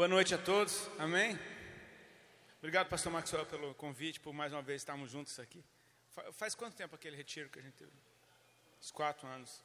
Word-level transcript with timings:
Boa 0.00 0.08
noite 0.08 0.34
a 0.34 0.38
todos, 0.38 0.88
amém? 0.98 1.38
Obrigado, 2.56 2.88
pastor 2.88 3.12
Maxwell, 3.12 3.44
pelo 3.44 3.74
convite, 3.74 4.18
por 4.18 4.32
mais 4.32 4.50
uma 4.50 4.62
vez 4.62 4.80
estarmos 4.80 5.10
juntos 5.10 5.38
aqui. 5.38 5.62
Faz 6.32 6.54
quanto 6.54 6.74
tempo 6.74 6.94
aquele 6.94 7.14
retiro 7.14 7.50
que 7.50 7.58
a 7.58 7.62
gente 7.62 7.74
teve? 7.74 7.92
Uns 8.80 8.90
quatro 8.90 9.28
anos. 9.28 9.62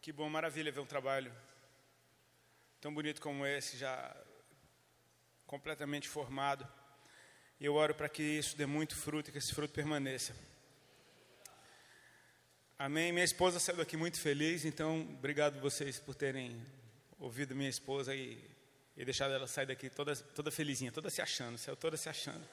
Que 0.00 0.12
bom, 0.12 0.30
maravilha 0.30 0.70
ver 0.70 0.78
um 0.78 0.86
trabalho 0.86 1.34
tão 2.80 2.94
bonito 2.94 3.20
como 3.20 3.44
esse, 3.44 3.76
já 3.76 4.16
completamente 5.44 6.08
formado. 6.08 6.64
E 7.58 7.64
eu 7.64 7.74
oro 7.74 7.96
para 7.96 8.08
que 8.08 8.22
isso 8.22 8.56
dê 8.56 8.64
muito 8.64 8.94
fruto 8.94 9.28
e 9.28 9.32
que 9.32 9.38
esse 9.38 9.52
fruto 9.52 9.74
permaneça. 9.74 10.36
Amém. 12.78 13.10
Minha 13.10 13.24
esposa 13.24 13.58
saiu 13.58 13.78
daqui 13.78 13.96
muito 13.96 14.20
feliz, 14.20 14.64
então 14.64 15.00
obrigado 15.18 15.60
vocês 15.60 15.98
por 15.98 16.14
terem 16.14 16.64
ouvido 17.18 17.56
minha 17.56 17.68
esposa 17.68 18.14
e, 18.14 18.56
e 18.98 19.04
deixado 19.04 19.32
ela 19.32 19.46
sair 19.46 19.66
daqui 19.66 19.88
toda, 19.88 20.16
toda 20.16 20.50
felizinha, 20.50 20.90
toda 20.90 21.08
se 21.08 21.22
achando, 21.22 21.56
saiu 21.56 21.76
toda 21.76 21.96
se 21.96 22.08
achando. 22.08 22.44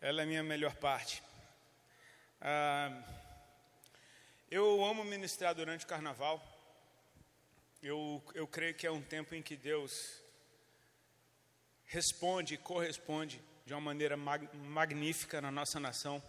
Ela 0.00 0.22
é 0.22 0.24
a 0.24 0.26
minha 0.26 0.42
melhor 0.42 0.74
parte. 0.74 1.22
Ah, 2.40 2.90
eu 4.50 4.84
amo 4.84 5.04
ministrar 5.04 5.54
durante 5.54 5.84
o 5.84 5.88
carnaval. 5.88 6.44
Eu, 7.80 8.20
eu 8.34 8.48
creio 8.48 8.74
que 8.74 8.84
é 8.84 8.90
um 8.90 9.00
tempo 9.00 9.36
em 9.36 9.40
que 9.42 9.54
Deus 9.54 10.20
responde 11.86 12.54
e 12.54 12.58
corresponde 12.58 13.40
de 13.64 13.72
uma 13.72 13.80
maneira 13.80 14.16
mag 14.16 14.48
magnífica 14.56 15.40
na 15.40 15.52
nossa 15.52 15.78
nação. 15.78 16.20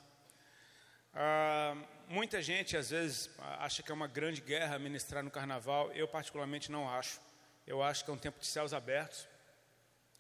Ah, 1.14 1.76
muita 2.08 2.42
gente 2.42 2.78
às 2.78 2.90
vezes 2.90 3.30
acha 3.60 3.84
que 3.84 3.92
é 3.92 3.94
uma 3.94 4.08
grande 4.08 4.42
guerra 4.42 4.80
ministrar 4.80 5.24
no 5.24 5.32
carnaval. 5.32 5.92
Eu 5.92 6.08
particularmente 6.08 6.72
não 6.72 6.90
acho. 6.90 7.20
Eu 7.68 7.84
acho 7.84 8.04
que 8.04 8.12
é 8.12 8.14
um 8.14 8.18
tempo 8.18 8.40
de 8.40 8.48
céus 8.48 8.74
abertos. 8.74 9.28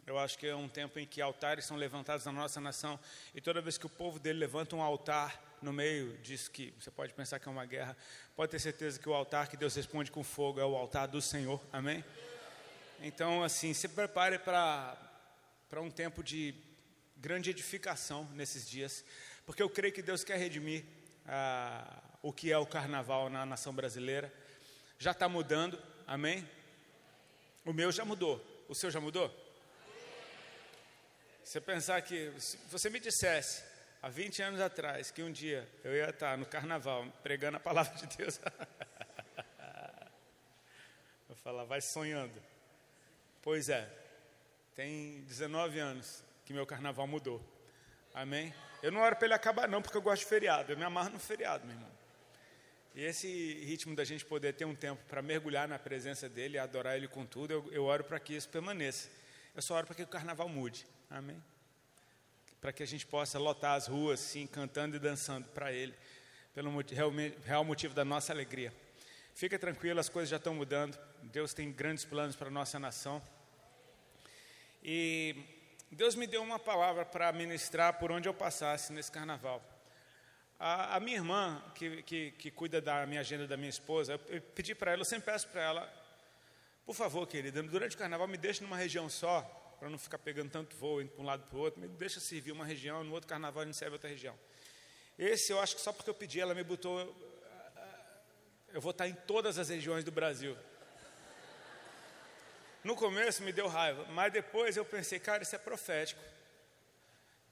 Eu 0.06 0.18
acho 0.18 0.38
que 0.38 0.48
é 0.48 0.56
um 0.56 0.68
tempo 0.68 1.00
em 1.00 1.06
que 1.06 1.22
altares 1.22 1.66
são 1.66 1.78
levantados 1.78 2.26
na 2.26 2.32
nossa 2.32 2.60
nação 2.60 3.00
e 3.36 3.40
toda 3.40 3.62
vez 3.62 3.78
que 3.78 3.86
o 3.86 3.90
povo 3.90 4.20
dele 4.20 4.40
levanta 4.40 4.76
um 4.76 4.82
altar 4.82 5.40
no 5.62 5.72
meio 5.72 6.18
disso 6.18 6.50
que 6.50 6.74
você 6.80 6.90
pode 6.90 7.14
pensar 7.14 7.40
que 7.40 7.48
é 7.48 7.52
uma 7.52 7.66
guerra, 7.66 7.96
pode 8.36 8.52
ter 8.52 8.60
certeza 8.60 9.00
que 9.00 9.08
o 9.08 9.14
altar 9.14 9.48
que 9.48 9.56
Deus 9.56 9.76
responde 9.76 10.10
com 10.10 10.24
fogo 10.24 10.60
é 10.60 10.66
o 10.66 10.76
altar 10.76 11.08
do 11.08 11.22
Senhor. 11.22 11.62
Amém? 11.72 12.04
Então, 13.00 13.44
assim, 13.44 13.74
se 13.74 13.88
prepare 13.88 14.40
para 14.40 14.98
para 15.72 15.82
um 15.82 15.90
tempo 15.90 16.22
de 16.22 16.54
grande 17.16 17.50
edificação 17.50 18.28
nesses 18.34 18.70
dias, 18.70 19.06
porque 19.46 19.62
eu 19.62 19.70
creio 19.70 19.94
que 19.94 20.02
Deus 20.02 20.24
quer 20.24 20.38
redimir 20.38 20.84
ah, 21.28 22.02
o 22.22 22.32
que 22.32 22.52
é 22.52 22.58
o 22.58 22.66
carnaval 22.66 23.30
na 23.30 23.46
nação 23.46 23.74
brasileira. 23.74 24.32
Já 25.00 25.12
está 25.12 25.28
mudando, 25.28 25.82
amém? 26.06 26.48
O 27.66 27.74
meu 27.74 27.92
já 27.92 28.06
mudou, 28.06 28.44
o 28.68 28.76
seu 28.76 28.92
já 28.92 29.00
mudou? 29.00 29.34
Você 31.44 31.60
pensar 31.60 32.02
que, 32.02 32.32
se 32.40 32.58
você 32.70 32.90
me 32.90 33.00
dissesse 33.00 33.64
há 34.02 34.10
20 34.10 34.42
anos 34.42 34.62
atrás 34.62 35.12
que 35.12 35.22
um 35.22 35.32
dia 35.32 35.68
eu 35.84 35.94
ia 35.94 36.10
estar 36.10 36.38
no 36.38 36.46
carnaval 36.46 37.06
pregando 37.22 37.58
a 37.58 37.60
palavra 37.60 37.94
de 37.96 38.08
Deus, 38.16 38.40
eu 41.30 41.36
falar, 41.36 41.66
vai 41.66 41.82
sonhando. 41.82 42.42
Pois 43.42 43.70
é, 43.70 43.90
tem 44.76 45.22
19 45.24 45.80
anos 45.80 46.24
que 46.46 46.54
meu 46.54 46.66
carnaval 46.66 47.08
mudou. 47.08 47.42
Amém? 48.14 48.54
Eu 48.82 48.92
não 48.92 49.02
oro 49.02 49.16
para 49.16 49.26
ele 49.26 49.34
acabar, 49.34 49.68
não, 49.68 49.82
porque 49.82 49.98
eu 49.98 50.02
gosto 50.02 50.24
de 50.24 50.28
feriado. 50.28 50.72
Eu 50.72 50.78
me 50.78 50.84
amarro 50.84 51.12
no 51.12 51.20
feriado, 51.20 51.66
meu 51.66 51.76
irmão. 51.76 51.92
E 52.94 53.04
esse 53.04 53.28
ritmo 53.64 53.96
da 53.96 54.04
gente 54.04 54.26
poder 54.26 54.54
ter 54.54 54.66
um 54.66 54.76
tempo 54.76 55.02
para 55.08 55.22
mergulhar 55.22 55.68
na 55.68 55.80
presença 55.80 56.28
dele 56.28 56.58
adorar 56.58 56.98
ele 56.98 57.08
com 57.08 57.26
tudo, 57.26 57.52
eu, 57.52 57.70
eu 57.72 57.84
oro 57.86 58.04
para 58.04 58.20
que 58.20 58.34
isso 58.34 58.50
permaneça. 58.50 59.10
Eu 59.56 59.62
só 59.62 59.76
oro 59.76 59.86
para 59.86 59.96
que 59.96 60.04
o 60.04 60.08
carnaval 60.08 60.50
mude. 60.50 60.86
Amém? 61.10 61.42
Para 62.60 62.74
que 62.74 62.84
a 62.84 62.86
gente 62.86 63.06
possa 63.06 63.40
lotar 63.40 63.76
as 63.76 63.88
ruas, 63.88 64.20
sim, 64.20 64.46
cantando 64.46 64.96
e 64.96 65.00
dançando 65.00 65.48
para 65.50 65.72
ele, 65.72 65.94
pelo 66.54 66.70
real, 66.82 67.12
real 67.46 67.64
motivo 67.64 67.94
da 67.94 68.04
nossa 68.04 68.34
alegria. 68.34 68.74
Fica 69.34 69.58
tranquilo, 69.58 70.00
as 70.00 70.10
coisas 70.10 70.30
já 70.30 70.38
estão 70.38 70.54
mudando. 70.54 70.98
Deus 71.24 71.54
tem 71.54 71.72
grandes 71.72 72.04
planos 72.04 72.36
para 72.36 72.48
a 72.48 72.52
nossa 72.52 72.78
nação. 72.78 73.22
E 74.84 75.36
Deus 75.96 76.16
me 76.16 76.26
deu 76.26 76.42
uma 76.42 76.58
palavra 76.58 77.04
para 77.04 77.32
ministrar 77.32 78.00
por 78.00 78.12
onde 78.12 78.28
eu 78.28 78.34
passasse 78.34 78.94
nesse 78.94 79.12
carnaval. 79.12 79.62
A, 80.58 80.96
a 80.96 81.00
minha 81.00 81.18
irmã, 81.18 81.62
que, 81.76 82.04
que, 82.04 82.32
que, 82.32 82.52
cuida 82.52 82.80
da 82.80 83.06
minha 83.06 83.20
agenda 83.20 83.48
da 83.48 83.58
minha 83.58 83.70
esposa, 83.70 84.20
eu, 84.30 84.42
pedi 84.42 84.74
para 84.74 84.92
ela, 84.92 85.02
eu 85.02 85.06
sempre 85.06 85.32
peço 85.32 85.48
para 85.50 85.62
ela, 85.62 85.94
por 86.86 86.96
favor, 86.96 87.28
querida, 87.28 87.62
durante 87.64 87.96
o 87.96 88.00
carnaval 88.00 88.28
me 88.28 88.38
deixe 88.38 88.64
numa 88.64 88.78
região 88.78 89.10
só, 89.10 89.42
para 89.80 89.90
não 89.90 89.98
ficar 89.98 90.20
pegando 90.20 90.52
tanto 90.52 90.76
voo, 90.78 91.02
indo 91.02 91.10
para 91.10 91.22
um 91.22 91.26
lado 91.26 91.44
para 91.44 91.58
o 91.58 91.62
outro, 91.62 91.82
me 91.82 91.88
deixa 91.88 92.20
servir 92.20 92.52
uma 92.52 92.64
região, 92.64 93.04
no 93.04 93.14
outro 93.14 93.28
carnaval 93.28 93.64
a 93.64 93.66
gente 93.66 93.78
serve 93.78 93.94
outra 93.94 94.10
região. 94.10 94.38
Esse 95.18 95.52
eu 95.52 95.60
acho 95.60 95.76
que 95.76 95.82
só 95.82 95.92
porque 95.92 96.10
eu 96.10 96.14
pedi, 96.14 96.40
ela 96.40 96.56
me 96.56 96.64
botou. 96.64 97.00
Eu 98.74 98.80
vou 98.80 98.92
estar 98.92 99.08
em 99.08 99.14
todas 99.14 99.60
as 99.60 99.70
regiões 99.70 100.04
do 100.04 100.12
Brasil. 100.12 100.56
No 102.84 102.96
começo 102.96 103.44
me 103.44 103.54
deu 103.54 103.68
raiva, 103.68 104.06
mas 104.06 104.34
depois 104.34 104.76
eu 104.76 104.84
pensei, 104.84 105.20
cara, 105.20 105.44
isso 105.44 105.56
é 105.56 105.60
profético. 105.60 106.22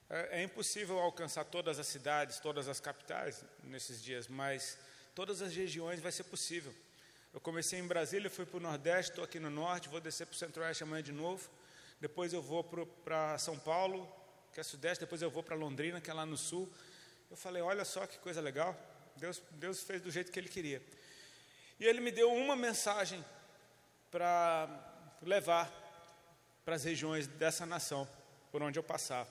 É, 0.09 0.39
é, 0.39 0.43
impossível 0.43 0.97
alcançar 0.97 1.45
todas 1.45 1.77
as 1.77 1.85
cidades, 1.85 2.39
todas 2.39 2.67
as 2.67 2.79
capitais 2.79 3.45
nesses 3.63 4.01
dias, 4.01 4.27
mas 4.27 4.75
todas 5.13 5.39
as 5.43 5.55
regiões 5.55 5.99
vai 5.99 6.11
ser 6.11 6.23
possível. 6.23 6.73
Eu 7.31 7.39
comecei 7.39 7.77
em 7.77 7.85
Brasília, 7.85 8.27
fui 8.27 8.43
para 8.43 8.57
o 8.57 8.59
Nordeste, 8.59 9.11
estou 9.11 9.23
aqui 9.23 9.39
no 9.39 9.51
Norte, 9.51 9.87
vou 9.87 10.01
descer 10.01 10.25
para 10.25 10.33
o 10.33 10.37
Centro-Oeste 10.37 10.81
amanhã 10.81 11.03
de 11.03 11.11
novo. 11.11 11.47
Depois 12.01 12.33
eu 12.33 12.41
vou 12.41 12.63
para 12.63 13.37
São 13.37 13.59
Paulo, 13.59 14.11
que 14.51 14.59
é 14.59 14.63
Sudeste, 14.63 15.01
depois 15.01 15.21
eu 15.21 15.29
vou 15.29 15.43
para 15.43 15.55
Londrina, 15.55 16.01
que 16.01 16.09
é 16.09 16.13
lá 16.13 16.25
no 16.25 16.37
Sul. 16.37 16.67
Eu 17.29 17.37
falei, 17.37 17.61
olha 17.61 17.85
só 17.85 18.07
que 18.07 18.17
coisa 18.17 18.41
legal, 18.41 18.75
Deus, 19.15 19.43
Deus 19.51 19.83
fez 19.83 20.01
do 20.01 20.09
jeito 20.09 20.31
que 20.31 20.39
Ele 20.39 20.49
queria. 20.49 20.81
E 21.79 21.85
Ele 21.85 22.01
me 22.01 22.11
deu 22.11 22.33
uma 22.33 22.55
mensagem 22.55 23.23
para 24.09 24.88
levar 25.21 25.71
para 26.63 26.75
as 26.75 26.83
regiões 26.83 27.27
dessa 27.27 27.65
nação, 27.65 28.07
por 28.51 28.61
onde 28.61 28.77
eu 28.77 28.83
passar. 28.83 29.27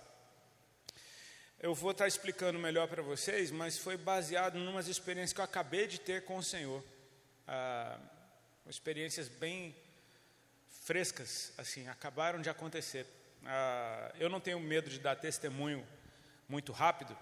Eu 1.61 1.75
vou 1.75 1.91
estar 1.91 2.07
explicando 2.07 2.59
melhor 2.59 2.87
para 2.87 3.03
vocês, 3.03 3.51
mas 3.51 3.79
foi 3.79 3.97
baseado 3.97 4.57
em 4.57 4.69
umas 4.69 4.87
experiências 4.87 5.33
que 5.33 5.41
eu 5.41 5.45
acabei 5.45 5.87
de 5.87 5.99
ter 5.99 6.25
com 6.25 6.37
o 6.37 6.43
Senhor. 6.43 6.85
Ah, 7.47 7.99
experiências 8.69 9.29
bem 9.29 9.75
frescas, 10.85 11.53
assim, 11.59 11.89
acabaram 11.89 12.41
de 12.41 12.49
acontecer. 12.49 13.07
Ah, 13.45 14.13
eu 14.19 14.29
não 14.29 14.41
tenho 14.41 14.61
medo 14.61 14.89
de 14.89 14.99
dar 14.99 15.17
testemunho 15.17 15.87
muito 16.49 16.73
rápido, 16.73 17.17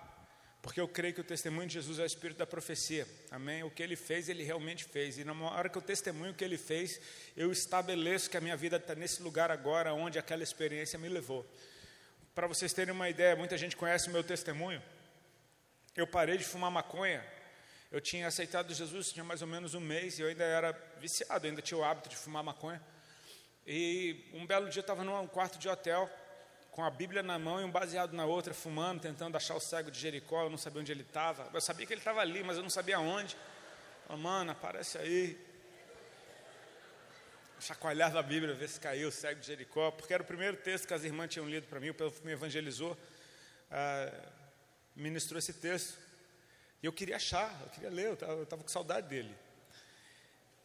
porque 0.67 0.81
eu 0.81 0.89
creio 0.89 1.15
que 1.15 1.21
o 1.21 1.25
testemunho 1.25 1.69
de 1.69 1.75
Jesus 1.75 2.01
é 2.01 2.03
o 2.03 2.07
espírito 2.07 2.39
da 2.39 2.47
profecia. 2.47 3.07
Amém? 3.31 3.63
O 3.63 3.71
que 3.71 3.81
ele 3.81 3.95
fez, 3.95 4.29
ele 4.29 4.43
realmente 4.43 4.83
fez. 4.83 5.17
E 5.17 5.23
na 5.23 5.33
hora 5.49 5.69
que 5.69 5.79
eu 5.79 5.81
testemunho 5.81 6.33
o 6.33 6.35
que 6.35 6.43
ele 6.43 6.59
fez, 6.59 7.01
eu 7.37 7.53
estabeleço 7.53 8.29
que 8.29 8.37
a 8.37 8.41
minha 8.41 8.57
vida 8.57 8.77
está 8.77 8.93
nesse 8.93 9.23
lugar 9.23 9.49
agora 9.49 9.95
onde 9.95 10.19
aquela 10.19 10.43
experiência 10.43 10.99
me 10.99 11.09
levou. 11.09 11.47
Para 12.35 12.49
vocês 12.49 12.73
terem 12.73 12.93
uma 12.93 13.09
ideia, 13.09 13.37
muita 13.37 13.57
gente 13.57 13.77
conhece 13.77 14.09
o 14.09 14.11
meu 14.11 14.25
testemunho. 14.25 14.83
Eu 15.95 16.05
parei 16.05 16.37
de 16.37 16.43
fumar 16.43 16.73
maconha. 16.73 17.25
Eu 17.93 18.01
tinha 18.01 18.27
aceitado 18.27 18.75
Jesus 18.75 19.13
tinha 19.13 19.23
mais 19.23 19.43
ou 19.43 19.47
menos 19.47 19.73
um 19.75 19.81
mês 19.81 20.19
e 20.19 20.23
eu 20.23 20.27
ainda 20.27 20.43
era 20.43 20.73
viciado, 20.99 21.47
ainda 21.47 21.63
tinha 21.63 21.79
o 21.79 21.85
hábito 21.85 22.09
de 22.09 22.17
fumar 22.17 22.43
maconha. 22.43 22.83
E 23.65 24.29
um 24.33 24.45
belo 24.45 24.69
dia 24.69 24.81
eu 24.81 24.83
estava 24.83 25.05
num 25.05 25.29
quarto 25.29 25.61
de 25.61 25.69
hotel 25.69 26.11
com 26.77 26.85
a 26.85 26.91
Bíblia 26.91 27.23
na 27.23 27.39
mão 27.39 27.59
e 27.59 27.65
um 27.65 27.71
baseado 27.71 28.13
na 28.13 28.27
outra, 28.27 28.53
fumando, 28.53 29.01
tentando 29.01 29.35
achar 29.35 29.55
o 29.55 29.61
cego 29.61 29.91
de 29.91 29.99
Jericó. 29.99 30.43
Eu 30.43 30.51
não 30.51 30.59
sabia 30.59 30.83
onde 30.83 30.93
ele 30.93 31.01
estava. 31.01 31.49
Eu 31.55 31.61
sabia 31.63 31.87
que 31.87 31.95
ele 31.95 32.03
estava 32.03 32.21
ali, 32.21 32.45
mas 32.45 32.59
eu 32.59 32.63
não 32.63 32.69
sabia 32.69 33.01
onde. 33.01 33.35
Oh, 34.11 34.17
mano, 34.19 34.53
aparece 34.53 34.99
aí. 34.99 35.41
Chacoalhava 37.59 38.21
a 38.21 38.23
Bíblia, 38.23 38.53
ver 38.53 38.69
se 38.69 38.79
caiu 38.79 39.09
o 39.09 39.11
cego 39.11 39.41
de 39.41 39.47
Jericó, 39.47 39.91
porque 39.91 40.13
era 40.13 40.23
o 40.23 40.27
primeiro 40.27 40.59
texto 40.59 40.87
que 40.87 40.93
as 40.93 41.03
irmãs 41.03 41.29
tinham 41.29 41.49
lido 41.49 41.67
para 41.67 41.81
mim, 41.81 41.89
o 41.89 41.95
povo 41.95 42.15
me 42.23 42.33
evangelizou, 42.33 42.95
ah, 43.71 44.13
ministrou 44.95 45.39
esse 45.39 45.55
texto. 45.55 45.99
E 46.83 46.87
eu 46.87 46.93
queria 46.93 47.17
achar, 47.17 47.59
eu 47.63 47.71
queria 47.71 47.89
ler, 47.89 48.07
eu 48.21 48.43
estava 48.43 48.63
com 48.63 48.69
saudade 48.69 49.09
dele. 49.09 49.35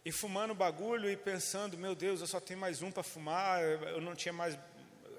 E 0.04 0.12
fumando 0.12 0.54
bagulho 0.54 1.10
e 1.10 1.16
pensando, 1.16 1.78
meu 1.78 1.96
Deus, 1.96 2.20
eu 2.20 2.28
só 2.28 2.42
tenho 2.42 2.60
mais 2.60 2.82
um 2.82 2.92
para 2.92 3.02
fumar, 3.02 3.64
eu 3.64 4.02
não 4.02 4.14
tinha 4.14 4.34
mais 4.34 4.60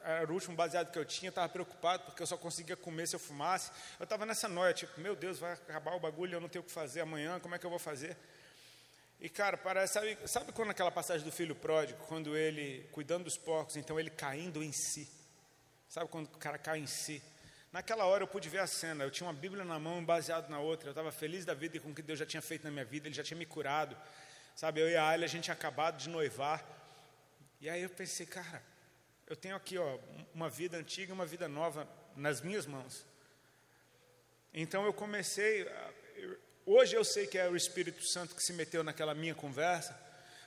era 0.05 0.31
o 0.31 0.35
último 0.35 0.55
baseado 0.57 0.91
que 0.91 0.99
eu 0.99 1.05
tinha, 1.05 1.29
estava 1.29 1.49
preocupado 1.49 2.05
porque 2.05 2.23
eu 2.23 2.27
só 2.27 2.37
conseguia 2.37 2.77
comer 2.77 3.07
se 3.07 3.17
eu 3.17 3.21
fumasse. 3.21 3.71
Eu 3.99 4.05
estava 4.05 4.27
nessa 4.27 4.49
noia, 4.49 4.73
tipo, 4.73 5.01
meu 5.01 5.15
Deus, 5.15 5.39
vai 5.39 5.53
acabar 5.53 5.95
o 5.95 6.01
bagulho, 6.01 6.35
eu 6.35 6.41
não 6.41 6.49
tenho 6.49 6.63
o 6.63 6.67
que 6.67 6.73
fazer 6.73 7.01
amanhã, 7.01 7.39
como 7.41 7.55
é 7.55 7.59
que 7.59 7.67
eu 7.67 7.71
vou 7.71 7.79
fazer? 7.79 8.17
E 9.21 9.29
cara, 9.29 9.57
parece, 9.57 9.95
sabe, 9.95 10.19
sabe 10.27 10.53
quando 10.53 10.71
aquela 10.71 10.91
passagem 10.91 11.25
do 11.25 11.31
filho 11.31 11.55
pródigo, 11.55 12.05
quando 12.07 12.37
ele 12.37 12.89
cuidando 12.91 13.25
dos 13.25 13.37
porcos, 13.37 13.77
então 13.77 13.99
ele 13.99 14.11
caindo 14.11 14.63
em 14.63 14.73
si. 14.73 15.09
Sabe 15.89 16.09
quando 16.11 16.27
o 16.27 16.39
cara 16.39 16.59
cai 16.59 16.79
em 16.79 16.87
si? 16.87 17.23
Naquela 17.73 18.05
hora 18.05 18.25
eu 18.25 18.29
pude 18.29 18.49
ver 18.49 18.59
a 18.59 18.67
cena, 18.67 19.05
eu 19.05 19.11
tinha 19.11 19.27
uma 19.27 19.33
Bíblia 19.33 19.65
na 19.65 19.79
mão, 19.79 20.05
baseado 20.05 20.49
na 20.51 20.59
outra, 20.59 20.89
eu 20.89 20.93
estava 20.93 21.13
feliz 21.13 21.45
da 21.45 21.55
vida 21.55 21.77
e 21.77 21.81
com 21.81 21.91
o 21.91 21.95
que 21.95 22.03
Deus 22.03 22.19
já 22.19 22.27
tinha 22.27 22.43
feito 22.43 22.65
na 22.65 22.71
minha 22.71 22.85
vida, 22.85 23.09
Ele 23.09 23.15
já 23.15 23.23
tinha 23.23 23.39
me 23.39 23.47
curado. 23.47 23.97
Sabe, 24.55 24.81
eu 24.81 24.91
e 24.91 24.97
a 24.97 25.07
Alia, 25.09 25.25
a 25.25 25.29
gente 25.29 25.45
tinha 25.45 25.55
acabado 25.55 25.97
de 25.97 26.09
noivar. 26.09 26.63
E 27.61 27.71
aí 27.71 27.83
eu 27.83 27.89
pensei, 27.89 28.27
cara, 28.27 28.63
eu 29.27 29.37
tenho 29.37 29.57
aqui 29.57 29.79
ó, 29.79 29.99
uma 30.35 30.49
vida 30.49 30.77
antiga 30.77 31.11
e 31.11 31.15
uma 31.15 31.27
vida 31.27 31.49
nova 31.49 31.89
nas 32.17 32.41
minhas 32.41 32.67
mãos. 32.67 33.05
Então 34.53 34.85
eu 34.85 34.93
comecei, 34.93 35.67
hoje 36.67 36.95
eu 36.95 37.05
sei 37.05 37.27
que 37.27 37.39
é 37.39 37.49
o 37.49 37.57
Espírito 37.57 38.05
Santo 38.05 38.35
que 38.35 38.43
se 38.43 38.53
meteu 38.53 38.85
naquela 38.85 39.15
minha 39.15 39.35
conversa, 39.35 39.99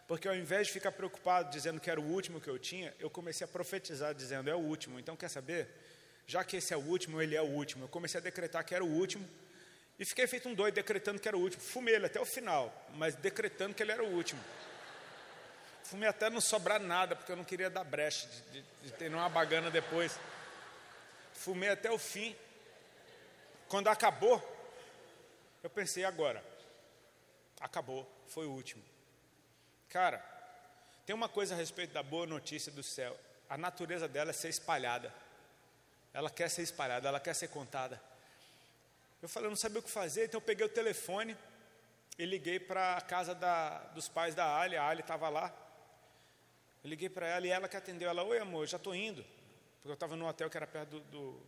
porque 0.07 0.27
ao 0.27 0.35
invés 0.35 0.67
de 0.67 0.73
ficar 0.73 0.91
preocupado 0.91 1.49
dizendo 1.49 1.79
que 1.79 1.89
era 1.89 1.99
o 1.99 2.03
último 2.03 2.39
que 2.39 2.47
eu 2.47 2.59
tinha, 2.59 2.93
eu 2.99 3.09
comecei 3.09 3.45
a 3.45 3.47
profetizar 3.47 4.13
dizendo 4.13 4.49
é 4.49 4.55
o 4.55 4.59
último. 4.59 4.99
Então 4.99 5.15
quer 5.15 5.29
saber? 5.29 5.67
Já 6.27 6.43
que 6.43 6.57
esse 6.57 6.73
é 6.73 6.77
o 6.77 6.81
último, 6.81 7.21
ele 7.21 7.35
é 7.35 7.41
o 7.41 7.45
último. 7.45 7.85
Eu 7.85 7.87
comecei 7.87 8.19
a 8.19 8.23
decretar 8.23 8.63
que 8.63 8.75
era 8.75 8.83
o 8.83 8.87
último 8.87 9.27
e 9.97 10.05
fiquei 10.05 10.27
feito 10.27 10.49
um 10.49 10.53
doido 10.53 10.75
decretando 10.75 11.19
que 11.19 11.27
era 11.27 11.37
o 11.37 11.41
último. 11.41 11.63
Fumei 11.63 11.95
ele 11.95 12.05
até 12.05 12.19
o 12.19 12.25
final, 12.25 12.71
mas 12.95 13.15
decretando 13.15 13.73
que 13.73 13.81
ele 13.81 13.91
era 13.91 14.03
o 14.03 14.13
último. 14.13 14.41
Fumei 15.85 16.09
até 16.09 16.31
não 16.31 16.41
sobrar 16.41 16.79
nada, 16.79 17.15
porque 17.15 17.31
eu 17.31 17.35
não 17.35 17.43
queria 17.43 17.69
dar 17.69 17.83
brecha 17.83 18.27
de, 18.27 18.41
de, 18.51 18.65
de 18.85 18.91
ter 18.93 19.13
uma 19.13 19.29
bagana 19.29 19.69
depois. 19.69 20.19
Fumei 21.31 21.69
até 21.69 21.91
o 21.91 21.99
fim. 21.99 22.35
Quando 23.67 23.87
acabou, 23.87 24.41
eu 25.61 25.69
pensei 25.69 26.03
agora. 26.03 26.43
Acabou, 27.61 28.11
foi 28.27 28.47
o 28.47 28.51
último. 28.51 28.83
Cara, 29.87 30.17
tem 31.05 31.15
uma 31.15 31.29
coisa 31.29 31.53
a 31.53 31.57
respeito 31.57 31.93
da 31.93 32.01
boa 32.01 32.25
notícia 32.25 32.71
do 32.71 32.81
céu. 32.81 33.15
A 33.47 33.55
natureza 33.55 34.07
dela 34.07 34.31
é 34.31 34.33
ser 34.33 34.49
espalhada. 34.49 35.13
Ela 36.11 36.31
quer 36.31 36.49
ser 36.49 36.63
espalhada, 36.63 37.07
ela 37.07 37.19
quer 37.19 37.35
ser 37.35 37.49
contada. 37.49 38.01
Eu 39.21 39.29
falei, 39.29 39.45
eu 39.45 39.51
não 39.51 39.57
sabia 39.57 39.79
o 39.79 39.83
que 39.83 39.91
fazer, 39.91 40.25
então 40.25 40.39
eu 40.39 40.41
peguei 40.45 40.65
o 40.65 40.69
telefone 40.69 41.37
e 42.17 42.25
liguei 42.25 42.59
para 42.59 42.97
a 42.97 43.01
casa 43.01 43.35
da, 43.35 43.79
dos 43.93 44.09
pais 44.09 44.33
da 44.33 44.57
Ali, 44.59 44.77
a 44.77 44.87
Ali 44.87 45.01
estava 45.01 45.29
lá. 45.29 45.53
Eu 46.85 46.89
liguei 46.89 47.09
para 47.09 47.25
ela 47.25 47.47
e 47.47 47.49
ela 47.49 47.67
que 47.67 47.75
atendeu, 47.75 48.07
ela, 48.07 48.21
oi 48.21 48.37
amor, 48.37 48.67
já 48.67 48.77
estou 48.77 48.93
indo. 48.93 49.25
Porque 49.77 49.87
eu 49.87 49.95
estava 49.95 50.15
no 50.15 50.27
hotel 50.27 50.51
que 50.51 50.55
era 50.55 50.67
perto 50.67 50.99
do, 50.99 50.99
do, 50.99 51.41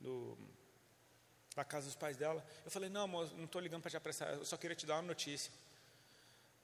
do, 0.00 0.38
da 1.54 1.62
casa 1.62 1.84
dos 1.84 1.94
pais 1.94 2.16
dela. 2.16 2.42
Eu 2.64 2.70
falei, 2.70 2.88
não 2.88 3.02
amor, 3.02 3.30
não 3.36 3.44
estou 3.44 3.60
ligando 3.60 3.82
para 3.82 3.90
te 3.90 3.98
apressar, 3.98 4.32
eu 4.32 4.44
só 4.46 4.56
queria 4.56 4.74
te 4.74 4.86
dar 4.86 4.94
uma 4.94 5.02
notícia. 5.02 5.52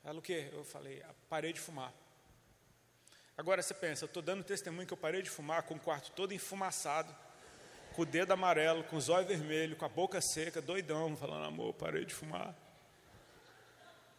Ela, 0.02 0.18
o 0.18 0.22
quê? 0.22 0.48
Eu 0.50 0.64
falei, 0.64 1.02
ah, 1.06 1.14
parei 1.28 1.52
de 1.52 1.60
fumar. 1.60 1.92
Agora 3.36 3.60
você 3.60 3.74
pensa, 3.74 4.04
eu 4.04 4.06
estou 4.06 4.22
dando 4.22 4.42
testemunho 4.42 4.86
que 4.86 4.94
eu 4.94 4.96
parei 4.96 5.20
de 5.20 5.28
fumar 5.28 5.64
com 5.64 5.74
o 5.74 5.78
quarto 5.78 6.10
todo 6.12 6.32
enfumaçado, 6.32 7.14
com 7.92 8.00
o 8.00 8.06
dedo 8.06 8.32
amarelo, 8.32 8.82
com 8.84 8.96
os 8.96 9.10
olhos 9.10 9.28
vermelhos, 9.28 9.76
com 9.78 9.84
a 9.84 9.90
boca 9.90 10.22
seca, 10.22 10.62
doidão, 10.62 11.14
falando, 11.18 11.44
amor, 11.44 11.74
parei 11.74 12.06
de 12.06 12.14
fumar. 12.14 12.56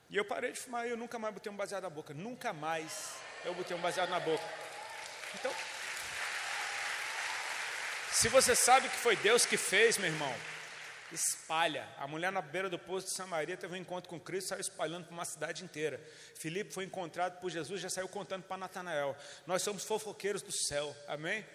E 0.07 0.15
eu 0.15 0.23
parei 0.23 0.51
de 0.51 0.59
fumar 0.59 0.85
e 0.85 0.91
eu 0.91 0.97
nunca 0.97 1.17
mais 1.17 1.33
botei 1.33 1.51
um 1.51 1.57
baseado 1.57 1.81
na 1.81 1.89
boca. 1.89 2.13
Nunca 2.13 2.53
mais 2.53 3.25
eu 3.45 3.53
botei 3.53 3.75
um 3.75 3.81
baseado 3.81 4.09
na 4.09 4.19
boca. 4.19 4.43
Então, 5.35 5.51
se 8.11 8.29
você 8.29 8.55
sabe 8.55 8.89
que 8.89 8.95
foi 8.95 9.15
Deus 9.15 9.45
que 9.45 9.57
fez, 9.57 9.97
meu 9.97 10.09
irmão, 10.09 10.33
espalha. 11.11 11.87
A 11.97 12.07
mulher 12.07 12.31
na 12.31 12.41
beira 12.41 12.69
do 12.69 12.77
poço 12.77 13.07
de 13.07 13.13
Samaria 13.13 13.55
teve 13.55 13.73
um 13.73 13.77
encontro 13.77 14.09
com 14.09 14.19
Cristo, 14.19 14.49
saiu 14.49 14.61
espalhando 14.61 15.05
para 15.05 15.13
uma 15.13 15.25
cidade 15.25 15.63
inteira. 15.63 16.01
Filipe 16.35 16.73
foi 16.73 16.83
encontrado 16.83 17.39
por 17.39 17.49
Jesus, 17.49 17.81
já 17.81 17.89
saiu 17.89 18.07
contando 18.07 18.43
para 18.43 18.57
Natanael. 18.57 19.15
Nós 19.45 19.61
somos 19.61 19.83
fofoqueiros 19.83 20.41
do 20.41 20.51
céu, 20.51 20.95
amém? 21.07 21.45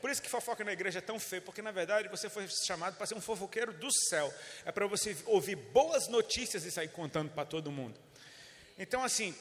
Por 0.00 0.10
isso 0.10 0.22
que 0.22 0.28
fofoca 0.28 0.64
na 0.64 0.72
igreja 0.72 0.98
é 0.98 1.02
tão 1.02 1.18
feio, 1.18 1.42
porque 1.42 1.60
na 1.60 1.72
verdade 1.72 2.08
você 2.08 2.28
foi 2.28 2.48
chamado 2.48 2.96
para 2.96 3.06
ser 3.06 3.14
um 3.14 3.20
fofoqueiro 3.20 3.72
do 3.72 3.90
céu. 4.08 4.32
É 4.64 4.72
para 4.72 4.86
você 4.86 5.16
ouvir 5.26 5.56
boas 5.56 6.08
notícias 6.08 6.64
e 6.64 6.70
sair 6.70 6.88
contando 6.88 7.30
para 7.30 7.44
todo 7.44 7.70
mundo. 7.70 7.98
Então, 8.78 9.04
assim, 9.04 9.34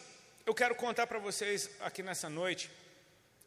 eu 0.50 0.54
quero 0.56 0.74
contar 0.74 1.06
para 1.06 1.19
vocês 1.19 1.69
aqui 1.80 2.01
nessa 2.01 2.28
noite, 2.28 2.72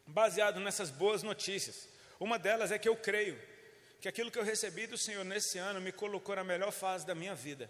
baseado 0.07 0.61
nessas 0.61 0.89
boas 0.89 1.21
notícias. 1.21 1.89
Uma 2.17 2.39
delas 2.39 2.71
é 2.71 2.79
que 2.79 2.87
eu 2.87 2.95
creio 2.95 3.37
que 3.99 4.07
aquilo 4.07 4.31
que 4.31 4.39
eu 4.39 4.43
recebi 4.43 4.87
do 4.87 4.97
Senhor 4.97 5.25
nesse 5.25 5.57
ano 5.57 5.81
me 5.81 5.91
colocou 5.91 6.33
na 6.33 6.45
melhor 6.45 6.71
fase 6.71 7.05
da 7.05 7.13
minha 7.13 7.35
vida. 7.35 7.69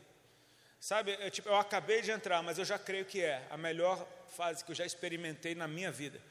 Sabe, 0.80 1.18
eu, 1.20 1.32
tipo, 1.32 1.50
eu 1.50 1.56
acabei 1.56 2.04
de 2.04 2.12
entrar, 2.12 2.44
mas 2.44 2.60
eu 2.60 2.66
já 2.66 2.78
creio 2.78 3.06
que 3.06 3.22
é 3.22 3.44
a 3.50 3.58
melhor 3.58 4.08
fase 4.28 4.64
que 4.64 4.70
eu 4.70 4.76
já 4.76 4.86
experimentei 4.86 5.56
na 5.56 5.68
minha 5.68 5.92
vida. 5.92 6.22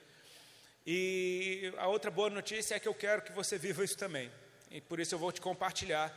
E 0.87 1.75
a 1.79 1.89
outra 1.89 2.09
boa 2.09 2.31
notícia 2.31 2.77
é 2.77 2.79
que 2.79 2.87
eu 2.87 2.95
quero 2.95 3.23
que 3.23 3.33
você 3.33 3.59
viva 3.59 3.85
isso 3.85 3.99
também. 3.99 4.31
E 4.71 4.81
por 4.81 5.01
isso 5.01 5.13
eu 5.13 5.19
vou 5.19 5.33
te 5.33 5.41
compartilhar 5.41 6.09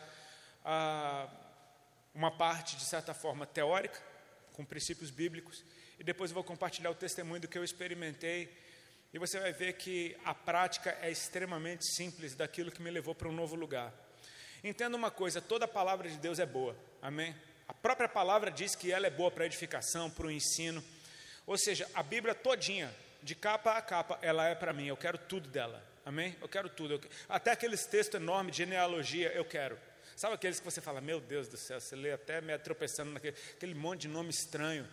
ah, 0.64 1.28
uma 2.14 2.30
parte, 2.30 2.76
de 2.76 2.86
certa 2.86 3.12
forma, 3.16 3.48
teórica, 3.48 4.00
com 4.54 4.64
princípios 4.64 5.10
bíblicos, 5.10 5.64
e 6.00 6.04
depois 6.04 6.32
eu 6.32 6.36
vou 6.36 6.44
compartilhar 6.44 6.90
o 6.90 6.96
testemunho 6.96 7.42
do 7.42 7.48
que 7.48 7.58
eu 7.58 7.64
experimentei 7.64 8.50
e 9.16 9.18
você 9.18 9.40
vai 9.40 9.54
ver 9.54 9.74
que 9.74 10.14
a 10.26 10.34
prática 10.34 10.98
é 11.02 11.10
extremamente 11.10 11.86
simples 11.96 12.36
daquilo 12.36 12.70
que 12.70 12.82
me 12.82 12.92
levou 12.92 13.16
para 13.16 13.30
um 13.30 13.32
novo 13.32 13.56
lugar. 13.56 13.94
Entenda 14.62 14.98
uma 14.98 15.10
coisa: 15.10 15.42
toda 15.42 15.66
palavra 15.66 16.10
de 16.10 16.18
Deus 16.18 16.38
é 16.38 16.46
boa, 16.46 16.76
amém? 17.02 17.34
A 17.66 17.74
própria 17.74 18.10
palavra 18.10 18.52
diz 18.52 18.76
que 18.76 18.92
ela 18.92 19.08
é 19.08 19.10
boa 19.10 19.32
para 19.32 19.46
edificação, 19.46 20.10
para 20.10 20.28
o 20.28 20.32
ensino. 20.32 20.84
Ou 21.48 21.58
seja, 21.58 21.90
a 21.94 22.04
Bíblia 22.04 22.36
todinha, 22.36 22.94
de 23.24 23.36
capa 23.36 23.78
a 23.78 23.82
capa, 23.82 24.20
ela 24.22 24.50
é 24.50 24.54
para 24.54 24.74
mim. 24.74 24.88
Eu 24.88 24.98
quero 24.98 25.18
tudo 25.18 25.48
dela, 25.48 25.82
amém? 26.06 26.36
Eu 26.42 26.50
quero 26.50 26.68
tudo. 26.68 27.00
Até 27.30 27.52
aqueles 27.52 27.86
textos 27.86 28.20
enormes 28.20 28.52
de 28.52 28.64
genealogia, 28.64 29.32
eu 29.32 29.46
quero. 29.46 29.80
Sabe 30.18 30.36
aqueles 30.36 30.60
que 30.60 30.66
você 30.66 30.82
fala, 30.82 31.00
meu 31.00 31.22
Deus 31.22 31.48
do 31.48 31.56
céu, 31.56 31.80
você 31.80 31.96
lê 31.96 32.12
até 32.12 32.42
me 32.42 32.58
tropeçando 32.58 33.12
naquele 33.12 33.36
aquele 33.56 33.74
monte 33.74 34.02
de 34.02 34.08
nome 34.10 34.30
estranho. 34.30 34.86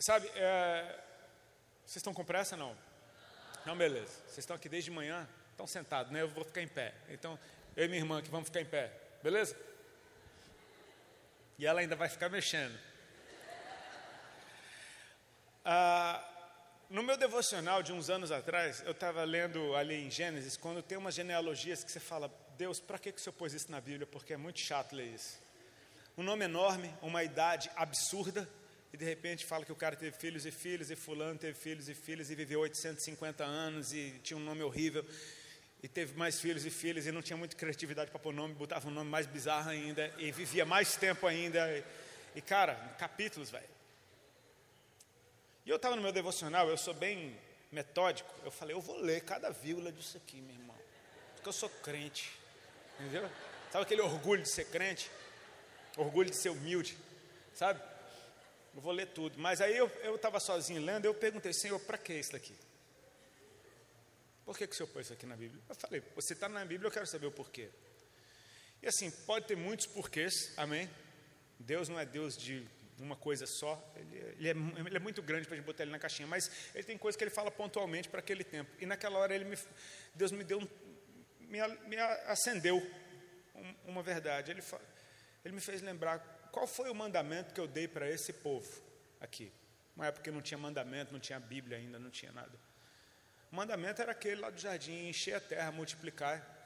Sabe, 0.00 0.30
é, 0.34 0.98
vocês 1.84 1.96
estão 1.96 2.14
com 2.14 2.24
pressa 2.24 2.56
não? 2.56 2.74
Não, 3.66 3.76
beleza. 3.76 4.14
Vocês 4.24 4.38
estão 4.38 4.56
aqui 4.56 4.66
desde 4.66 4.90
manhã, 4.90 5.28
estão 5.50 5.66
sentados, 5.66 6.10
né? 6.10 6.22
Eu 6.22 6.28
vou 6.28 6.42
ficar 6.42 6.62
em 6.62 6.68
pé. 6.68 6.94
Então, 7.10 7.38
eu 7.76 7.84
e 7.84 7.88
minha 7.88 8.00
irmã 8.00 8.18
aqui 8.18 8.30
vamos 8.30 8.48
ficar 8.48 8.62
em 8.62 8.64
pé, 8.64 8.90
beleza? 9.22 9.54
E 11.58 11.66
ela 11.66 11.80
ainda 11.80 11.94
vai 11.96 12.08
ficar 12.08 12.30
mexendo. 12.30 12.74
Ah, 15.62 16.26
no 16.88 17.02
meu 17.02 17.18
devocional 17.18 17.82
de 17.82 17.92
uns 17.92 18.08
anos 18.08 18.32
atrás, 18.32 18.82
eu 18.86 18.92
estava 18.92 19.22
lendo 19.24 19.76
ali 19.76 20.06
em 20.06 20.10
Gênesis, 20.10 20.56
quando 20.56 20.82
tem 20.82 20.96
umas 20.96 21.14
genealogias 21.14 21.84
que 21.84 21.92
você 21.92 22.00
fala, 22.00 22.32
Deus, 22.56 22.80
para 22.80 22.98
que, 22.98 23.12
que 23.12 23.18
o 23.18 23.22
Senhor 23.22 23.34
pôs 23.34 23.52
isso 23.52 23.70
na 23.70 23.82
Bíblia? 23.82 24.06
Porque 24.06 24.32
é 24.32 24.38
muito 24.38 24.60
chato 24.60 24.96
ler 24.96 25.08
isso. 25.08 25.38
Um 26.16 26.22
nome 26.22 26.46
enorme, 26.46 26.90
uma 27.02 27.22
idade 27.22 27.70
absurda, 27.76 28.48
e 28.92 28.96
de 28.96 29.04
repente 29.04 29.46
fala 29.46 29.64
que 29.64 29.72
o 29.72 29.76
cara 29.76 29.94
teve 29.94 30.16
filhos 30.16 30.44
e 30.44 30.50
filhos, 30.50 30.90
e 30.90 30.96
fulano 30.96 31.38
teve 31.38 31.56
filhos 31.58 31.88
e 31.88 31.94
filhos, 31.94 32.30
e 32.30 32.34
viveu 32.34 32.60
850 32.60 33.44
anos, 33.44 33.92
e 33.92 34.18
tinha 34.22 34.36
um 34.36 34.42
nome 34.42 34.62
horrível, 34.62 35.06
e 35.82 35.88
teve 35.88 36.16
mais 36.16 36.40
filhos 36.40 36.66
e 36.66 36.70
filhos, 36.70 37.06
e 37.06 37.12
não 37.12 37.22
tinha 37.22 37.36
muita 37.36 37.56
criatividade 37.56 38.10
para 38.10 38.18
pôr 38.18 38.32
nome, 38.32 38.54
botava 38.54 38.88
um 38.88 38.90
nome 38.90 39.08
mais 39.08 39.26
bizarro 39.26 39.70
ainda, 39.70 40.12
e 40.18 40.32
vivia 40.32 40.64
mais 40.64 40.96
tempo 40.96 41.26
ainda, 41.26 41.70
e, 41.70 41.84
e 42.36 42.42
cara, 42.42 42.74
capítulos, 42.98 43.50
velho. 43.50 43.68
E 45.64 45.70
eu 45.70 45.76
estava 45.76 45.94
no 45.94 46.02
meu 46.02 46.12
devocional, 46.12 46.68
eu 46.68 46.76
sou 46.76 46.92
bem 46.92 47.38
metódico, 47.70 48.34
eu 48.44 48.50
falei, 48.50 48.74
eu 48.74 48.80
vou 48.80 48.98
ler 49.00 49.20
cada 49.20 49.50
vírgula 49.50 49.92
disso 49.92 50.16
aqui, 50.16 50.40
meu 50.40 50.54
irmão, 50.54 50.76
porque 51.34 51.48
eu 51.48 51.52
sou 51.52 51.70
crente, 51.70 52.32
entendeu? 52.98 53.30
Sabe 53.70 53.84
aquele 53.84 54.02
orgulho 54.02 54.42
de 54.42 54.48
ser 54.48 54.64
crente? 54.64 55.08
Orgulho 55.96 56.28
de 56.28 56.36
ser 56.36 56.48
humilde, 56.48 56.96
sabe? 57.54 57.80
Eu 58.74 58.80
vou 58.80 58.92
ler 58.92 59.06
tudo. 59.08 59.38
Mas 59.38 59.60
aí 59.60 59.76
eu 59.76 59.90
estava 60.14 60.38
sozinho 60.38 60.80
lendo, 60.80 61.04
eu 61.04 61.14
perguntei, 61.14 61.52
Senhor, 61.52 61.78
para 61.80 61.98
que 61.98 62.14
isso 62.14 62.32
daqui? 62.32 62.54
Por 64.44 64.56
que, 64.56 64.66
que 64.66 64.74
o 64.74 64.76
Senhor 64.76 64.88
pôs 64.88 65.06
isso 65.06 65.12
aqui 65.12 65.26
na 65.26 65.36
Bíblia? 65.36 65.62
Eu 65.68 65.74
falei, 65.74 66.02
você 66.14 66.32
está 66.32 66.48
na 66.48 66.64
Bíblia, 66.64 66.88
eu 66.88 66.92
quero 66.92 67.06
saber 67.06 67.26
o 67.26 67.32
porquê. 67.32 67.70
E 68.82 68.88
assim, 68.88 69.10
pode 69.10 69.46
ter 69.46 69.56
muitos 69.56 69.86
porquês, 69.86 70.52
amém? 70.56 70.90
Deus 71.58 71.88
não 71.88 72.00
é 72.00 72.06
Deus 72.06 72.36
de 72.36 72.66
uma 72.98 73.16
coisa 73.16 73.46
só, 73.46 73.82
ele, 73.96 74.16
ele, 74.16 74.48
é, 74.48 74.50
ele 74.86 74.96
é, 74.96 74.98
muito 74.98 75.22
grande 75.22 75.46
para 75.46 75.54
a 75.54 75.56
gente 75.56 75.66
botar 75.66 75.84
ele 75.84 75.92
na 75.92 75.98
caixinha, 75.98 76.28
mas 76.28 76.50
ele 76.74 76.84
tem 76.84 76.98
coisas 76.98 77.16
que 77.16 77.24
ele 77.24 77.30
fala 77.30 77.50
pontualmente 77.50 78.08
para 78.08 78.20
aquele 78.20 78.44
tempo. 78.44 78.70
E 78.78 78.86
naquela 78.86 79.18
hora 79.18 79.34
ele 79.34 79.44
me, 79.44 79.56
Deus 80.14 80.32
me 80.32 80.44
deu, 80.44 80.60
me, 81.40 81.58
me 81.86 81.96
acendeu 82.26 82.84
uma 83.84 84.02
verdade. 84.02 84.50
Ele, 84.50 84.62
ele 85.44 85.54
me 85.54 85.60
fez 85.60 85.82
lembrar 85.82 86.18
qual 86.50 86.66
foi 86.66 86.90
o 86.90 86.94
mandamento 86.94 87.54
que 87.54 87.60
eu 87.60 87.66
dei 87.66 87.88
para 87.88 88.08
esse 88.10 88.32
povo 88.32 88.70
aqui? 89.20 89.52
Uma 89.96 90.06
época 90.06 90.24
que 90.24 90.30
não 90.30 90.40
tinha 90.40 90.58
mandamento, 90.58 91.12
não 91.12 91.20
tinha 91.20 91.38
Bíblia 91.38 91.78
ainda, 91.78 91.98
não 91.98 92.10
tinha 92.10 92.32
nada. 92.32 92.58
O 93.52 93.56
mandamento 93.56 94.00
era 94.00 94.12
aquele 94.12 94.40
lá 94.40 94.50
do 94.50 94.60
jardim, 94.60 95.08
encher 95.08 95.34
a 95.34 95.40
terra, 95.40 95.72
multiplicar. 95.72 96.58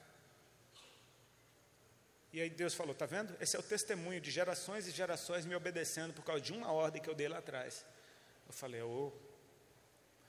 E 2.33 2.41
aí 2.41 2.51
Deus 2.51 2.75
falou: 2.75 2.93
está 2.93 3.07
vendo? 3.07 3.35
Esse 3.41 3.57
é 3.57 3.59
o 3.59 3.63
testemunho 3.63 4.21
de 4.21 4.31
gerações 4.31 4.87
e 4.87 4.91
gerações 4.91 5.47
me 5.47 5.55
obedecendo 5.55 6.13
por 6.13 6.25
causa 6.25 6.43
de 6.43 6.53
uma 6.53 6.71
ordem 6.73 7.01
que 7.01 7.09
eu 7.09 7.15
dei 7.15 7.29
lá 7.29 7.39
atrás. 7.39 7.87
Eu 8.47 8.53
falei: 8.53 8.83
oh, 8.83 9.13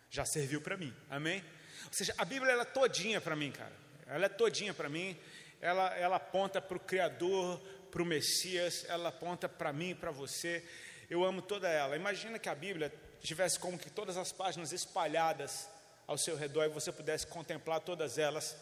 já 0.09 0.25
serviu 0.25 0.61
para 0.61 0.77
mim, 0.77 0.95
amém? 1.09 1.43
Ou 1.87 1.93
seja, 1.93 2.13
a 2.17 2.23
Bíblia 2.23 2.53
ela 2.53 2.61
é 2.61 2.65
todinha 2.65 3.19
para 3.19 3.35
mim, 3.35 3.51
cara. 3.51 3.73
Ela 4.07 4.25
é 4.27 4.29
todinha 4.29 4.73
para 4.73 4.87
mim. 4.87 5.19
Ela, 5.59 5.95
ela 5.95 6.15
aponta 6.17 6.61
para 6.61 6.77
o 6.77 6.79
Criador, 6.79 7.61
para 7.95 8.03
o 8.03 8.05
Messias, 8.05 8.85
ela 8.89 9.07
aponta 9.07 9.47
para 9.47 9.71
mim 9.71 9.91
e 9.91 9.95
para 9.95 10.11
você. 10.11 10.61
eu 11.09 11.23
amo 11.23 11.41
toda 11.41 11.69
ela. 11.69 11.95
Imagina 11.95 12.37
que 12.37 12.49
a 12.49 12.53
Bíblia 12.53 12.93
tivesse 13.21 13.57
como 13.57 13.79
que 13.79 13.89
todas 13.89 14.17
as 14.17 14.33
páginas 14.33 14.73
espalhadas 14.73 15.69
ao 16.05 16.17
seu 16.17 16.35
redor 16.35 16.65
e 16.65 16.67
você 16.67 16.91
pudesse 16.91 17.25
contemplar 17.25 17.79
todas 17.79 18.17
elas 18.17 18.57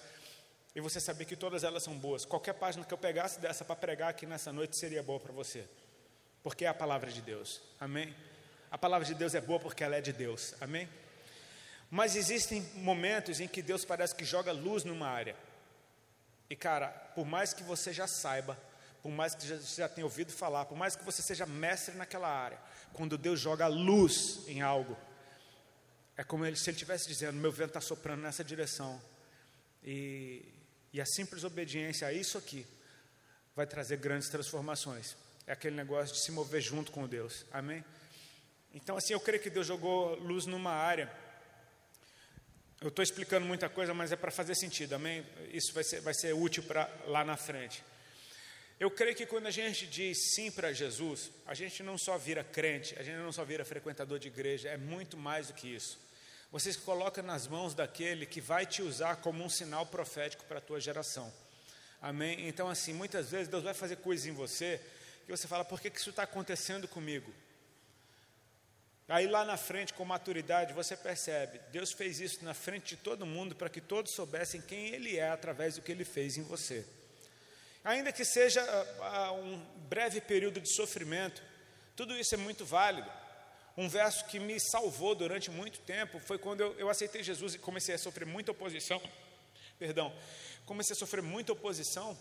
e 0.76 0.80
você 0.80 1.00
saber 1.00 1.26
que 1.26 1.36
todas 1.36 1.64
elas 1.64 1.82
são 1.82 1.98
boas. 1.98 2.26
Qualquer 2.26 2.54
página 2.54 2.86
que 2.86 2.94
eu 2.94 2.98
pegasse 2.98 3.40
dessa 3.40 3.66
para 3.66 3.76
pregar 3.76 4.12
aqui 4.12 4.28
nessa 4.28 4.54
noite 4.54 4.78
seria 4.78 5.02
boa 5.02 5.20
para 5.20 5.34
você, 5.34 5.66
porque 6.44 6.66
é 6.66 6.68
a 6.68 6.74
palavra 6.74 7.10
de 7.10 7.24
Deus. 7.24 7.60
Amém? 7.80 8.16
A 8.70 8.78
palavra 8.78 9.08
de 9.08 9.16
Deus 9.16 9.34
é 9.34 9.42
boa 9.42 9.60
porque 9.60 9.84
ela 9.84 9.96
é 9.96 10.02
de 10.02 10.14
Deus. 10.14 10.54
Amém? 10.62 10.88
Mas 11.90 12.16
existem 12.16 12.62
momentos 12.76 13.40
em 13.40 13.48
que 13.48 13.64
Deus 13.64 13.84
parece 13.84 14.14
que 14.14 14.26
joga 14.26 14.52
luz 14.52 14.84
numa 14.84 15.08
área. 15.08 15.36
E 16.52 16.56
cara, 16.56 16.90
por 17.16 17.26
mais 17.26 17.52
que 17.52 17.64
você 17.64 17.92
já 17.92 18.06
saiba, 18.06 18.56
por 19.04 19.12
mais 19.12 19.36
que 19.36 19.46
você 19.46 19.82
já 19.82 19.90
tenha 19.90 20.06
ouvido 20.06 20.32
falar, 20.32 20.64
por 20.64 20.78
mais 20.78 20.96
que 20.96 21.04
você 21.04 21.22
seja 21.22 21.46
mestre 21.46 21.94
naquela 21.96 22.30
área, 22.30 22.58
quando 22.94 23.18
Deus 23.18 23.38
joga 23.38 23.68
luz 23.68 24.48
em 24.48 24.62
algo, 24.62 24.98
é 26.16 26.24
como 26.24 26.46
se 26.56 26.70
Ele 26.70 26.76
estivesse 26.78 27.10
dizendo: 27.10 27.34
meu 27.34 27.52
vento 27.52 27.72
está 27.72 27.82
soprando 27.82 28.22
nessa 28.22 28.46
direção. 28.46 29.02
E, 29.84 30.46
e 30.94 31.02
a 31.02 31.06
simples 31.06 31.44
obediência 31.44 32.08
a 32.08 32.14
isso 32.14 32.38
aqui 32.38 32.66
vai 33.54 33.68
trazer 33.68 33.98
grandes 33.98 34.30
transformações. 34.30 35.18
É 35.46 35.52
aquele 35.52 35.76
negócio 35.76 36.16
de 36.16 36.24
se 36.24 36.32
mover 36.32 36.62
junto 36.62 36.90
com 36.90 37.06
Deus. 37.06 37.46
Amém? 37.52 37.84
Então, 38.74 38.96
assim, 38.96 39.12
eu 39.12 39.20
creio 39.20 39.44
que 39.44 39.50
Deus 39.50 39.68
jogou 39.68 40.16
luz 40.16 40.46
numa 40.46 40.72
área. 40.72 41.12
Eu 42.80 42.88
estou 42.88 43.04
explicando 43.04 43.46
muita 43.46 43.68
coisa, 43.68 43.94
mas 43.94 44.14
é 44.14 44.16
para 44.16 44.32
fazer 44.32 44.56
sentido, 44.56 44.94
amém? 44.96 45.26
Isso 45.52 45.74
vai 45.74 45.84
ser, 45.84 46.00
vai 46.00 46.14
ser 46.14 46.34
útil 46.34 46.64
para 46.64 46.90
lá 47.08 47.26
na 47.26 47.36
frente. 47.36 47.84
Eu 48.84 48.92
creio 48.92 49.16
que 49.16 49.26
quando 49.26 49.48
a 49.48 49.50
gente 49.50 49.88
diz 49.88 50.34
sim 50.36 50.52
para 50.52 50.74
Jesus, 50.74 51.32
a 51.48 51.54
gente 51.54 51.82
não 51.82 51.98
só 51.98 52.18
vira 52.18 52.44
crente, 52.44 52.94
a 53.00 53.02
gente 53.02 53.16
não 53.16 53.32
só 53.32 53.46
vira 53.46 53.64
frequentador 53.64 54.20
de 54.20 54.28
igreja, 54.28 54.68
é 54.68 54.76
muito 54.76 55.16
mais 55.16 55.48
do 55.48 55.54
que 55.54 55.74
isso. 55.74 55.98
Você 56.52 56.74
se 56.74 56.80
coloca 56.80 57.24
nas 57.24 57.48
mãos 57.48 57.74
daquele 57.74 58.26
que 58.26 58.42
vai 58.42 58.66
te 58.66 58.82
usar 58.82 59.16
como 59.22 59.42
um 59.42 59.48
sinal 59.48 59.86
profético 59.86 60.44
para 60.44 60.58
a 60.58 60.62
tua 60.62 60.82
geração. 60.82 61.34
Amém? 62.02 62.46
Então, 62.46 62.68
assim, 62.68 62.92
muitas 62.92 63.32
vezes 63.32 63.48
Deus 63.48 63.64
vai 63.64 63.74
fazer 63.74 63.96
coisas 63.96 64.26
em 64.26 64.34
você 64.34 64.82
que 65.26 65.32
você 65.32 65.48
fala, 65.48 65.64
por 65.64 65.80
que, 65.80 65.90
que 65.90 65.98
isso 65.98 66.10
está 66.10 66.24
acontecendo 66.24 66.86
comigo? 66.86 67.34
Aí 69.08 69.28
lá 69.28 69.46
na 69.46 69.56
frente, 69.56 69.94
com 69.94 70.04
maturidade, 70.04 70.74
você 70.74 70.98
percebe, 70.98 71.62
Deus 71.72 71.94
fez 71.94 72.20
isso 72.20 72.44
na 72.44 72.54
frente 72.54 72.98
de 72.98 73.02
todo 73.02 73.26
mundo 73.26 73.56
para 73.56 73.70
que 73.70 73.80
todos 73.80 74.14
soubessem 74.14 74.60
quem 74.60 74.88
Ele 74.90 75.16
é 75.16 75.30
através 75.30 75.76
do 75.76 75.82
que 75.82 75.94
Ele 75.94 76.04
fez 76.04 76.36
em 76.36 76.44
você. 76.44 76.86
Ainda 77.84 78.14
que 78.14 78.24
seja 78.24 78.64
uh, 78.64 79.34
um 79.34 79.58
breve 79.90 80.22
período 80.22 80.62
de 80.62 80.70
sofrimento, 80.70 81.44
tudo 81.96 82.16
isso 82.18 82.34
é 82.34 82.38
muito 82.38 82.66
válido. 82.66 83.12
Um 83.76 83.90
verso 83.90 84.26
que 84.26 84.40
me 84.40 84.58
salvou 84.60 85.14
durante 85.14 85.52
muito 85.52 85.80
tempo 85.80 86.20
foi 86.20 86.38
quando 86.38 86.62
eu, 86.62 86.80
eu 86.80 86.90
aceitei 86.90 87.22
Jesus 87.22 87.56
e 87.56 87.60
comecei 87.60 87.94
a 87.94 87.98
sofrer 87.98 88.26
muita 88.26 88.52
oposição. 88.52 89.02
Perdão, 89.78 90.16
comecei 90.66 90.96
a 90.96 90.98
sofrer 90.98 91.22
muita 91.22 91.52
oposição. 91.52 92.18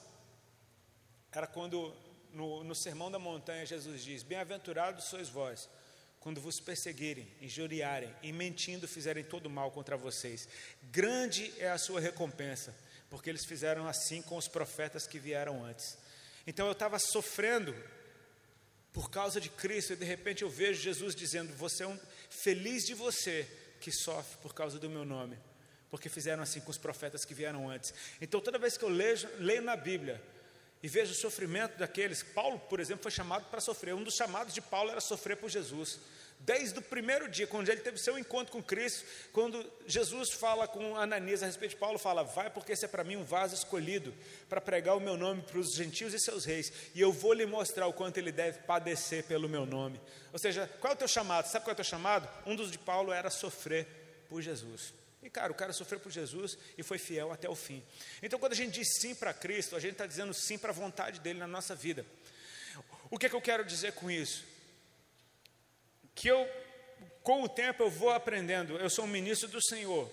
Era 1.31 1.47
quando 1.47 1.95
no, 2.33 2.65
no 2.65 2.75
Sermão 2.75 3.11
da 3.11 3.19
Montanha 3.19 3.65
Jesus 3.65 4.03
diz: 4.03 4.25
Bem-aventurados 4.25 5.05
sois 5.05 5.29
vós, 5.29 5.69
quando 6.19 6.41
vos 6.41 6.59
perseguirem, 6.59 7.29
injuriarem 7.41 8.13
e 8.21 8.33
mentindo 8.33 8.89
fizerem 8.89 9.23
todo 9.23 9.49
mal 9.49 9.71
contra 9.71 9.97
vocês. 9.97 10.49
Grande 10.91 11.53
é 11.59 11.71
a 11.71 11.79
sua 11.79 12.01
recompensa 12.01 12.75
porque 13.13 13.29
eles 13.29 13.45
fizeram 13.45 13.87
assim 13.87 14.23
com 14.23 14.39
os 14.39 14.49
profetas 14.49 15.07
que 15.07 15.19
vieram 15.19 15.63
antes. 15.63 15.99
Então 16.47 16.65
eu 16.65 16.73
estava 16.73 16.99
sofrendo 16.99 17.77
por 18.91 19.11
causa 19.11 19.39
de 19.39 19.51
Cristo 19.51 19.93
e 19.93 19.97
de 19.97 20.05
repente 20.07 20.41
eu 20.41 20.49
vejo 20.49 20.81
Jesus 20.81 21.15
dizendo: 21.15 21.55
Você 21.57 21.83
é 21.83 21.87
um 21.87 22.01
feliz 22.31 22.87
de 22.87 22.95
você 22.95 23.47
que 23.83 23.93
sofre 23.93 24.39
por 24.39 24.55
causa 24.55 24.79
do 24.79 24.89
meu 24.89 25.05
nome, 25.05 25.39
porque 25.91 26.09
fizeram 26.09 26.43
assim 26.43 26.59
com 26.63 26.71
os 26.71 26.79
profetas 26.79 27.23
que 27.23 27.35
vieram 27.35 27.69
antes. 27.69 27.93
Então 28.19 28.41
toda 28.41 28.59
vez 28.59 28.79
que 28.79 28.85
eu 28.87 28.89
leio, 28.89 29.19
leio 29.39 29.61
na 29.61 29.77
Bíblia 29.77 30.19
e 30.83 30.89
vejo 30.89 31.13
o 31.13 31.15
sofrimento 31.15 31.77
daqueles, 31.77 32.23
Paulo, 32.23 32.59
por 32.61 32.81
exemplo, 32.81 33.03
foi 33.03 33.13
chamado 33.13 33.45
para 33.51 33.61
sofrer. 33.61 33.95
Um 33.95 34.03
dos 34.03 34.15
chamados 34.15 34.55
de 34.55 34.63
Paulo 34.63 34.91
era 34.91 35.03
sofrer 35.03 35.37
por 35.37 35.51
Jesus. 35.51 35.99
Desde 36.45 36.77
o 36.77 36.83
primeiro 36.83 37.29
dia, 37.29 37.47
quando 37.47 37.69
ele 37.69 37.81
teve 37.81 37.99
seu 37.99 38.19
encontro 38.19 38.53
com 38.53 38.61
Cristo, 38.61 39.05
quando 39.33 39.65
Jesus 39.87 40.31
fala 40.31 40.67
com 40.67 40.97
Ananias 40.97 41.41
a 41.41 41.47
respeito 41.47 41.73
de 41.73 41.77
Paulo, 41.77 42.01
fala: 42.01 42.25
Vai, 42.25 42.51
porque 42.51 42.73
esse 42.73 42.85
é 42.85 42.89
para 42.89 43.05
mim 43.05 43.15
um 43.15 43.23
vaso 43.23 43.55
escolhido 43.55 44.13
para 44.49 44.61
pregar 44.61 44.97
o 44.97 45.01
meu 45.01 45.17
nome 45.17 45.43
para 45.43 45.59
os 45.59 45.73
gentios 45.73 46.13
e 46.13 46.19
seus 46.19 46.45
reis, 46.45 46.73
e 46.97 47.01
eu 47.01 47.13
vou 47.13 47.33
lhe 47.33 47.47
mostrar 47.47 47.87
o 47.87 47.93
quanto 47.93 48.19
ele 48.19 48.33
deve 48.33 48.59
padecer 48.63 49.23
pelo 49.23 49.49
meu 49.49 49.65
nome. 49.65 50.01
Ou 50.33 50.39
seja, 50.39 50.69
qual 50.81 50.93
é 50.93 50.97
o 50.97 50.99
teu 50.99 51.07
chamado? 51.07 51.47
Sabe 51.47 51.65
qual 51.65 51.71
é 51.71 51.75
o 51.75 51.77
teu 51.77 51.85
chamado? 51.85 52.29
Um 52.45 52.57
dos 52.57 52.73
de 52.73 52.79
Paulo 52.79 53.13
era 53.13 53.31
sofrer 53.31 53.87
por 54.29 54.43
Jesus. 54.43 54.93
E 55.23 55.31
cara, 55.31 55.53
o 55.53 55.55
cara 55.55 55.73
sofreu 55.73 56.01
por 56.01 56.11
Jesus 56.11 56.59
e 56.77 56.83
foi 56.83 56.99
fiel 56.99 57.31
até 57.31 57.49
o 57.49 57.55
fim. 57.55 57.85
Então, 58.21 58.41
quando 58.41 58.53
a 58.53 58.57
gente 58.57 58.73
diz 58.73 58.97
sim 59.01 59.15
para 59.15 59.33
Cristo, 59.33 59.77
a 59.77 59.81
gente 59.81 59.93
está 59.93 60.07
dizendo 60.07 60.35
sim 60.35 60.59
para 60.59 60.71
a 60.71 60.75
vontade 60.75 61.21
dele 61.21 61.39
na 61.39 61.47
nossa 61.47 61.77
vida. 61.77 62.05
O 63.09 63.17
que, 63.17 63.27
é 63.27 63.29
que 63.29 63.37
eu 63.37 63.41
quero 63.41 63.65
dizer 63.65 63.93
com 63.93 64.11
isso? 64.11 64.51
Que 66.15 66.29
eu, 66.29 66.49
com 67.23 67.43
o 67.43 67.49
tempo, 67.49 67.83
eu 67.83 67.91
vou 67.91 68.11
aprendendo. 68.11 68.77
Eu 68.77 68.91
sou 68.91 69.05
um 69.05 69.09
ministro 69.09 69.49
do 69.49 69.63
Senhor. 69.63 70.11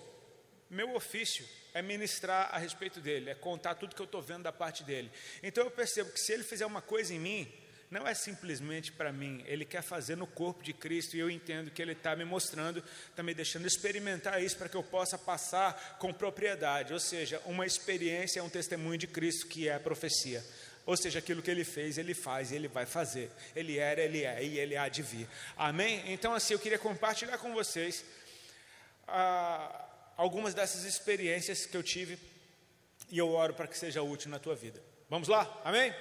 Meu 0.68 0.94
ofício 0.94 1.44
é 1.74 1.82
ministrar 1.82 2.48
a 2.52 2.58
respeito 2.58 3.00
dele, 3.00 3.30
é 3.30 3.34
contar 3.34 3.74
tudo 3.74 3.94
que 3.94 4.02
eu 4.02 4.06
estou 4.06 4.22
vendo 4.22 4.44
da 4.44 4.52
parte 4.52 4.84
dele. 4.84 5.10
Então 5.42 5.64
eu 5.64 5.70
percebo 5.70 6.10
que 6.12 6.20
se 6.20 6.32
ele 6.32 6.42
fizer 6.42 6.66
uma 6.66 6.82
coisa 6.82 7.14
em 7.14 7.18
mim, 7.18 7.52
não 7.90 8.06
é 8.06 8.14
simplesmente 8.14 8.92
para 8.92 9.12
mim, 9.12 9.42
ele 9.46 9.64
quer 9.64 9.82
fazer 9.82 10.16
no 10.16 10.26
corpo 10.26 10.62
de 10.62 10.72
Cristo 10.72 11.16
e 11.16 11.18
eu 11.18 11.28
entendo 11.28 11.72
que 11.72 11.82
ele 11.82 11.92
está 11.92 12.14
me 12.14 12.24
mostrando, 12.24 12.82
está 13.08 13.20
me 13.20 13.34
deixando 13.34 13.66
experimentar 13.66 14.40
isso 14.40 14.56
para 14.56 14.68
que 14.68 14.76
eu 14.76 14.82
possa 14.82 15.18
passar 15.18 15.98
com 15.98 16.12
propriedade, 16.12 16.92
ou 16.92 17.00
seja, 17.00 17.42
uma 17.44 17.66
experiência 17.66 18.38
é 18.38 18.42
um 18.42 18.48
testemunho 18.48 18.96
de 18.96 19.08
Cristo 19.08 19.48
que 19.48 19.68
é 19.68 19.74
a 19.74 19.80
profecia. 19.80 20.44
Ou 20.90 20.96
seja, 20.96 21.20
aquilo 21.20 21.40
que 21.40 21.48
ele 21.48 21.62
fez, 21.62 21.98
ele 21.98 22.14
faz 22.14 22.50
e 22.50 22.56
ele 22.56 22.66
vai 22.66 22.84
fazer. 22.84 23.30
Ele 23.54 23.78
era, 23.78 24.00
ele 24.00 24.24
é 24.24 24.42
e 24.42 24.58
ele 24.58 24.76
há 24.76 24.88
de 24.88 25.04
vir. 25.04 25.28
Amém? 25.56 26.02
Então, 26.12 26.34
assim, 26.34 26.52
eu 26.52 26.58
queria 26.58 26.80
compartilhar 26.80 27.38
com 27.38 27.54
vocês 27.54 28.04
ah, 29.06 29.86
algumas 30.16 30.52
dessas 30.52 30.82
experiências 30.82 31.64
que 31.64 31.76
eu 31.76 31.82
tive 31.84 32.18
e 33.08 33.16
eu 33.16 33.30
oro 33.30 33.54
para 33.54 33.68
que 33.68 33.78
seja 33.78 34.02
útil 34.02 34.32
na 34.32 34.40
tua 34.40 34.56
vida. 34.56 34.82
Vamos 35.08 35.28
lá? 35.28 35.60
Amém? 35.64 35.94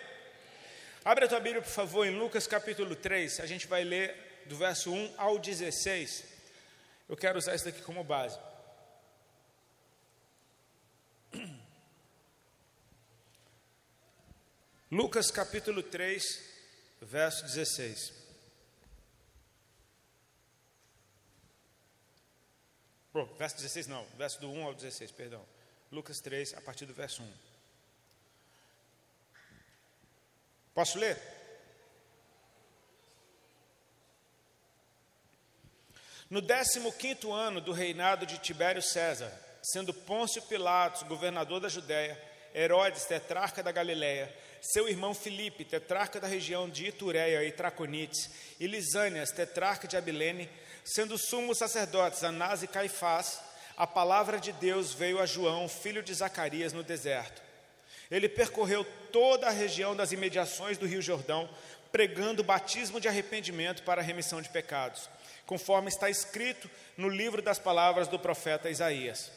Abre 1.05 1.25
a 1.25 1.27
tua 1.27 1.39
Bíblia, 1.39 1.62
por 1.62 1.69
favor, 1.69 2.08
em 2.08 2.17
Lucas 2.17 2.48
capítulo 2.48 2.96
3. 2.96 3.41
A 3.41 3.46
gente 3.46 3.67
vai 3.67 3.84
ler 3.84 4.41
do 4.48 4.58
verso 4.58 4.91
1 4.91 5.13
ao 5.17 5.38
16. 5.38 6.24
Eu 7.08 7.15
quero 7.15 7.38
usar 7.38 7.53
isso 7.53 7.65
daqui 7.65 7.84
como 7.84 8.03
base. 8.03 8.39
Lucas 14.91 15.29
capítulo 15.29 15.84
3, 15.84 16.24
verso 17.01 17.46
16. 17.46 18.12
Bom, 23.13 23.25
verso 23.38 23.58
16 23.58 23.88
não, 23.88 24.03
verso 24.17 24.39
do 24.39 24.50
1 24.50 24.65
ao 24.65 24.74
16, 24.74 25.12
perdão. 25.12 25.46
Lucas 25.91 26.19
3, 26.19 26.55
a 26.55 26.62
partir 26.62 26.86
do 26.86 26.93
verso 26.93 27.22
1. 27.22 27.34
Posso 30.74 30.98
ler? 30.98 31.17
No 36.29 36.41
15 36.41 37.29
ano 37.31 37.60
do 37.60 37.74
reinado 37.74 38.25
de 38.25 38.38
Tibério 38.38 38.81
César, 38.81 39.31
sendo 39.62 39.93
Pôncio 39.93 40.41
Pilatos 40.43 41.03
governador 41.03 41.60
da 41.60 41.69
Judéia, 41.69 42.19
Herodes 42.53 43.05
tetrarca 43.05 43.62
da 43.62 43.72
Galiléia, 43.72 44.34
seu 44.62 44.88
irmão 44.88 45.13
Filipe, 45.13 45.63
tetrarca 45.63 46.20
da 46.20 46.28
região 46.28 46.70
de 46.70 46.88
Itureia 46.88 47.44
e 47.44 47.51
Traconites, 47.51 48.30
e 48.60 48.68
Lisânias, 48.68 49.32
tetrarca 49.32 49.88
de 49.88 49.98
Abilene, 49.98 50.50
sendo 50.84 51.18
sumos 51.18 51.58
sacerdotes 51.58 52.24
Anás 52.24 52.63
e 52.63 52.68
Caifás, 52.68 53.39
a 53.78 53.88
palavra 53.88 54.39
de 54.39 54.51
Deus 54.51 54.94
veio 54.94 55.20
a 55.20 55.25
João, 55.25 55.70
filho 55.70 56.04
de 56.04 56.13
Zacarias, 56.13 56.74
no 56.74 56.84
deserto. 56.84 57.42
Ele 58.12 58.28
percorreu 58.28 58.86
toda 59.12 59.48
a 59.48 59.51
região 59.51 59.96
das 59.96 60.12
imediações 60.12 60.78
do 60.78 60.86
Rio 60.86 61.01
Jordão, 61.01 61.50
pregando 61.92 62.42
o 62.42 62.46
batismo 62.46 63.00
de 63.00 63.08
arrependimento 63.08 63.84
para 63.84 64.01
a 64.01 64.04
remissão 64.04 64.42
de 64.42 64.50
pecados, 64.50 65.10
conforme 65.46 65.88
está 65.88 66.10
escrito 66.10 66.70
no 66.98 67.08
livro 67.08 67.42
das 67.42 67.58
palavras 67.58 68.08
do 68.08 68.20
profeta 68.20 68.70
Isaías. 68.70 69.32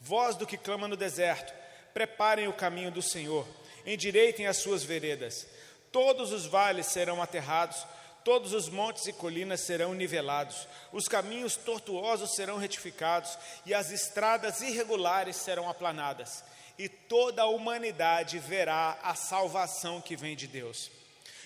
Voz 0.00 0.34
do 0.36 0.46
que 0.46 0.56
clama 0.56 0.88
no 0.88 0.96
deserto, 0.96 1.54
preparem 1.94 2.48
o 2.48 2.52
caminho 2.52 2.90
do 2.90 3.00
Senhor 3.00 3.46
endireitem 3.86 4.46
as 4.46 4.58
suas 4.58 4.82
veredas. 4.82 5.46
Todos 5.92 6.32
os 6.32 6.44
vales 6.44 6.86
serão 6.86 7.22
aterrados, 7.22 7.86
todos 8.24 8.52
os 8.52 8.68
montes 8.68 9.06
e 9.06 9.12
colinas 9.12 9.60
serão 9.60 9.94
nivelados, 9.94 10.66
os 10.92 11.06
caminhos 11.06 11.54
tortuosos 11.54 12.34
serão 12.34 12.58
retificados 12.58 13.38
e 13.64 13.72
as 13.72 13.92
estradas 13.92 14.60
irregulares 14.60 15.36
serão 15.36 15.70
aplanadas, 15.70 16.42
e 16.76 16.88
toda 16.88 17.42
a 17.42 17.48
humanidade 17.48 18.40
verá 18.40 18.98
a 19.02 19.14
salvação 19.14 20.00
que 20.00 20.16
vem 20.16 20.34
de 20.34 20.48
Deus. 20.48 20.90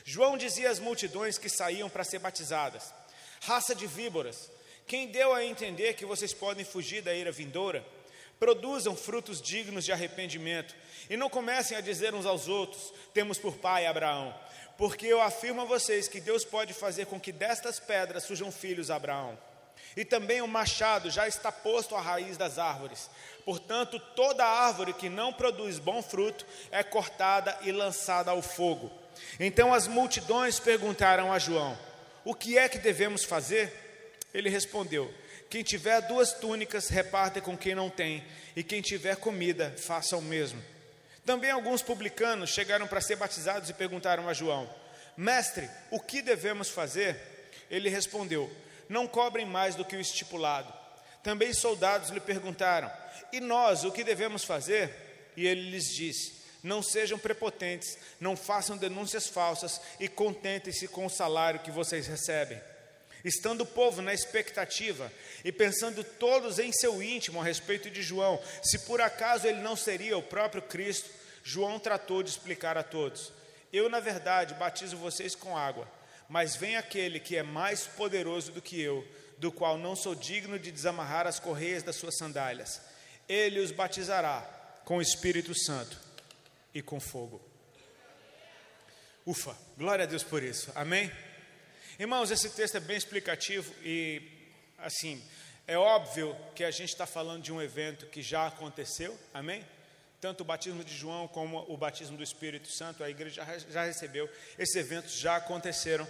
João 0.05 0.39
dizia 0.39 0.71
às 0.71 0.79
multidões 0.79 1.37
que 1.37 1.51
saíam 1.51 1.91
para 1.91 2.03
ser 2.03 2.19
batizadas: 2.19 2.93
Raça 3.43 3.75
de 3.75 3.87
víboras, 3.87 4.51
quem 4.87 5.07
deu 5.07 5.33
a 5.35 5.45
entender 5.45 5.95
que 5.95 6.07
vocês 6.07 6.33
podem 6.33 6.65
fugir 6.65 7.03
da 7.03 7.15
ira 7.15 7.31
vindoura? 7.31 7.85
Produzam 8.41 8.97
frutos 8.97 9.41
dignos 9.41 9.85
de 9.85 9.93
arrependimento 9.93 10.75
e 11.11 11.17
não 11.17 11.29
comecem 11.29 11.77
a 11.77 11.83
dizer 11.83 12.15
uns 12.15 12.25
aos 12.25 12.49
outros: 12.49 12.93
Temos 13.13 13.39
por 13.39 13.59
pai 13.59 13.87
Abraão. 13.87 14.35
Porque 14.79 15.07
eu 15.07 15.21
afirmo 15.21 15.61
a 15.61 15.67
vocês 15.67 16.09
que 16.09 16.23
Deus 16.23 16.43
pode 16.43 16.73
fazer 16.73 17.05
com 17.05 17.21
que 17.21 17.33
destas 17.33 17.79
pedras 17.79 18.25
surjam 18.25 18.51
filhos 18.51 18.91
a 18.91 18.97
Abraão. 18.97 19.39
E 19.95 20.07
também 20.07 20.41
o 20.41 20.49
machado 20.49 21.11
já 21.11 21.29
está 21.29 21.53
posto 21.53 21.95
à 21.95 22.01
raiz 22.01 22.39
das 22.39 22.59
árvores. 22.59 23.11
Portanto, 23.45 24.01
toda 24.17 24.43
árvore 24.43 24.95
que 24.95 25.11
não 25.11 25.35
produz 25.35 25.79
bom 25.79 26.03
fruto 26.03 26.47
é 26.71 26.83
cortada 26.83 27.59
e 27.61 27.71
lançada 27.71 28.31
ao 28.31 28.41
fogo. 28.41 28.91
Então 29.39 29.75
as 29.75 29.87
multidões 29.87 30.59
perguntaram 30.59 31.31
a 31.31 31.39
João: 31.39 31.77
O 32.25 32.35
que 32.35 32.57
é 32.57 32.71
que 32.71 32.79
devemos 32.79 33.23
fazer? 33.23 33.71
Ele 34.33 34.49
respondeu: 34.49 35.13
Quem 35.51 35.65
tiver 35.65 36.01
duas 36.03 36.33
túnicas, 36.33 36.89
reparte 36.89 37.41
com 37.41 37.59
quem 37.59 37.75
não 37.75 37.91
tem, 37.91 38.25
e 38.55 38.63
quem 38.63 38.81
tiver 38.81 39.17
comida, 39.17 39.75
faça 39.77 40.17
o 40.17 40.23
mesmo. 40.23 40.63
Também 41.27 41.51
alguns 41.51 41.83
publicanos 41.83 42.51
chegaram 42.51 42.87
para 42.87 43.01
ser 43.01 43.17
batizados 43.17 43.69
e 43.69 43.75
perguntaram 43.75 44.29
a 44.29 44.33
João: 44.33 44.73
Mestre, 45.17 45.69
o 45.91 45.99
que 45.99 46.23
devemos 46.23 46.71
fazer? 46.71 47.17
Ele 47.69 47.89
respondeu: 47.89 48.49
Não 48.89 49.09
cobrem 49.09 49.45
mais 49.45 49.75
do 49.75 49.85
que 49.85 49.97
o 49.97 50.01
estipulado. 50.01 50.73
Também 51.21 51.53
soldados 51.53 52.11
lhe 52.11 52.21
perguntaram: 52.21 52.89
E 53.33 53.41
nós, 53.41 53.83
o 53.85 53.91
que 53.91 54.05
devemos 54.05 54.45
fazer? 54.45 55.33
E 55.37 55.49
ele 55.49 55.69
lhes 55.69 55.93
disse: 55.93 56.33
Não 56.63 56.81
sejam 56.81 57.19
prepotentes, 57.19 57.99
não 58.21 58.37
façam 58.37 58.77
denúncias 58.77 59.27
falsas 59.27 59.81
e 59.99 60.07
contentem-se 60.07 60.87
com 60.87 61.07
o 61.07 61.11
salário 61.11 61.59
que 61.59 61.73
vocês 61.73 62.07
recebem. 62.07 62.70
Estando 63.25 63.63
o 63.63 63.67
povo 63.67 64.01
na 64.01 64.15
expectativa 64.15 65.13
e 65.45 65.53
pensando 65.53 66.03
todos 66.03 66.59
em 66.59 66.73
seu 66.73 67.03
íntimo 67.03 67.41
a 67.41 67.45
respeito 67.45 67.91
de 67.91 68.03
João, 68.03 68.41
se 68.63 68.79
por 68.87 69.01
acaso 69.01 69.47
ele 69.47 69.61
não 69.61 69.77
seria 69.77 70.17
o 70.17 70.23
próprio 70.23 70.63
Cristo, 70.63 71.11
João 71.43 71.79
tratou 71.79 72.23
de 72.23 72.31
explicar 72.31 72.77
a 72.79 72.83
todos: 72.83 73.33
Eu, 73.73 73.89
na 73.89 74.01
verdade, 74.01 74.55
batizo 74.55 74.97
vocês 74.97 75.35
com 75.35 75.57
água, 75.57 75.91
mas 76.29 76.57
vem 76.57 76.77
aquele 76.77 77.21
que 77.21 77.37
é 77.37 77.43
mais 77.43 77.87
poderoso 77.87 78.53
do 78.53 78.63
que 78.63 78.81
eu, 78.81 79.07
do 79.39 79.51
qual 79.51 79.77
não 79.77 79.97
sou 79.97 80.15
digno 80.15 80.59
de 80.59 80.71
desamarrar 80.71 81.27
as 81.27 81.39
correias 81.39 81.83
das 81.83 81.97
suas 81.97 82.17
sandálias. 82.17 82.81
Ele 83.29 83.61
os 83.61 83.71
batizará 83.71 84.41
com 84.85 84.97
o 84.97 85.03
Espírito 85.03 85.55
Santo 85.55 85.99
e 86.75 86.83
com 86.83 86.99
fogo. 87.01 87.41
Ufa, 89.27 89.57
glória 89.77 90.05
a 90.05 90.09
Deus 90.09 90.23
por 90.23 90.43
isso, 90.43 90.73
amém? 90.75 91.11
Irmãos, 92.01 92.31
esse 92.31 92.49
texto 92.49 92.77
é 92.77 92.81
bem 92.81 92.97
explicativo 92.97 93.75
e, 93.85 94.23
assim, 94.79 95.23
é 95.67 95.77
óbvio 95.77 96.35
que 96.55 96.65
a 96.65 96.71
gente 96.71 96.89
está 96.89 97.05
falando 97.05 97.43
de 97.43 97.53
um 97.53 97.61
evento 97.61 98.07
que 98.07 98.23
já 98.23 98.47
aconteceu, 98.47 99.15
amém? 99.35 99.63
Tanto 100.19 100.41
o 100.41 100.45
batismo 100.45 100.83
de 100.83 100.97
João 100.97 101.29
como 101.29 101.63
o 101.69 101.77
batismo 101.77 102.17
do 102.17 102.23
Espírito 102.23 102.73
Santo, 102.73 103.05
a 103.05 103.11
igreja 103.11 103.45
já, 103.69 103.85
recebeu, 103.85 104.31
esses 104.59 104.75
eventos 104.77 105.13
já 105.13 105.37
aconteceram. 105.37 106.09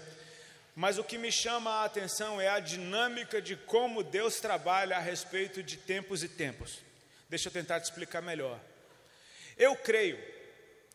Mas 0.76 0.96
o 0.96 1.02
que 1.02 1.18
me 1.18 1.32
chama 1.32 1.68
a 1.68 1.86
atenção 1.86 2.40
é 2.40 2.46
a 2.46 2.60
dinâmica 2.60 3.42
de 3.42 3.56
como 3.56 4.04
Deus 4.04 4.38
trabalha 4.38 4.96
a 4.96 5.00
respeito 5.00 5.60
de 5.60 5.76
tempos 5.76 6.22
e 6.22 6.28
tempos. 6.28 6.78
Deixa 7.28 7.48
eu 7.48 7.52
tentar 7.52 7.80
te 7.80 7.86
explicar 7.86 8.22
melhor. 8.22 8.60
Eu 9.56 9.74
creio 9.74 10.22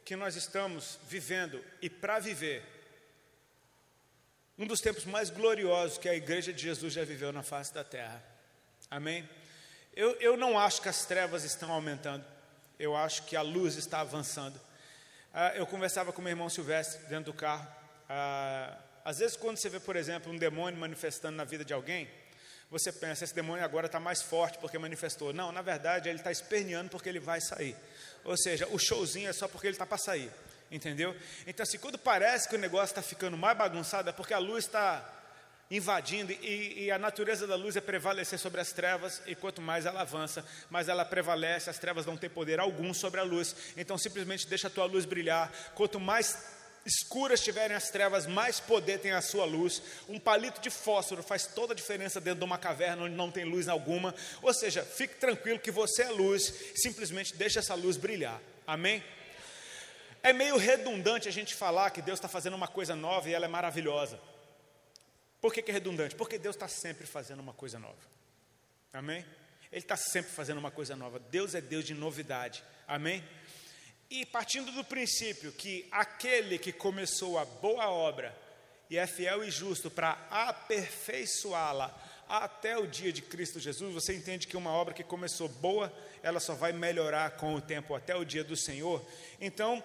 que 0.06 0.16
nós 0.16 0.38
estamos 0.38 0.98
vivendo 1.06 1.62
e 1.82 1.90
para 1.90 2.18
viver 2.18 2.75
um 4.58 4.66
dos 4.66 4.80
tempos 4.80 5.04
mais 5.06 5.30
gloriosos 5.30 5.98
que 5.98 6.08
a 6.08 6.16
igreja 6.16 6.54
de 6.54 6.62
Jesus 6.62 6.94
já 6.94 7.04
viveu 7.04 7.34
na 7.34 7.44
face 7.44 7.74
da 7.74 7.84
terra. 7.84 8.24
Amém? 8.90 9.28
Eu, 9.94 10.12
eu 10.22 10.38
não 10.38 10.58
acho 10.58 10.82
que 10.82 10.88
as 10.88 11.06
trevas 11.06 11.44
estão 11.44 11.72
aumentando, 11.72 12.24
eu 12.80 12.96
acho 12.96 13.24
que 13.24 13.36
a 13.36 13.42
luz 13.42 13.76
está 13.76 14.00
avançando. 14.00 14.60
Ah, 15.34 15.54
eu 15.56 15.66
conversava 15.68 16.14
com 16.14 16.22
meu 16.22 16.32
irmão 16.32 16.50
Silvestre 16.50 17.06
dentro 17.08 17.32
do 17.32 17.34
carro. 17.34 17.68
Ah, 18.08 18.78
às 19.04 19.20
vezes, 19.20 19.36
quando 19.36 19.58
você 19.58 19.70
vê, 19.70 19.80
por 19.80 19.96
exemplo, 19.96 20.32
um 20.32 20.38
demônio 20.38 20.80
manifestando 20.80 21.36
na 21.36 21.44
vida 21.44 21.66
de 21.66 21.74
alguém, 21.74 22.10
você 22.72 22.92
pensa, 22.92 23.24
esse 23.24 23.36
demônio 23.36 23.64
agora 23.64 23.86
está 23.86 24.00
mais 24.00 24.22
forte 24.22 24.58
porque 24.58 24.78
manifestou. 24.78 25.34
Não, 25.34 25.52
na 25.52 25.62
verdade, 25.62 26.10
ele 26.10 26.20
está 26.20 26.32
esperneando 26.32 26.90
porque 26.90 27.10
ele 27.10 27.20
vai 27.20 27.40
sair. 27.42 27.76
Ou 28.24 28.36
seja, 28.38 28.68
o 28.68 28.80
showzinho 28.80 29.30
é 29.30 29.34
só 29.34 29.48
porque 29.48 29.68
ele 29.68 29.76
está 29.76 29.86
para 29.86 29.98
sair. 29.98 30.32
Entendeu? 30.72 31.16
Então, 31.46 31.64
assim, 31.64 31.78
quando 31.78 31.98
parece 31.98 32.50
que 32.50 32.56
o 32.56 32.60
negócio 32.60 32.92
está 32.92 33.02
ficando 33.02 33.38
mais 33.38 33.58
bagunçado, 33.58 34.10
é 34.10 34.14
porque 34.14 34.34
a 34.34 34.40
luz 34.40 34.66
está 34.66 35.12
invadindo 35.70 36.32
e, 36.32 36.86
e, 36.86 36.92
a 36.92 37.00
natureza 37.00 37.48
da 37.48 37.56
luz 37.56 37.76
é 37.76 37.82
prevalecer 37.82 38.38
sobre 38.38 38.62
as 38.62 38.72
trevas 38.72 39.22
e 39.26 39.34
quanto 39.34 39.62
mais 39.62 39.86
ela 39.86 40.02
avança, 40.02 40.46
mais 40.70 40.88
ela 40.88 41.04
prevalece, 41.04 41.70
as 41.70 41.80
trevas 41.80 42.06
não 42.06 42.16
têm 42.16 42.30
poder 42.30 42.60
algum 42.60 42.94
sobre 42.94 43.20
a 43.20 43.24
luz. 43.24 43.56
Então 43.76 43.98
simplesmente 43.98 44.48
deixa 44.48 44.68
a 44.68 44.70
tua 44.70 44.86
luz 44.86 45.06
brilhar. 45.06 45.52
Quanto 45.74 46.00
mais 46.00 46.38
escuras 46.86 47.42
tiverem 47.44 47.76
as 47.76 47.90
trevas, 47.90 48.28
mais 48.28 48.60
poder 48.60 49.00
tem 49.00 49.12
a 49.12 49.22
sua 49.22 49.44
luz. 49.44 49.82
Um 50.08 50.20
palito 50.20 50.62
de 50.62 50.70
fósforo 50.70 51.24
faz 51.24 51.48
toda 51.48 51.74
a 51.74 51.76
diferença 51.76 52.22
dentro 52.22 52.40
de 52.40 52.46
uma 52.46 52.60
caverna 52.60 53.04
onde 53.04 53.16
não 53.16 53.32
tem 53.32 53.44
luz 53.44 53.68
alguma. 53.68 54.14
Ou 54.44 54.54
seja, 54.54 54.84
fique 54.84 55.16
tranquilo 55.16 55.60
que 55.60 55.72
você 55.72 56.04
é 56.04 56.10
luz, 56.10 56.54
simplesmente 56.76 57.36
deixa 57.36 57.60
essa 57.60 57.74
luz 57.74 57.98
brilhar. 57.98 58.40
Amém? 58.68 59.04
É 60.26 60.34
meio 60.34 60.58
redundante 60.58 61.30
a 61.30 61.32
gente 61.32 61.54
falar 61.54 61.92
que 61.92 62.02
Deus 62.02 62.18
está 62.18 62.28
fazendo 62.28 62.56
uma 62.56 62.68
coisa 62.68 62.96
nova 62.96 63.30
e 63.30 63.34
ela 63.36 63.46
é 63.46 63.48
maravilhosa. 63.48 64.20
Por 65.40 65.54
que, 65.54 65.62
que 65.62 65.70
é 65.70 65.74
redundante? 65.76 66.16
Porque 66.16 66.40
Deus 66.40 66.56
está 66.56 66.68
sempre 66.68 67.06
fazendo 67.06 67.42
uma 67.42 67.54
coisa 67.54 67.78
nova. 67.78 68.02
Amém? 68.92 69.24
Ele 69.72 69.84
está 69.84 69.96
sempre 69.96 70.32
fazendo 70.32 70.58
uma 70.58 70.72
coisa 70.72 70.96
nova. 70.96 71.20
Deus 71.20 71.54
é 71.54 71.62
Deus 71.62 71.86
de 71.86 71.94
novidade. 71.94 72.64
Amém? 72.88 73.24
E 74.10 74.26
partindo 74.26 74.72
do 74.72 74.84
princípio 74.84 75.52
que 75.52 75.88
aquele 75.92 76.58
que 76.58 76.72
começou 76.72 77.38
a 77.38 77.46
boa 77.46 77.92
obra 77.92 78.36
e 78.90 78.98
é 78.98 79.06
fiel 79.06 79.44
e 79.44 79.52
justo 79.52 79.92
para 79.92 80.18
aperfeiçoá-la 80.32 81.96
até 82.28 82.76
o 82.76 82.88
dia 82.88 83.14
de 83.14 83.22
Cristo 83.22 83.60
Jesus, 83.60 83.94
você 83.94 84.16
entende 84.16 84.48
que 84.48 84.58
uma 84.58 84.72
obra 84.72 84.96
que 84.96 85.04
começou 85.04 85.48
boa, 85.48 85.94
ela 86.24 86.40
só 86.40 86.56
vai 86.56 86.74
melhorar 86.74 87.38
com 87.38 87.54
o 87.54 87.62
tempo 87.62 87.94
até 87.94 88.16
o 88.16 88.26
dia 88.26 88.44
do 88.44 88.58
Senhor. 88.58 89.06
Então, 89.40 89.84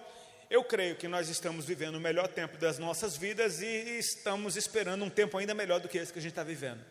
eu 0.51 0.65
creio 0.65 0.97
que 0.97 1.07
nós 1.07 1.29
estamos 1.29 1.63
vivendo 1.63 1.95
o 1.95 1.99
melhor 2.01 2.27
tempo 2.27 2.57
das 2.57 2.77
nossas 2.77 3.15
vidas 3.15 3.61
e 3.61 3.97
estamos 3.97 4.57
esperando 4.57 5.05
um 5.05 5.09
tempo 5.09 5.37
ainda 5.37 5.53
melhor 5.53 5.79
do 5.79 5.87
que 5.87 5.97
esse 5.97 6.11
que 6.11 6.19
a 6.19 6.21
gente 6.21 6.33
está 6.33 6.43
vivendo. 6.43 6.83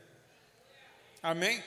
Amém? 1.22 1.62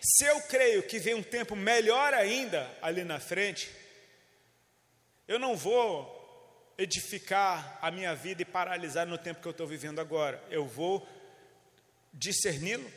Se 0.00 0.24
eu 0.24 0.40
creio 0.42 0.84
que 0.84 1.00
vem 1.00 1.14
um 1.14 1.22
tempo 1.24 1.56
melhor 1.56 2.14
ainda 2.14 2.70
ali 2.80 3.02
na 3.02 3.18
frente, 3.18 3.68
eu 5.26 5.36
não 5.36 5.56
vou 5.56 6.14
edificar 6.78 7.76
a 7.82 7.90
minha 7.90 8.14
vida 8.14 8.42
e 8.42 8.44
paralisar 8.44 9.04
no 9.04 9.18
tempo 9.18 9.42
que 9.42 9.48
eu 9.48 9.50
estou 9.50 9.66
vivendo 9.66 10.00
agora. 10.00 10.40
Eu 10.48 10.64
vou 10.64 11.04
discerni-lo, 12.14 12.88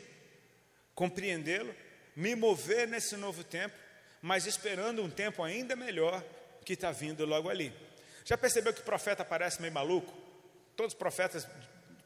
compreendê-lo, 0.94 1.74
me 2.14 2.36
mover 2.36 2.86
nesse 2.86 3.16
novo 3.16 3.42
tempo, 3.42 3.74
mas 4.22 4.46
esperando 4.46 5.02
um 5.02 5.10
tempo 5.10 5.42
ainda 5.42 5.74
melhor 5.74 6.24
que 6.64 6.74
está 6.74 6.92
vindo 6.92 7.26
logo 7.26 7.50
ali. 7.50 7.89
Já 8.30 8.38
percebeu 8.38 8.72
que 8.72 8.80
o 8.80 8.84
profeta 8.84 9.24
parece 9.24 9.60
meio 9.60 9.74
maluco? 9.74 10.16
Todos 10.76 10.94
os 10.94 10.98
profetas 10.98 11.48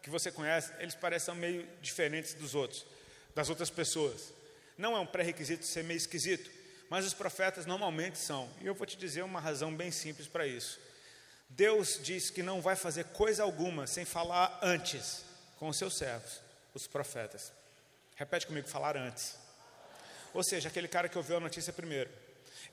que 0.00 0.08
você 0.08 0.32
conhece, 0.32 0.72
eles 0.78 0.94
parecem 0.94 1.34
meio 1.34 1.68
diferentes 1.82 2.32
dos 2.32 2.54
outros, 2.54 2.86
das 3.34 3.50
outras 3.50 3.68
pessoas. 3.68 4.32
Não 4.78 4.96
é 4.96 5.00
um 5.00 5.04
pré-requisito 5.04 5.66
ser 5.66 5.84
meio 5.84 5.98
esquisito, 5.98 6.50
mas 6.88 7.04
os 7.04 7.12
profetas 7.12 7.66
normalmente 7.66 8.16
são. 8.16 8.48
E 8.62 8.66
eu 8.66 8.74
vou 8.74 8.86
te 8.86 8.96
dizer 8.96 9.20
uma 9.20 9.38
razão 9.38 9.76
bem 9.76 9.90
simples 9.90 10.26
para 10.26 10.46
isso. 10.46 10.80
Deus 11.50 12.00
diz 12.02 12.30
que 12.30 12.42
não 12.42 12.62
vai 12.62 12.74
fazer 12.74 13.04
coisa 13.08 13.42
alguma 13.42 13.86
sem 13.86 14.06
falar 14.06 14.58
antes 14.62 15.26
com 15.58 15.68
os 15.68 15.76
seus 15.76 15.98
servos, 15.98 16.40
os 16.72 16.86
profetas. 16.86 17.52
Repete 18.16 18.46
comigo, 18.46 18.66
falar 18.66 18.96
antes. 18.96 19.36
Ou 20.32 20.42
seja, 20.42 20.70
aquele 20.70 20.88
cara 20.88 21.06
que 21.06 21.18
ouviu 21.18 21.36
a 21.36 21.40
notícia 21.40 21.70
primeiro. 21.70 22.08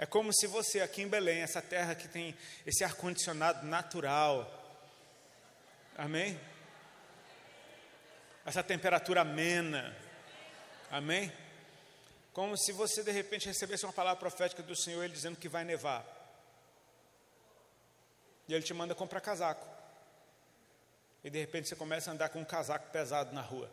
É 0.02 0.06
como 0.08 0.34
se 0.34 0.48
você 0.48 0.82
aqui 0.82 1.04
em 1.04 1.08
Belém, 1.08 1.44
essa 1.44 1.62
terra 1.62 1.94
que 1.94 2.08
tem 2.08 2.36
esse 2.66 2.84
ar-condicionado 2.84 3.68
natural, 3.68 4.52
amém? 5.96 6.42
Essa 8.44 8.64
temperatura 8.64 9.22
amena, 9.22 9.96
amém? 10.90 11.32
Como 12.34 12.58
se 12.58 12.72
você 12.72 13.04
de 13.04 13.12
repente 13.12 13.46
recebesse 13.46 13.86
uma 13.86 13.94
palavra 13.94 14.20
profética 14.20 14.64
do 14.64 14.76
Senhor, 14.76 15.04
Ele 15.04 15.14
dizendo 15.14 15.38
que 15.38 15.48
vai 15.48 15.64
nevar. 15.64 16.04
E 18.48 18.56
Ele 18.56 18.64
te 18.64 18.74
manda 18.74 18.96
comprar 18.96 19.22
casaco. 19.22 19.68
E 21.24 21.30
de 21.30 21.38
repente 21.38 21.70
você 21.70 21.76
começa 21.76 22.10
a 22.10 22.16
andar 22.16 22.30
com 22.30 22.40
um 22.40 22.46
casaco 22.46 22.90
pesado 22.90 23.36
na 23.36 23.42
rua. 23.42 23.70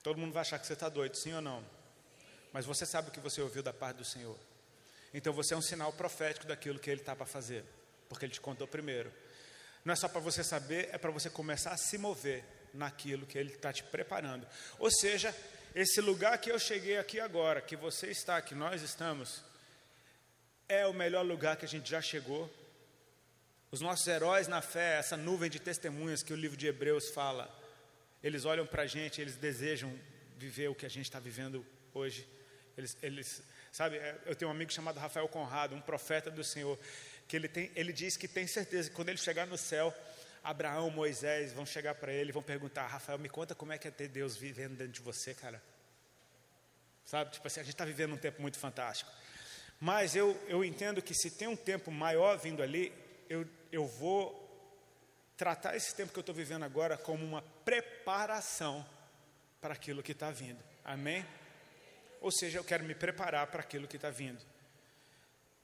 Todo 0.00 0.20
mundo 0.20 0.32
vai 0.32 0.42
achar 0.42 0.60
que 0.60 0.66
você 0.68 0.74
está 0.74 0.88
doido, 0.88 1.16
sim 1.16 1.34
ou 1.34 1.42
não? 1.42 1.64
Mas 2.52 2.64
você 2.64 2.86
sabe 2.86 3.08
o 3.08 3.10
que 3.10 3.18
você 3.18 3.42
ouviu 3.42 3.64
da 3.64 3.72
parte 3.72 3.96
do 3.96 4.04
Senhor. 4.04 4.38
Então 5.12 5.32
você 5.32 5.54
é 5.54 5.56
um 5.56 5.62
sinal 5.62 5.92
profético 5.92 6.46
daquilo 6.46 6.78
que 6.78 6.90
ele 6.90 7.00
está 7.00 7.14
para 7.14 7.26
fazer, 7.26 7.64
porque 8.08 8.24
ele 8.24 8.32
te 8.32 8.40
contou 8.40 8.66
primeiro. 8.66 9.12
Não 9.84 9.92
é 9.92 9.96
só 9.96 10.08
para 10.08 10.20
você 10.20 10.44
saber, 10.44 10.88
é 10.92 10.98
para 10.98 11.10
você 11.10 11.28
começar 11.28 11.72
a 11.72 11.76
se 11.76 11.98
mover 11.98 12.44
naquilo 12.72 13.26
que 13.26 13.36
Ele 13.36 13.52
está 13.52 13.72
te 13.72 13.82
preparando. 13.82 14.46
Ou 14.78 14.90
seja, 14.90 15.34
esse 15.74 16.00
lugar 16.00 16.38
que 16.38 16.50
eu 16.50 16.58
cheguei 16.58 16.98
aqui 16.98 17.20
agora, 17.20 17.60
que 17.60 17.76
você 17.76 18.08
está, 18.08 18.40
que 18.40 18.54
nós 18.54 18.82
estamos, 18.82 19.42
é 20.68 20.86
o 20.86 20.92
melhor 20.92 21.24
lugar 21.24 21.56
que 21.56 21.64
a 21.64 21.68
gente 21.68 21.90
já 21.90 22.00
chegou. 22.00 22.50
Os 23.70 23.80
nossos 23.80 24.06
heróis 24.06 24.48
na 24.48 24.60
fé, 24.60 24.98
essa 24.98 25.16
nuvem 25.16 25.50
de 25.50 25.58
testemunhas 25.58 26.22
que 26.22 26.32
o 26.32 26.36
livro 26.36 26.56
de 26.56 26.66
Hebreus 26.66 27.10
fala, 27.10 27.50
eles 28.22 28.44
olham 28.44 28.66
para 28.66 28.82
a 28.82 28.86
gente, 28.86 29.20
eles 29.20 29.36
desejam 29.36 29.98
viver 30.36 30.68
o 30.68 30.74
que 30.74 30.86
a 30.86 30.90
gente 30.90 31.06
está 31.06 31.18
vivendo 31.18 31.64
hoje. 31.92 32.28
Eles, 32.76 32.96
eles, 33.02 33.42
sabe, 33.72 33.96
é, 33.96 34.16
eu 34.26 34.36
tenho 34.36 34.50
um 34.50 34.54
amigo 34.54 34.70
chamado 34.70 35.00
Rafael 35.00 35.26
Conrado, 35.26 35.74
um 35.74 35.80
profeta 35.80 36.30
do 36.30 36.44
Senhor, 36.44 36.78
que 37.26 37.34
ele, 37.34 37.48
tem, 37.48 37.72
ele 37.74 37.92
diz 37.92 38.16
que 38.16 38.28
tem 38.28 38.46
certeza 38.46 38.90
que 38.90 38.94
quando 38.94 39.08
ele 39.08 39.18
chegar 39.18 39.46
no 39.46 39.58
céu, 39.58 39.92
Abraão, 40.44 40.90
Moisés 40.90 41.52
vão 41.52 41.64
chegar 41.64 41.94
para 41.94 42.12
ele 42.12 42.30
e 42.30 42.32
vão 42.32 42.42
perguntar: 42.42 42.86
Rafael, 42.86 43.18
me 43.18 43.28
conta 43.28 43.54
como 43.54 43.72
é 43.72 43.78
que 43.78 43.88
é 43.88 43.90
ter 43.90 44.08
Deus 44.08 44.36
vivendo 44.36 44.76
dentro 44.76 44.92
de 44.92 45.00
você, 45.00 45.34
cara. 45.34 45.62
Sabe, 47.04 47.32
tipo 47.32 47.46
assim, 47.46 47.60
a 47.60 47.62
gente 47.62 47.74
está 47.74 47.84
vivendo 47.84 48.14
um 48.14 48.18
tempo 48.18 48.40
muito 48.40 48.58
fantástico. 48.58 49.10
Mas 49.80 50.14
eu, 50.14 50.40
eu 50.46 50.64
entendo 50.64 51.02
que 51.02 51.14
se 51.14 51.30
tem 51.30 51.48
um 51.48 51.56
tempo 51.56 51.90
maior 51.90 52.38
vindo 52.38 52.62
ali, 52.62 52.92
eu, 53.28 53.46
eu 53.72 53.86
vou 53.86 54.38
tratar 55.36 55.74
esse 55.76 55.94
tempo 55.94 56.12
que 56.12 56.18
eu 56.18 56.22
estou 56.22 56.34
vivendo 56.34 56.64
agora 56.64 56.96
como 56.96 57.24
uma 57.24 57.42
preparação 57.64 58.86
para 59.60 59.74
aquilo 59.74 60.02
que 60.02 60.12
está 60.12 60.30
vindo. 60.30 60.62
Amém? 60.84 61.26
Ou 62.22 62.30
seja, 62.30 62.58
eu 62.58 62.64
quero 62.64 62.84
me 62.84 62.94
preparar 62.94 63.46
para 63.48 63.60
aquilo 63.60 63.86
que 63.86 63.96
está 63.96 64.08
vindo. 64.08 64.40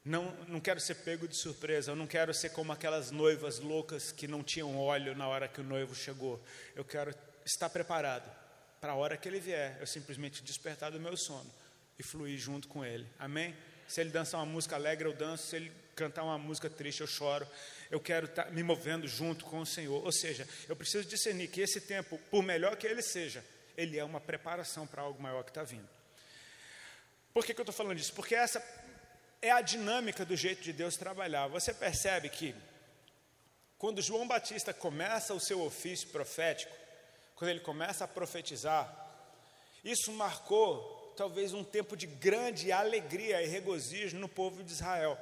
Não, 0.05 0.33
não 0.47 0.61
quero 0.61 0.81
ser 0.81 0.97
pego 0.97 1.27
de 1.27 1.37
surpresa, 1.37 1.91
eu 1.93 1.97
não 1.97 2.07
quero 2.07 2.35
ser 2.35 2.51
como 2.51 2.73
aquelas 2.73 3.11
noivas 3.11 3.59
loucas 3.59 4.13
que 4.13 4.27
não 4.27 4.43
tinham 4.43 4.79
óleo 4.79 5.15
na 5.15 5.29
hora 5.29 5.49
que 5.49 5.61
o 5.61 5.65
noivo 5.65 5.95
chegou. 5.95 6.43
Eu 6.75 6.85
quero 6.85 7.15
estar 7.45 7.71
preparado 7.71 8.31
para 8.81 8.93
a 8.93 8.95
hora 8.95 9.17
que 9.17 9.29
ele 9.29 9.41
vier, 9.41 9.77
eu 9.81 9.87
simplesmente 9.87 10.43
despertar 10.43 10.91
do 10.91 11.01
meu 11.01 11.17
sono 11.17 11.51
e 11.99 12.03
fluir 12.03 12.39
junto 12.39 12.69
com 12.69 12.85
ele. 12.85 13.07
Amém? 13.19 13.55
Se 13.87 14.01
ele 14.01 14.11
dançar 14.11 14.41
uma 14.41 14.47
música 14.47 14.77
alegre, 14.77 15.09
eu 15.09 15.13
danço. 15.13 15.47
Se 15.47 15.57
ele 15.57 15.73
cantar 15.97 16.23
uma 16.23 16.39
música 16.39 16.69
triste, 16.69 17.01
eu 17.01 17.07
choro. 17.07 17.47
Eu 17.91 17.99
quero 17.99 18.27
estar 18.27 18.45
tá 18.45 18.51
me 18.51 18.63
movendo 18.63 19.09
junto 19.09 19.45
com 19.47 19.61
o 19.61 19.67
Senhor. 19.67 20.05
Ou 20.05 20.13
seja, 20.13 20.47
eu 20.69 20.77
preciso 20.77 21.09
discernir 21.09 21.49
que 21.49 21.61
esse 21.61 21.81
tempo, 21.81 22.19
por 22.31 22.43
melhor 22.43 22.77
que 22.77 22.87
ele 22.87 23.03
seja, 23.03 23.45
ele 23.77 23.99
é 23.99 24.05
uma 24.05 24.21
preparação 24.21 24.87
para 24.87 25.03
algo 25.03 25.21
maior 25.21 25.43
que 25.43 25.51
está 25.51 25.65
vindo. 25.65 25.89
Por 27.33 27.45
que, 27.45 27.55
que 27.55 27.61
eu 27.61 27.65
estou 27.65 27.75
falando 27.75 27.97
disso? 27.97 28.13
Porque 28.15 28.35
essa 28.35 28.63
é 29.41 29.51
a 29.51 29.61
dinâmica 29.61 30.25
do 30.25 30.37
jeito 30.37 30.63
de 30.63 30.73
Deus 30.73 30.97
trabalhar. 30.97 31.47
Você 31.49 31.73
percebe 31.73 32.29
que 32.29 32.55
quando 33.79 34.03
João 34.03 34.27
Batista 34.27 34.75
começa 34.75 35.35
o 35.35 35.41
seu 35.41 35.63
ofício 35.63 36.09
profético, 36.09 36.75
quando 37.37 37.51
ele 37.51 37.61
começa 37.61 38.05
a 38.05 38.09
profetizar, 38.09 39.07
isso 39.85 40.13
marcou 40.13 41.15
talvez 41.17 41.53
um 41.53 41.63
tempo 41.63 41.97
de 41.97 42.07
grande 42.07 42.73
alegria 42.73 43.41
e 43.43 43.47
regozijo 43.47 44.17
no 44.17 44.29
povo 44.29 44.65
de 44.65 44.73
Israel, 44.73 45.17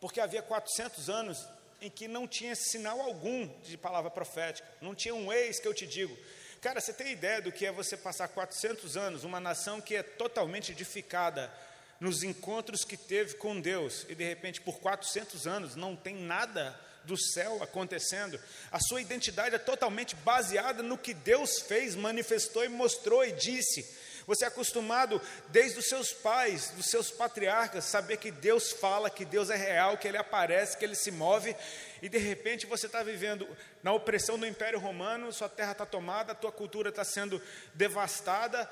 porque 0.00 0.20
havia 0.20 0.42
400 0.42 1.10
anos 1.10 1.46
em 1.80 1.90
que 1.90 2.08
não 2.08 2.26
tinha 2.26 2.54
sinal 2.54 3.00
algum 3.00 3.46
de 3.62 3.76
palavra 3.76 4.10
profética, 4.10 4.66
não 4.80 4.94
tinha 4.94 5.14
um 5.14 5.32
ex 5.32 5.58
que 5.58 5.68
eu 5.68 5.74
te 5.74 5.86
digo. 5.86 6.16
Cara, 6.62 6.80
você 6.80 6.92
tem 6.92 7.10
ideia 7.10 7.42
do 7.42 7.50
que 7.50 7.66
é 7.66 7.72
você 7.72 7.96
passar 7.96 8.28
400 8.28 8.96
anos, 8.96 9.24
uma 9.24 9.40
nação 9.40 9.80
que 9.80 9.96
é 9.96 10.02
totalmente 10.04 10.70
edificada 10.70 11.52
nos 11.98 12.22
encontros 12.22 12.84
que 12.84 12.96
teve 12.96 13.34
com 13.34 13.60
Deus, 13.60 14.06
e 14.08 14.14
de 14.14 14.22
repente 14.22 14.60
por 14.60 14.78
400 14.78 15.48
anos 15.48 15.74
não 15.74 15.96
tem 15.96 16.14
nada 16.14 16.78
do 17.02 17.16
céu 17.18 17.60
acontecendo. 17.64 18.38
A 18.70 18.78
sua 18.78 19.00
identidade 19.00 19.56
é 19.56 19.58
totalmente 19.58 20.14
baseada 20.14 20.84
no 20.84 20.96
que 20.96 21.12
Deus 21.12 21.58
fez, 21.58 21.96
manifestou 21.96 22.64
e 22.64 22.68
mostrou 22.68 23.24
e 23.24 23.32
disse. 23.32 23.82
Você 24.26 24.44
é 24.44 24.48
acostumado 24.48 25.20
desde 25.48 25.78
os 25.78 25.86
seus 25.88 26.12
pais, 26.12 26.70
dos 26.70 26.86
seus 26.86 27.10
patriarcas, 27.10 27.84
saber 27.84 28.18
que 28.18 28.30
Deus 28.30 28.72
fala, 28.72 29.10
que 29.10 29.24
Deus 29.24 29.50
é 29.50 29.56
real, 29.56 29.98
que 29.98 30.06
Ele 30.06 30.16
aparece, 30.16 30.76
que 30.76 30.84
Ele 30.84 30.94
se 30.94 31.10
move, 31.10 31.54
e 32.00 32.08
de 32.08 32.18
repente 32.18 32.66
você 32.66 32.86
está 32.86 33.02
vivendo 33.02 33.48
na 33.82 33.92
opressão 33.92 34.38
do 34.38 34.46
Império 34.46 34.78
Romano, 34.78 35.32
sua 35.32 35.48
terra 35.48 35.72
está 35.72 35.84
tomada, 35.84 36.32
a 36.32 36.36
tua 36.36 36.52
cultura 36.52 36.90
está 36.90 37.04
sendo 37.04 37.42
devastada, 37.74 38.70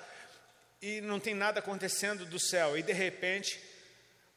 e 0.81 1.01
não 1.01 1.21
tem 1.21 1.35
nada 1.35 1.59
acontecendo 1.59 2.25
do 2.25 2.39
céu, 2.39 2.79
e 2.79 2.83
de 2.83 2.93
repente 2.93 3.61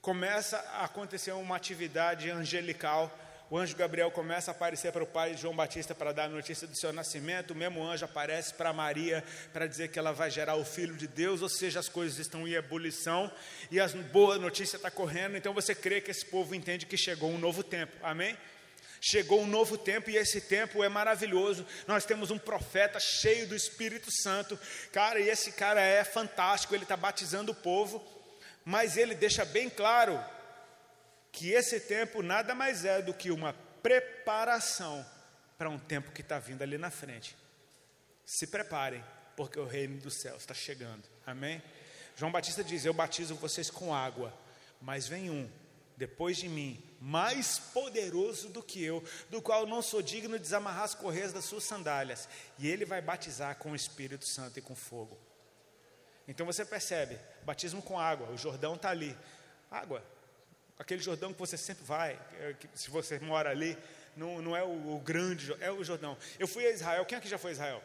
começa 0.02 0.58
a 0.74 0.86
acontecer 0.86 1.32
uma 1.32 1.56
atividade 1.56 2.30
angelical 2.30 3.12
o 3.54 3.58
anjo 3.60 3.76
Gabriel 3.76 4.10
começa 4.10 4.50
a 4.50 4.52
aparecer 4.52 4.92
para 4.92 5.04
o 5.04 5.06
pai 5.06 5.38
João 5.38 5.56
Batista 5.56 5.94
para 5.94 6.12
dar 6.12 6.24
a 6.24 6.28
notícia 6.28 6.68
do 6.68 6.76
seu 6.76 6.92
nascimento. 6.92 7.52
O 7.52 7.56
mesmo 7.56 7.86
anjo 7.88 8.04
aparece 8.04 8.52
para 8.52 8.74
Maria 8.74 9.24
para 9.54 9.68
dizer 9.68 9.90
que 9.90 10.00
ela 10.00 10.12
vai 10.12 10.32
gerar 10.32 10.56
o 10.56 10.66
filho 10.66 10.96
de 10.96 11.08
Deus, 11.08 11.44
ou 11.44 11.50
seja, 11.50 11.80
as 11.80 11.88
coisas 11.88 12.18
estão 12.18 12.48
em 12.48 12.54
ebulição 12.54 13.32
e 13.70 13.80
a 13.80 13.88
boa 14.12 14.40
notícia 14.40 14.76
está 14.76 14.90
correndo. 14.90 15.38
Então 15.38 15.54
você 15.54 15.76
crê 15.76 16.02
que 16.02 16.10
esse 16.10 16.26
povo 16.26 16.56
entende 16.56 16.88
que 16.88 16.98
chegou 16.98 17.30
um 17.30 17.38
novo 17.38 17.62
tempo. 17.62 17.94
Amém? 18.02 18.36
Chegou 19.00 19.40
um 19.40 19.46
novo 19.46 19.78
tempo 19.78 20.10
e 20.10 20.18
esse 20.18 20.42
tempo 20.42 20.84
é 20.84 20.90
maravilhoso. 20.90 21.64
Nós 21.86 22.06
temos 22.06 22.32
um 22.32 22.40
profeta 22.40 23.00
cheio 23.00 23.46
do 23.46 23.56
Espírito 23.56 24.10
Santo, 24.24 24.60
cara, 24.92 25.20
e 25.20 25.30
esse 25.30 25.52
cara 25.52 25.80
é 25.80 26.04
fantástico. 26.04 26.74
Ele 26.74 26.86
está 26.86 26.98
batizando 26.98 27.52
o 27.52 27.56
povo, 27.56 28.04
mas 28.66 28.98
ele 28.98 29.14
deixa 29.14 29.46
bem 29.46 29.70
claro 29.70 30.20
que 31.34 31.52
esse 31.52 31.80
tempo 31.80 32.22
nada 32.22 32.54
mais 32.54 32.86
é 32.86 33.02
do 33.02 33.14
que 33.14 33.32
uma 33.32 33.54
preparação 33.82 35.06
para 35.58 35.68
um 35.68 35.80
tempo 35.80 36.12
que 36.12 36.22
está 36.22 36.38
vindo 36.38 36.62
ali 36.62 36.78
na 36.78 36.92
frente. 36.92 37.36
Se 38.24 38.46
preparem, 38.48 39.04
porque 39.36 39.60
o 39.60 39.66
reino 39.66 40.00
dos 40.00 40.14
céus 40.14 40.44
está 40.44 40.54
chegando. 40.54 41.04
Amém? 41.26 41.62
João 42.16 42.32
Batista 42.32 42.64
diz: 42.64 42.86
Eu 42.86 42.94
batizo 42.94 43.36
vocês 43.36 43.70
com 43.72 43.94
água, 43.94 44.32
mas 44.80 45.08
vem 45.08 45.32
um 45.32 45.50
depois 45.98 46.38
de 46.38 46.48
mim, 46.48 46.82
mais 47.00 47.60
poderoso 47.60 48.50
do 48.50 48.64
que 48.64 48.84
eu, 48.84 49.04
do 49.30 49.42
qual 49.42 49.66
não 49.66 49.82
sou 49.82 50.02
digno 50.02 50.38
de 50.38 50.44
desamarrar 50.44 50.84
as 50.84 50.96
correias 50.96 51.34
das 51.34 51.46
suas 51.46 51.64
sandálias, 51.64 52.28
e 52.58 52.68
ele 52.68 52.86
vai 52.86 53.02
batizar 53.02 53.56
com 53.58 53.72
o 53.72 53.76
Espírito 53.76 54.28
Santo 54.28 54.58
e 54.58 54.62
com 54.62 54.76
fogo. 54.76 55.18
Então 56.28 56.46
você 56.46 56.64
percebe, 56.64 57.20
batismo 57.44 57.82
com 57.82 58.00
água, 58.00 58.30
o 58.30 58.38
Jordão 58.38 58.76
está 58.76 58.90
ali. 58.90 59.16
Água, 59.70 60.04
aquele 60.78 61.02
Jordão 61.02 61.34
que 61.34 61.40
você 61.40 61.58
sempre 61.58 61.84
vai, 61.84 62.20
é, 62.40 62.56
se 62.74 62.90
você 62.90 63.20
mora 63.20 63.50
ali, 63.50 63.78
não, 64.16 64.42
não 64.42 64.56
é 64.56 64.64
o, 64.64 64.96
o, 64.96 65.00
grande, 65.00 65.56
é 65.60 65.72
o 65.72 65.84
Jordão. 65.84 66.18
Eu 66.40 66.48
fui 66.48 66.66
a 66.66 66.72
Israel, 66.72 67.06
quem 67.06 67.18
aqui 67.18 67.28
já 67.28 67.38
foi 67.38 67.52
a 67.52 67.54
Israel? 67.54 67.84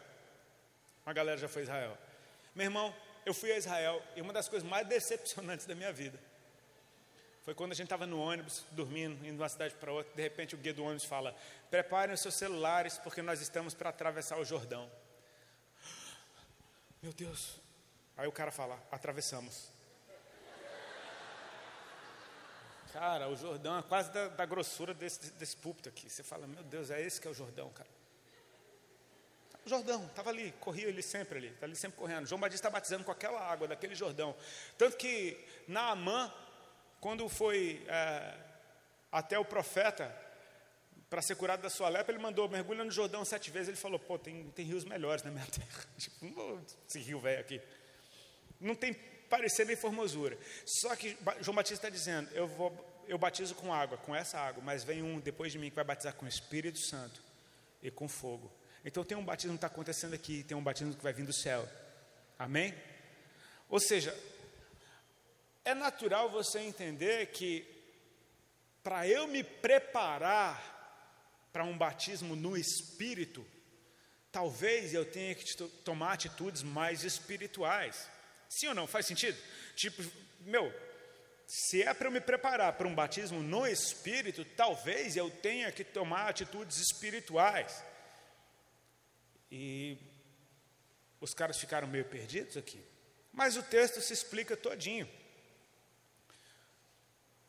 Uma 1.04 1.12
galera 1.12 1.38
já 1.38 1.48
foi 1.48 1.62
a 1.62 1.64
Israel. 1.64 1.98
Meu 2.54 2.64
irmão, 2.64 2.94
eu 3.24 3.34
fui 3.34 3.52
a 3.52 3.56
Israel 3.56 4.02
e 4.16 4.20
uma 4.20 4.32
das 4.32 4.48
coisas 4.48 4.68
mais 4.68 4.86
decepcionantes 4.86 5.66
da 5.66 5.74
minha 5.74 5.92
vida 5.92 6.18
foi 7.48 7.54
quando 7.54 7.72
a 7.72 7.74
gente 7.74 7.86
estava 7.86 8.06
no 8.06 8.20
ônibus, 8.20 8.62
dormindo, 8.72 9.24
indo 9.24 9.36
de 9.36 9.40
uma 9.40 9.48
cidade 9.48 9.74
para 9.76 9.90
outra, 9.90 10.14
de 10.14 10.20
repente 10.20 10.54
o 10.54 10.58
guia 10.58 10.74
do 10.74 10.84
ônibus 10.84 11.04
fala: 11.04 11.34
Preparem 11.70 12.14
os 12.14 12.20
seus 12.20 12.34
celulares, 12.34 12.98
porque 12.98 13.22
nós 13.22 13.40
estamos 13.40 13.72
para 13.72 13.88
atravessar 13.88 14.38
o 14.38 14.44
Jordão. 14.44 14.86
Meu 17.02 17.10
Deus. 17.14 17.58
Aí 18.18 18.28
o 18.28 18.32
cara 18.32 18.50
fala: 18.50 18.78
Atravessamos. 18.92 19.70
Cara, 22.92 23.28
o 23.28 23.36
Jordão 23.36 23.78
é 23.78 23.82
quase 23.82 24.10
da, 24.10 24.28
da 24.28 24.46
grossura 24.46 24.94
desse, 24.94 25.32
desse 25.32 25.56
púlpito 25.56 25.88
aqui. 25.88 26.08
Você 26.08 26.22
fala, 26.22 26.46
meu 26.46 26.62
Deus, 26.64 26.90
é 26.90 27.00
esse 27.00 27.20
que 27.20 27.28
é 27.28 27.30
o 27.30 27.34
Jordão, 27.34 27.68
cara. 27.70 27.88
O 29.64 29.68
Jordão, 29.68 30.06
estava 30.06 30.30
ali, 30.30 30.52
corria 30.60 30.88
ele 30.88 31.02
sempre 31.02 31.38
ali, 31.38 31.48
está 31.48 31.66
ali 31.66 31.76
sempre 31.76 31.98
correndo. 31.98 32.26
João 32.26 32.40
Batista 32.40 32.66
está 32.66 32.70
batizando 32.70 33.04
com 33.04 33.12
aquela 33.12 33.40
água 33.40 33.68
daquele 33.68 33.94
Jordão. 33.94 34.34
Tanto 34.78 34.96
que 34.96 35.38
Naamã, 35.66 36.32
quando 37.00 37.28
foi 37.28 37.84
é, 37.86 38.34
até 39.12 39.38
o 39.38 39.44
profeta 39.44 40.14
para 41.10 41.20
ser 41.20 41.36
curado 41.36 41.60
da 41.60 41.70
sua 41.70 41.88
lepra, 41.88 42.14
ele 42.14 42.22
mandou 42.22 42.48
mergulha 42.48 42.82
no 42.82 42.90
Jordão 42.90 43.24
sete 43.24 43.50
vezes. 43.50 43.68
Ele 43.68 43.76
falou: 43.76 43.98
pô, 43.98 44.18
tem, 44.18 44.50
tem 44.50 44.64
rios 44.64 44.84
melhores 44.84 45.22
na 45.22 45.30
minha 45.30 45.46
terra. 45.46 45.84
Tipo, 45.98 46.60
esse 46.88 46.98
rio 47.00 47.20
velho 47.20 47.40
aqui. 47.40 47.60
Não 48.58 48.74
tem 48.74 48.94
parecer 49.28 49.66
nem 49.66 49.76
formosura. 49.76 50.38
Só 50.64 50.94
que 50.96 51.16
João 51.40 51.54
Batista 51.54 51.86
está 51.86 51.88
dizendo: 51.88 52.30
eu, 52.32 52.46
vou, 52.46 53.04
eu 53.06 53.18
batizo 53.18 53.54
com 53.54 53.72
água, 53.72 53.98
com 53.98 54.14
essa 54.14 54.38
água, 54.38 54.62
mas 54.64 54.84
vem 54.84 55.02
um 55.02 55.20
depois 55.20 55.52
de 55.52 55.58
mim 55.58 55.70
que 55.70 55.76
vai 55.76 55.84
batizar 55.84 56.14
com 56.14 56.26
o 56.26 56.28
Espírito 56.28 56.78
Santo 56.78 57.22
e 57.82 57.90
com 57.90 58.08
fogo. 58.08 58.50
Então 58.84 59.04
tem 59.04 59.16
um 59.16 59.24
batismo 59.24 59.52
que 59.52 59.58
está 59.58 59.66
acontecendo 59.66 60.14
aqui, 60.14 60.42
tem 60.42 60.56
um 60.56 60.62
batismo 60.62 60.94
que 60.94 61.02
vai 61.02 61.12
vir 61.12 61.26
do 61.26 61.32
céu. 61.32 61.68
Amém? 62.38 62.74
Ou 63.68 63.80
seja, 63.80 64.16
é 65.64 65.74
natural 65.74 66.30
você 66.30 66.60
entender 66.60 67.26
que 67.26 67.66
para 68.82 69.06
eu 69.06 69.26
me 69.26 69.42
preparar 69.44 70.76
para 71.52 71.64
um 71.64 71.76
batismo 71.76 72.34
no 72.34 72.56
Espírito, 72.56 73.44
talvez 74.32 74.94
eu 74.94 75.04
tenha 75.04 75.34
que 75.34 75.44
tomar 75.84 76.12
atitudes 76.12 76.62
mais 76.62 77.04
espirituais. 77.04 78.08
Sim 78.48 78.68
ou 78.68 78.74
não? 78.74 78.86
Faz 78.86 79.06
sentido? 79.06 79.38
Tipo, 79.76 80.02
meu, 80.40 80.72
se 81.46 81.82
é 81.82 81.92
para 81.94 82.08
eu 82.08 82.12
me 82.12 82.20
preparar 82.20 82.72
para 82.74 82.86
um 82.86 82.94
batismo 82.94 83.42
no 83.42 83.66
Espírito, 83.66 84.44
talvez 84.44 85.16
eu 85.16 85.30
tenha 85.30 85.70
que 85.72 85.84
tomar 85.84 86.28
atitudes 86.28 86.78
espirituais. 86.78 87.82
E 89.50 89.96
os 91.20 91.34
caras 91.34 91.58
ficaram 91.58 91.88
meio 91.88 92.04
perdidos 92.04 92.56
aqui. 92.56 92.82
Mas 93.32 93.56
o 93.56 93.62
texto 93.62 94.00
se 94.00 94.12
explica 94.12 94.56
todinho. 94.56 95.08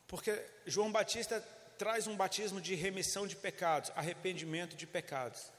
Porque 0.06 0.42
João 0.66 0.90
Batista 0.90 1.40
traz 1.78 2.06
um 2.06 2.16
batismo 2.16 2.60
de 2.60 2.74
remissão 2.74 3.26
de 3.26 3.36
pecados, 3.36 3.90
arrependimento 3.94 4.76
de 4.76 4.86
pecados. 4.86 5.50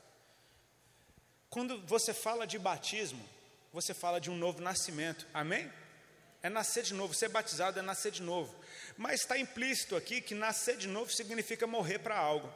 Quando 1.49 1.82
você 1.86 2.13
fala 2.13 2.45
de 2.45 2.58
batismo, 2.58 3.23
você 3.71 3.93
fala 3.93 4.19
de 4.19 4.29
um 4.29 4.36
novo 4.36 4.62
nascimento. 4.62 5.25
Amém? 5.34 5.71
É 6.43 6.49
nascer 6.49 6.84
de 6.84 6.93
novo, 6.93 7.13
ser 7.13 7.29
batizado 7.29 7.79
é 7.79 7.81
nascer 7.81 8.12
de 8.12 8.21
novo. 8.21 8.55
Mas 8.97 9.21
está 9.21 9.38
implícito 9.38 9.95
aqui 9.95 10.21
que 10.21 10.34
nascer 10.34 10.77
de 10.77 10.88
novo 10.88 11.12
significa 11.12 11.67
morrer 11.67 11.99
para 11.99 12.17
algo. 12.17 12.51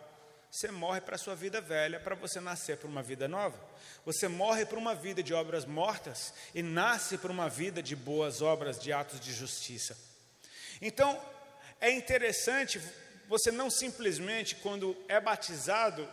Você 0.50 0.72
morre 0.72 1.02
para 1.02 1.16
a 1.16 1.20
sua 1.20 1.36
vida 1.36 1.60
velha 1.60 2.00
para 2.00 2.16
você 2.16 2.40
nascer 2.40 2.78
para 2.78 2.88
uma 2.88 3.04
vida 3.04 3.28
nova. 3.28 3.60
Você 4.06 4.28
morre 4.28 4.66
para 4.66 4.80
uma 4.80 4.96
vida 4.96 5.22
de 5.22 5.34
obras 5.34 5.66
mortas 5.66 6.34
e 6.54 6.64
nasce 6.64 7.18
para 7.18 7.32
uma 7.32 7.50
vida 7.50 7.84
de 7.84 7.96
boas 7.96 8.42
obras, 8.42 8.80
de 8.80 8.92
atos 8.92 9.20
de 9.20 9.34
justiça. 9.34 9.98
Então, 10.82 11.22
é 11.80 11.92
interessante 11.92 12.82
você 13.28 13.52
não 13.52 13.70
simplesmente, 13.70 14.56
quando 14.56 14.96
é 15.08 15.20
batizado 15.20 16.08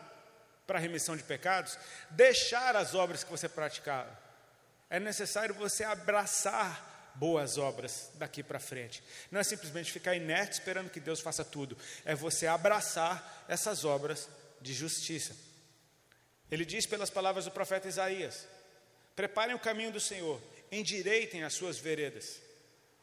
para 0.67 0.79
a 0.79 0.83
remissão 0.83 1.17
de 1.17 1.23
pecados, 1.23 1.79
deixar 2.11 2.75
as 2.77 2.95
obras 2.95 3.23
que 3.23 3.31
você 3.31 3.49
praticava. 3.49 4.22
É 4.93 5.01
necessário 5.01 5.55
você 5.55 5.85
abraçar 5.85 7.15
boas 7.15 7.57
obras 7.57 8.11
daqui 8.17 8.43
para 8.43 8.61
frente. 8.61 9.03
Não 9.31 9.41
é 9.41 9.43
simplesmente 9.43 9.91
ficar 9.91 10.15
inerte 10.15 10.53
esperando 10.53 10.91
que 10.91 11.01
Deus 11.01 11.23
faça 11.23 11.43
tudo, 11.43 11.79
é 12.05 12.15
você 12.15 12.47
abraçar 12.47 13.47
essas 13.49 13.87
obras 13.87 14.29
de 14.61 14.75
justiça. 14.75 15.35
Ele 16.51 16.67
diz 16.67 16.85
pelas 16.85 17.09
palavras 17.09 17.47
do 17.47 17.51
profeta 17.51 17.89
Isaías: 17.89 18.47
Preparem 19.17 19.55
o 19.55 19.59
caminho 19.59 19.91
do 19.91 19.99
Senhor, 19.99 20.39
endireitem 20.71 21.43
as 21.43 21.55
suas 21.55 21.79
veredas. 21.79 22.43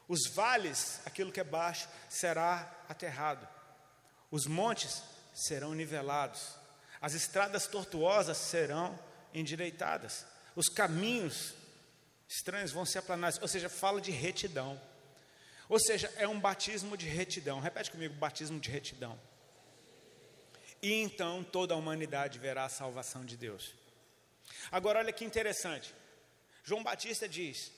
Os 0.08 0.28
vales, 0.28 1.02
aquilo 1.08 1.32
que 1.32 1.40
é 1.40 1.44
baixo, 1.44 1.90
será 2.08 2.72
aterrado. 2.88 3.48
Os 4.30 4.46
montes 4.46 5.02
serão 5.34 5.74
nivelados. 5.74 6.56
As 7.02 7.16
estradas 7.16 7.66
tortuosas 7.66 8.38
serão 8.38 8.98
endireitadas. 9.34 10.24
Os 10.56 10.68
caminhos 10.68 11.58
estranhos 12.30 12.72
vão 12.72 12.86
se 12.86 12.98
aplanar, 12.98 13.34
ou 13.42 13.48
seja, 13.48 13.68
fala 13.68 14.00
de 14.00 14.12
retidão. 14.12 14.80
Ou 15.68 15.80
seja, 15.80 16.12
é 16.16 16.28
um 16.28 16.40
batismo 16.40 16.96
de 16.96 17.08
retidão. 17.08 17.60
Repete 17.60 17.92
comigo, 17.92 18.14
batismo 18.14 18.60
de 18.60 18.70
retidão. 18.70 19.20
E 20.82 20.94
então 20.94 21.44
toda 21.44 21.74
a 21.74 21.78
humanidade 21.78 22.40
verá 22.40 22.66
a 22.66 22.70
salvação 22.70 23.26
de 23.26 23.36
Deus. 23.36 23.74
Agora 24.72 25.00
olha 25.00 25.12
que 25.12 25.26
interessante. 25.26 25.94
João 26.64 26.84
Batista 26.84 27.28
diz: 27.28 27.72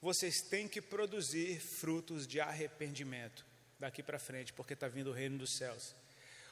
vocês 0.00 0.40
têm 0.40 0.68
que 0.68 0.80
produzir 0.80 1.60
frutos 1.60 2.26
de 2.26 2.40
arrependimento 2.40 3.44
daqui 3.78 4.02
para 4.02 4.18
frente, 4.18 4.52
porque 4.52 4.72
está 4.72 4.88
vindo 4.88 5.10
o 5.10 5.12
reino 5.12 5.38
dos 5.38 5.56
céus. 5.56 5.94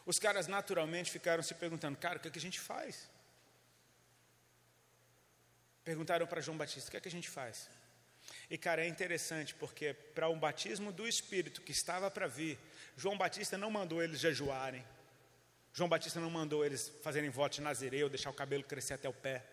Os 0.04 0.18
caras 0.18 0.46
naturalmente 0.46 1.10
ficaram 1.10 1.42
se 1.42 1.54
perguntando, 1.54 1.96
cara, 1.96 2.18
o 2.18 2.20
que, 2.20 2.28
é 2.28 2.30
que 2.30 2.38
a 2.38 2.42
gente 2.42 2.60
faz? 2.60 3.08
Perguntaram 5.84 6.26
para 6.26 6.40
João 6.40 6.56
Batista: 6.56 6.88
o 6.88 6.90
que 6.90 6.96
é 6.96 7.00
que 7.00 7.08
a 7.08 7.10
gente 7.10 7.28
faz? 7.28 7.68
E, 8.48 8.56
cara, 8.56 8.84
é 8.84 8.88
interessante 8.88 9.54
porque 9.54 9.92
para 9.92 10.28
um 10.28 10.38
batismo 10.38 10.92
do 10.92 11.06
Espírito 11.06 11.60
que 11.60 11.72
estava 11.72 12.10
para 12.10 12.26
vir, 12.26 12.58
João 12.96 13.18
Batista 13.18 13.58
não 13.58 13.70
mandou 13.70 14.02
eles 14.02 14.20
jejuarem. 14.20 14.84
João 15.72 15.88
Batista 15.88 16.20
não 16.20 16.30
mandou 16.30 16.64
eles 16.64 16.90
fazerem 17.02 17.28
voto 17.30 17.56
de 17.56 17.60
nazireu, 17.60 18.08
deixar 18.08 18.30
o 18.30 18.34
cabelo 18.34 18.62
crescer 18.62 18.94
até 18.94 19.08
o 19.08 19.12
pé. 19.12 19.44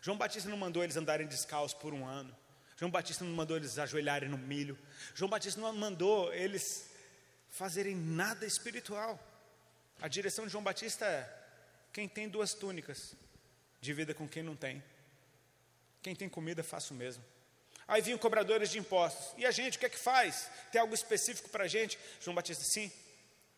João 0.00 0.16
Batista 0.16 0.48
não 0.48 0.56
mandou 0.56 0.82
eles 0.84 0.96
andarem 0.96 1.26
descalços 1.26 1.76
por 1.78 1.92
um 1.92 2.06
ano. 2.06 2.34
João 2.76 2.90
Batista 2.90 3.24
não 3.24 3.32
mandou 3.32 3.56
eles 3.56 3.78
ajoelharem 3.78 4.28
no 4.28 4.38
milho. 4.38 4.78
João 5.14 5.28
Batista 5.28 5.60
não 5.60 5.72
mandou 5.72 6.32
eles 6.32 6.90
fazerem 7.48 7.94
nada 7.96 8.46
espiritual. 8.46 9.18
A 10.00 10.08
direção 10.08 10.46
de 10.46 10.52
João 10.52 10.62
Batista 10.62 11.04
é: 11.04 11.28
quem 11.92 12.08
tem 12.08 12.28
duas 12.28 12.54
túnicas, 12.54 13.14
divida 13.80 14.14
com 14.14 14.28
quem 14.28 14.42
não 14.42 14.56
tem. 14.56 14.82
Quem 16.04 16.14
tem 16.14 16.28
comida, 16.28 16.62
faça 16.62 16.92
o 16.92 16.96
mesmo. 16.96 17.24
Aí 17.88 18.02
vinham 18.02 18.18
cobradores 18.18 18.68
de 18.68 18.78
impostos. 18.78 19.32
E 19.38 19.46
a 19.46 19.50
gente, 19.50 19.78
o 19.78 19.80
que 19.80 19.86
é 19.86 19.88
que 19.88 19.98
faz? 19.98 20.50
Tem 20.70 20.78
algo 20.78 20.94
específico 20.94 21.48
para 21.48 21.64
a 21.64 21.66
gente? 21.66 21.98
João 22.20 22.34
Batista, 22.34 22.62
sim, 22.62 22.92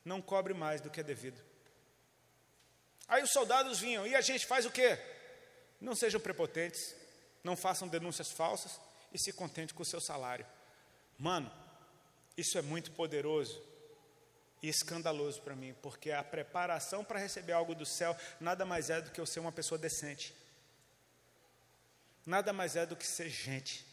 não 0.05 0.23
cobre 0.23 0.55
mais 0.55 0.81
do 0.81 0.89
que 0.89 1.01
é 1.01 1.03
devido. 1.03 1.43
Aí 3.09 3.21
os 3.21 3.33
soldados 3.33 3.81
vinham, 3.81 4.07
e 4.07 4.15
a 4.15 4.21
gente 4.21 4.47
faz 4.47 4.65
o 4.65 4.71
quê? 4.71 4.97
Não 5.81 5.97
sejam 5.97 6.21
prepotentes, 6.21 6.95
não 7.43 7.57
façam 7.57 7.89
denúncias 7.89 8.31
falsas 8.31 8.81
e 9.13 9.19
se 9.19 9.33
contente 9.33 9.75
com 9.75 9.83
o 9.83 9.87
seu 9.87 10.01
salário. 10.01 10.47
Mano, 11.19 11.51
isso 12.37 12.57
é 12.57 12.63
muito 12.63 12.93
poderoso 12.93 13.61
e 14.63 14.69
escandaloso 14.69 15.43
para 15.43 15.57
mim, 15.57 15.75
porque 15.83 16.13
a 16.13 16.23
preparação 16.23 17.05
para 17.05 17.19
receber 17.19 17.55
algo 17.55 17.75
do 17.75 17.85
céu 17.85 18.17
nada 18.41 18.65
mais 18.65 18.89
é 18.89 19.01
do 19.01 19.11
que 19.11 19.21
eu 19.21 19.27
ser 19.27 19.41
uma 19.41 19.51
pessoa 19.51 19.77
decente 19.77 20.33
nada 22.27 22.53
mais 22.53 22.75
é 22.75 22.85
do 22.85 22.97
que 22.97 23.07
ser 23.07 23.31
gente. 23.31 23.87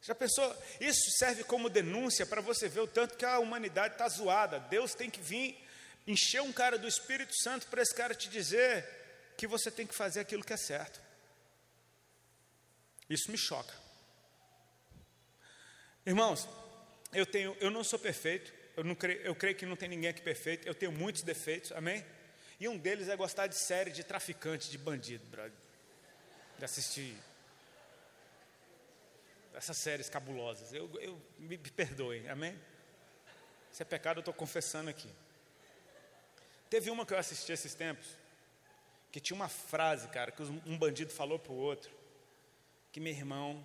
Já 0.00 0.14
pensou? 0.14 0.54
Isso 0.80 1.10
serve 1.18 1.44
como 1.44 1.68
denúncia 1.68 2.26
para 2.26 2.40
você 2.40 2.68
ver 2.68 2.80
o 2.80 2.86
tanto 2.86 3.16
que 3.16 3.24
a 3.24 3.38
humanidade 3.38 3.94
está 3.94 4.08
zoada. 4.08 4.58
Deus 4.58 4.94
tem 4.94 5.10
que 5.10 5.20
vir 5.20 5.58
encher 6.06 6.42
um 6.42 6.52
cara 6.52 6.78
do 6.78 6.88
Espírito 6.88 7.34
Santo 7.42 7.66
para 7.68 7.82
esse 7.82 7.94
cara 7.94 8.14
te 8.14 8.28
dizer 8.28 8.86
que 9.36 9.46
você 9.46 9.70
tem 9.70 9.86
que 9.86 9.94
fazer 9.94 10.20
aquilo 10.20 10.44
que 10.44 10.52
é 10.52 10.56
certo. 10.56 11.00
Isso 13.08 13.30
me 13.30 13.38
choca. 13.38 13.72
Irmãos, 16.04 16.46
eu 17.12 17.24
tenho, 17.24 17.56
eu 17.60 17.70
não 17.70 17.84
sou 17.84 17.98
perfeito. 17.98 18.52
Eu, 18.76 18.84
não 18.84 18.94
creio, 18.94 19.20
eu 19.20 19.34
creio 19.34 19.56
que 19.56 19.64
não 19.64 19.76
tem 19.76 19.88
ninguém 19.88 20.10
aqui 20.10 20.20
perfeito. 20.20 20.66
Eu 20.66 20.74
tenho 20.74 20.92
muitos 20.92 21.22
defeitos, 21.22 21.72
amém? 21.72 22.04
E 22.60 22.68
um 22.68 22.76
deles 22.76 23.08
é 23.08 23.16
gostar 23.16 23.46
de 23.46 23.56
série 23.56 23.90
de 23.90 24.04
traficante, 24.04 24.70
de 24.70 24.76
bandido, 24.76 25.24
brother 25.26 25.64
assistir 26.64 27.16
essas 29.54 29.76
séries 29.76 30.08
cabulosas. 30.08 30.72
Eu, 30.72 30.90
eu 31.00 31.20
me, 31.38 31.56
me 31.56 31.70
perdoe, 31.70 32.28
amém? 32.28 32.58
Se 33.70 33.82
é 33.82 33.84
pecado, 33.84 34.18
eu 34.18 34.20
estou 34.20 34.34
confessando 34.34 34.90
aqui. 34.90 35.10
Teve 36.68 36.90
uma 36.90 37.06
que 37.06 37.14
eu 37.14 37.18
assisti 37.18 37.52
esses 37.52 37.74
tempos, 37.74 38.06
que 39.12 39.20
tinha 39.20 39.36
uma 39.36 39.48
frase, 39.48 40.08
cara, 40.08 40.32
que 40.32 40.42
um 40.42 40.76
bandido 40.76 41.10
falou 41.12 41.38
para 41.38 41.52
o 41.52 41.56
outro, 41.56 41.90
que 42.90 43.00
meu 43.00 43.12
irmão, 43.12 43.64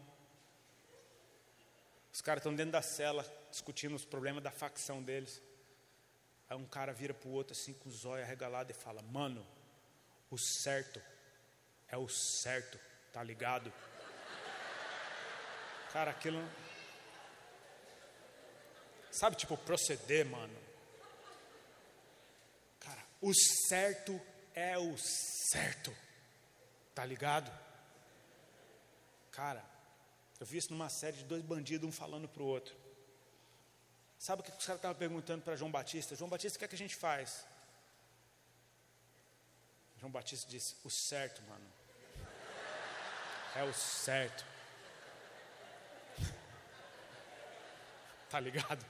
os 2.14 2.22
caras 2.22 2.42
estão 2.42 2.54
dentro 2.54 2.72
da 2.72 2.82
cela 2.82 3.26
discutindo 3.50 3.96
os 3.96 4.06
problemas 4.06 4.44
da 4.44 4.52
facção 4.52 5.02
deles. 5.02 5.42
Aí 6.50 6.58
um 6.58 6.66
cara 6.66 6.94
vira 6.94 7.14
para 7.14 7.30
o 7.30 7.32
outro 7.32 7.54
assim 7.54 7.74
com 7.74 7.90
os 7.90 8.06
olhos 8.06 8.26
arregalados 8.26 8.76
e 8.76 8.80
fala: 8.80 9.02
Mano, 9.02 9.46
o 10.30 10.38
certo 10.38 11.02
é 11.88 11.98
o 11.98 12.08
certo, 12.08 12.80
tá 13.12 13.24
ligado? 13.24 13.72
Cara, 15.92 16.12
aquilo. 16.12 16.40
Sabe, 19.12 19.36
tipo, 19.36 19.58
proceder, 19.58 20.26
mano. 20.26 20.56
Cara, 22.80 23.04
o 23.22 23.34
certo 23.34 24.20
é 24.54 24.78
o 24.78 24.96
certo, 24.98 25.96
tá 26.94 27.04
ligado? 27.04 27.52
Cara, 29.32 29.64
eu 30.40 30.46
vi 30.46 30.58
isso 30.58 30.72
numa 30.72 30.90
série 30.90 31.18
de 31.18 31.24
dois 31.24 31.42
bandidos, 31.42 31.88
um 31.88 31.92
falando 31.92 32.28
pro 32.28 32.46
outro. 32.46 32.76
Sabe 34.18 34.42
o 34.42 34.44
que 34.46 34.52
os 34.52 34.66
caras 34.66 34.80
estavam 34.80 34.98
perguntando 34.98 35.42
para 35.44 35.56
João 35.56 35.72
Batista? 35.72 36.16
João 36.16 36.30
Batista, 36.30 36.58
o 36.58 36.60
que 36.60 36.66
é 36.66 36.68
que 36.68 36.76
a 36.76 36.78
gente 36.78 36.96
faz? 36.96 37.46
João 39.98 40.12
Batista 40.12 40.50
disse: 40.50 40.76
O 40.84 40.90
certo, 40.90 41.42
mano, 41.44 41.66
é 43.56 43.64
o 43.64 43.74
certo. 43.74 44.46
Tá 48.30 48.40
ligado? 48.40 48.86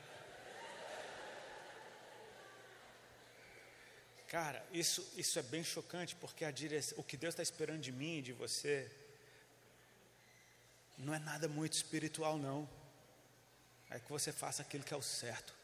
Cara, 4.27 4.63
isso, 4.71 5.11
isso 5.15 5.39
é 5.39 5.41
bem 5.41 5.63
chocante, 5.63 6.15
porque 6.15 6.45
a 6.45 6.51
direção, 6.51 6.99
o 6.99 7.03
que 7.03 7.17
Deus 7.17 7.33
está 7.33 7.41
esperando 7.41 7.81
de 7.81 7.91
mim 7.91 8.17
e 8.17 8.21
de 8.21 8.33
você 8.33 8.91
não 10.97 11.13
é 11.13 11.19
nada 11.19 11.47
muito 11.47 11.73
espiritual, 11.73 12.37
não. 12.37 12.69
É 13.89 13.99
que 13.99 14.09
você 14.09 14.31
faça 14.31 14.61
aquilo 14.61 14.83
que 14.83 14.93
é 14.93 14.97
o 14.97 15.01
certo. 15.01 15.55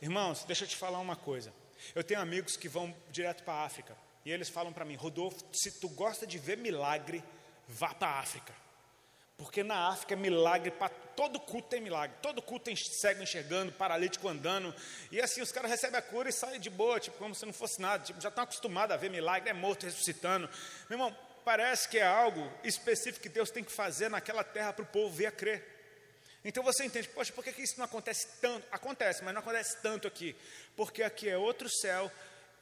Irmãos, 0.00 0.44
deixa 0.44 0.64
eu 0.64 0.68
te 0.68 0.76
falar 0.76 1.00
uma 1.00 1.16
coisa. 1.16 1.52
Eu 1.94 2.02
tenho 2.02 2.20
amigos 2.20 2.56
que 2.56 2.68
vão 2.68 2.96
direto 3.10 3.42
para 3.42 3.54
a 3.54 3.64
África. 3.64 3.96
E 4.26 4.32
eles 4.32 4.48
falam 4.48 4.72
para 4.72 4.84
mim, 4.84 4.96
Rodolfo, 4.96 5.38
se 5.52 5.70
tu 5.70 5.88
gosta 5.88 6.26
de 6.26 6.36
ver 6.36 6.56
milagre, 6.56 7.22
vá 7.68 7.94
para 7.94 8.08
a 8.08 8.18
África. 8.18 8.52
Porque 9.38 9.62
na 9.62 9.86
África 9.86 10.14
é 10.14 10.16
milagre, 10.16 10.72
pra, 10.72 10.88
todo 10.88 11.38
culto 11.38 11.68
tem 11.68 11.80
milagre, 11.80 12.16
todo 12.20 12.42
culto 12.42 12.64
tem 12.64 12.74
cego 12.74 13.22
enxergando, 13.22 13.70
paralítico 13.70 14.26
andando, 14.26 14.74
e 15.12 15.20
assim 15.20 15.40
os 15.42 15.52
caras 15.52 15.70
recebem 15.70 15.96
a 15.96 16.02
cura 16.02 16.28
e 16.28 16.32
saem 16.32 16.58
de 16.58 16.68
boa, 16.68 16.98
tipo, 16.98 17.16
como 17.18 17.36
se 17.36 17.46
não 17.46 17.52
fosse 17.52 17.80
nada, 17.80 18.02
tipo, 18.02 18.20
já 18.20 18.28
estão 18.28 18.42
acostumados 18.42 18.92
a 18.92 18.96
ver 18.96 19.10
milagre, 19.10 19.48
é 19.48 19.52
morto 19.52 19.84
ressuscitando. 19.84 20.50
Meu 20.90 20.98
irmão, 20.98 21.16
parece 21.44 21.88
que 21.88 21.96
é 21.96 22.04
algo 22.04 22.52
específico 22.64 23.22
que 23.22 23.28
Deus 23.28 23.52
tem 23.52 23.62
que 23.62 23.70
fazer 23.70 24.10
naquela 24.10 24.42
terra 24.42 24.72
para 24.72 24.82
o 24.82 24.86
povo 24.86 25.14
ver 25.14 25.26
a 25.26 25.32
crer. 25.32 25.64
Então 26.44 26.64
você 26.64 26.84
entende, 26.84 27.06
poxa, 27.10 27.32
por 27.32 27.44
que, 27.44 27.52
que 27.52 27.62
isso 27.62 27.78
não 27.78 27.84
acontece 27.84 28.26
tanto? 28.40 28.66
Acontece, 28.72 29.22
mas 29.22 29.32
não 29.32 29.40
acontece 29.40 29.76
tanto 29.80 30.08
aqui. 30.08 30.34
Porque 30.74 31.04
aqui 31.04 31.28
é 31.28 31.38
outro 31.38 31.68
céu, 31.68 32.10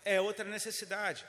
é 0.05 0.21
outra 0.21 0.45
necessidade. 0.45 1.25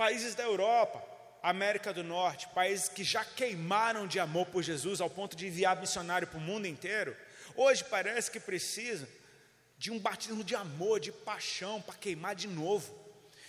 Países 0.00 0.34
da 0.34 0.44
Europa, 0.44 1.04
América 1.42 1.92
do 1.92 2.02
Norte, 2.02 2.48
países 2.54 2.88
que 2.88 3.04
já 3.04 3.22
queimaram 3.22 4.06
de 4.06 4.18
amor 4.18 4.46
por 4.46 4.62
Jesus 4.62 4.98
ao 4.98 5.10
ponto 5.10 5.36
de 5.36 5.46
enviar 5.46 5.78
missionário 5.78 6.26
para 6.26 6.38
o 6.38 6.40
mundo 6.40 6.66
inteiro, 6.66 7.14
hoje 7.54 7.84
parece 7.84 8.30
que 8.30 8.40
precisam 8.40 9.06
de 9.76 9.90
um 9.90 9.98
batismo 9.98 10.42
de 10.42 10.56
amor, 10.56 11.00
de 11.00 11.12
paixão, 11.12 11.82
para 11.82 11.96
queimar 11.96 12.34
de 12.34 12.48
novo. 12.48 12.98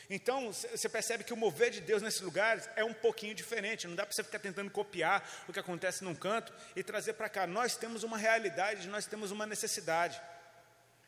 Então, 0.09 0.51
você 0.51 0.89
percebe 0.89 1.23
que 1.23 1.31
o 1.31 1.37
mover 1.37 1.71
de 1.71 1.79
Deus 1.79 2.01
nesses 2.01 2.19
lugares 2.19 2.69
é 2.75 2.83
um 2.83 2.93
pouquinho 2.93 3.33
diferente. 3.33 3.87
Não 3.87 3.95
dá 3.95 4.05
para 4.05 4.13
você 4.13 4.21
ficar 4.21 4.39
tentando 4.39 4.69
copiar 4.69 5.25
o 5.47 5.53
que 5.53 5.59
acontece 5.59 6.03
num 6.03 6.13
canto 6.13 6.51
e 6.75 6.83
trazer 6.83 7.13
para 7.13 7.29
cá. 7.29 7.47
Nós 7.47 7.77
temos 7.77 8.03
uma 8.03 8.17
realidade, 8.17 8.89
nós 8.89 9.05
temos 9.05 9.31
uma 9.31 9.45
necessidade. 9.45 10.21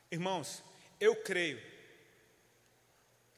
Irmãos, 0.09 0.63
eu 1.01 1.17
creio 1.17 1.72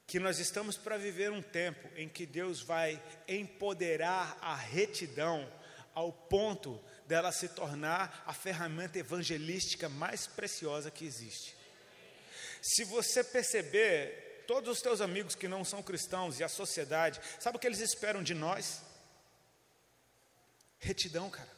que 0.07 0.19
nós 0.19 0.39
estamos 0.39 0.77
para 0.77 0.97
viver 0.97 1.31
um 1.31 1.41
tempo 1.41 1.89
em 1.95 2.07
que 2.07 2.25
Deus 2.25 2.61
vai 2.61 3.01
empoderar 3.27 4.37
a 4.41 4.55
retidão 4.55 5.51
ao 5.93 6.11
ponto 6.11 6.81
dela 7.07 7.31
se 7.31 7.47
tornar 7.49 8.23
a 8.25 8.33
ferramenta 8.33 8.99
evangelística 8.99 9.89
mais 9.89 10.27
preciosa 10.27 10.91
que 10.91 11.05
existe. 11.05 11.55
Se 12.61 12.83
você 12.83 13.23
perceber, 13.23 14.43
todos 14.47 14.69
os 14.69 14.81
teus 14.81 15.01
amigos 15.01 15.35
que 15.35 15.47
não 15.47 15.63
são 15.63 15.81
cristãos 15.81 16.39
e 16.39 16.43
a 16.43 16.49
sociedade, 16.49 17.19
sabe 17.39 17.57
o 17.57 17.59
que 17.59 17.67
eles 17.67 17.79
esperam 17.79 18.21
de 18.21 18.33
nós? 18.33 18.81
Retidão, 20.79 21.29
cara. 21.29 21.55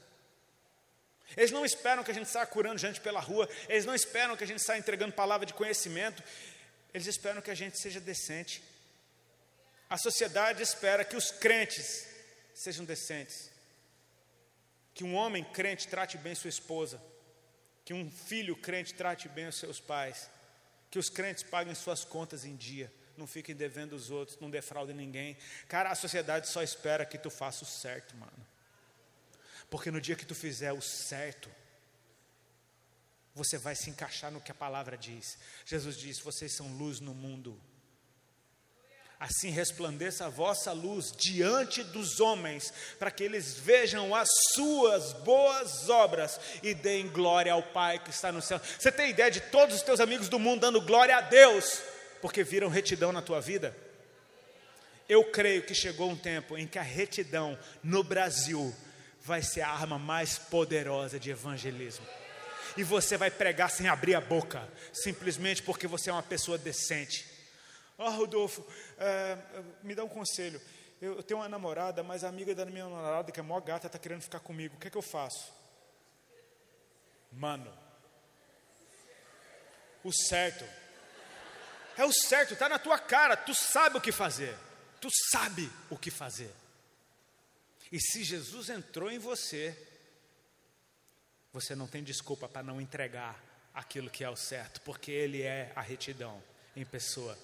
Eles 1.36 1.51
não 1.51 1.65
esperam 1.65 2.03
que 2.03 2.12
a 2.12 2.13
gente 2.13 2.29
saia 2.29 2.45
curando 2.45 2.77
gente 2.77 3.01
pela 3.01 3.19
rua, 3.19 3.49
eles 3.67 3.86
não 3.86 3.93
esperam 3.93 4.38
que 4.38 4.43
a 4.43 4.47
gente 4.47 4.62
saia 4.62 4.79
entregando 4.79 5.13
palavra 5.13 5.45
de 5.45 5.53
conhecimento, 5.53 6.23
eles 6.93 7.08
esperam 7.08 7.41
que 7.41 7.52
a 7.52 7.56
gente 7.56 7.80
seja 7.80 8.00
decente. 8.00 8.63
A 9.89 9.97
sociedade 9.97 10.62
espera 10.62 11.06
que 11.06 11.15
os 11.15 11.32
crentes 11.32 12.08
sejam 12.54 12.86
decentes. 12.86 13.50
Que 14.93 15.04
um 15.04 15.15
homem 15.15 15.43
crente 15.43 15.88
trate 15.88 16.17
bem 16.17 16.36
sua 16.36 16.50
esposa. 16.50 17.02
Que 17.86 17.93
um 17.93 18.10
filho 18.12 18.56
crente 18.56 18.93
trate 18.93 19.30
bem 19.30 19.47
os 19.47 19.58
seus 19.58 19.80
pais. 19.80 20.30
Que 20.89 21.00
os 21.00 21.10
crentes 21.10 21.43
paguem 21.43 21.76
suas 21.76 22.04
contas 22.04 22.43
em 22.43 22.56
dia. 22.56 22.91
Não 23.15 23.26
fiquem 23.26 23.56
devendo 23.56 23.93
os 23.93 24.12
outros, 24.12 24.39
não 24.39 24.50
defraudem 24.50 24.95
ninguém. 24.95 25.38
Cara, 25.67 25.89
a 25.89 25.95
sociedade 25.95 26.47
só 26.47 26.62
espera 26.62 27.06
que 27.06 27.17
tu 27.17 27.30
faça 27.30 27.63
o 27.63 27.67
certo, 27.67 28.15
mano. 28.15 28.47
Porque 29.69 29.91
no 29.91 30.00
dia 30.00 30.15
que 30.15 30.26
tu 30.26 30.36
fizer 30.36 30.71
o 30.71 30.82
certo, 30.82 31.50
você 33.38 33.58
vai 33.58 33.76
se 33.76 33.89
encaixar 33.89 34.32
no 34.32 34.41
que 34.41 34.52
a 34.52 34.56
palavra 34.56 34.97
diz. 34.97 35.38
Jesus 35.63 35.95
diz: 35.95 36.19
Vocês 36.19 36.56
são 36.56 36.76
luz 36.76 37.00
no 37.00 37.13
mundo. 37.13 37.58
Assim 39.19 39.50
resplandeça 39.50 40.26
a 40.26 40.30
vossa 40.30 40.71
luz 40.71 41.12
diante 41.12 41.84
dos 41.84 42.19
homens, 42.19 42.71
para 43.00 43.10
que 43.10 43.23
eles 43.23 43.58
vejam 43.58 44.13
as 44.13 44.28
suas 44.54 45.13
boas 45.13 45.89
obras 45.89 46.39
e 46.62 46.73
deem 46.76 47.08
glória 47.08 47.54
ao 47.54 47.63
Pai 47.63 47.97
que 47.97 48.12
está 48.12 48.32
no 48.32 48.41
céu. 48.41 48.60
Você 48.78 48.91
tem 48.91 49.10
ideia 49.10 49.32
de 49.32 49.39
todos 49.39 49.76
os 49.76 49.82
teus 49.82 50.00
amigos 50.00 50.30
do 50.30 50.38
mundo 50.38 50.62
dando 50.62 50.82
glória 50.82 51.17
a 51.17 51.21
Deus, 51.21 51.82
porque 52.21 52.43
viram 52.43 52.69
retidão 52.69 53.12
na 53.12 53.21
tua 53.21 53.41
vida? 53.41 53.76
Eu 55.10 55.32
creio 55.32 55.63
que 55.63 55.73
chegou 55.73 56.12
um 56.12 56.17
tempo 56.17 56.56
em 56.56 56.67
que 56.67 56.78
a 56.78 56.84
retidão 56.84 57.58
no 57.84 58.04
Brasil 58.04 58.76
vai 59.21 59.41
ser 59.41 59.62
a 59.62 59.69
arma 59.69 59.97
mais 59.97 60.38
poderosa 60.38 61.19
de 61.19 61.32
evangelismo 61.32 62.06
e 62.77 62.83
você 62.83 63.17
vai 63.17 63.31
pregar 63.31 63.71
sem 63.71 63.87
abrir 63.87 64.13
a 64.13 64.21
boca, 64.21 64.67
simplesmente 64.93 65.63
porque 65.63 65.87
você 65.87 66.09
é 66.09 66.13
uma 66.13 66.23
pessoa 66.23 66.57
decente. 66.57 67.25
Ó, 67.97 68.07
oh, 68.07 68.11
Rodolfo, 68.11 68.65
é, 68.99 69.37
me 69.81 69.95
dá 69.95 70.03
um 70.03 70.09
conselho. 70.09 70.61
Eu, 71.01 71.23
tenho 71.23 71.39
uma 71.39 71.49
namorada, 71.49 72.03
mas 72.03 72.23
a 72.23 72.29
amiga 72.29 72.53
da 72.53 72.65
minha 72.65 72.83
namorada, 72.85 73.31
que 73.31 73.39
é 73.39 73.43
mó 73.43 73.59
gata, 73.59 73.87
está 73.87 73.97
querendo 73.97 74.21
ficar 74.21 74.39
comigo. 74.39 74.75
O 74.75 74.79
que 74.79 74.87
é 74.87 74.91
que 74.91 74.97
eu 74.97 75.01
faço? 75.01 75.51
Mano, 77.31 77.71
o 80.03 80.13
certo. 80.13 80.63
É 81.97 82.05
o 82.05 82.13
certo, 82.13 82.53
está 82.53 82.69
na 82.69 82.77
tua 82.77 82.99
cara, 82.99 83.35
tu 83.35 83.55
sabe 83.55 83.97
o 83.97 84.01
que 84.01 84.11
fazer. 84.11 84.55
Tu 85.01 85.09
sabe 85.31 85.71
o 85.89 85.97
que 85.97 86.11
fazer. 86.11 86.53
E 87.91 87.99
se 87.99 88.23
Jesus 88.23 88.69
entrou 88.69 89.09
em 89.11 89.17
você, 89.17 89.75
você 91.60 91.74
não 91.76 91.88
tem 91.88 92.04
desculpa 92.04 92.48
para 92.48 92.62
não 92.62 92.80
entregar 92.80 93.43
aquilo 93.74 94.12
que 94.12 94.24
é 94.24 94.30
o 94.30 94.36
certo, 94.36 94.80
porque 94.82 95.12
Ele 95.12 95.41
é 95.41 95.72
a 95.76 95.82
retidão 95.82 96.41
em 96.76 96.86
pessoa. 96.86 97.36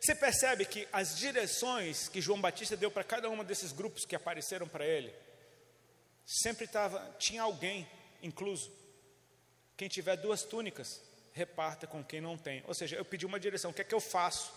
Você 0.00 0.14
percebe 0.14 0.64
que 0.64 0.86
as 0.92 1.16
direções 1.16 2.08
que 2.08 2.20
João 2.20 2.40
Batista 2.40 2.76
deu 2.76 2.90
para 2.90 3.04
cada 3.04 3.30
um 3.30 3.42
desses 3.44 3.70
grupos 3.72 4.04
que 4.04 4.16
apareceram 4.16 4.68
para 4.68 4.84
ele, 4.84 5.12
sempre 6.24 6.66
tava, 6.66 6.98
tinha 7.18 7.42
alguém 7.42 7.88
incluso. 8.22 8.70
Quem 9.76 9.88
tiver 9.88 10.16
duas 10.16 10.42
túnicas, 10.42 11.00
reparta 11.32 11.86
com 11.86 12.04
quem 12.04 12.20
não 12.20 12.36
tem. 12.36 12.64
Ou 12.66 12.74
seja, 12.74 12.96
eu 12.96 13.04
pedi 13.04 13.24
uma 13.24 13.38
direção, 13.40 13.70
o 13.70 13.74
que 13.74 13.82
é 13.82 13.84
que 13.84 13.94
eu 13.94 14.00
faço 14.00 14.52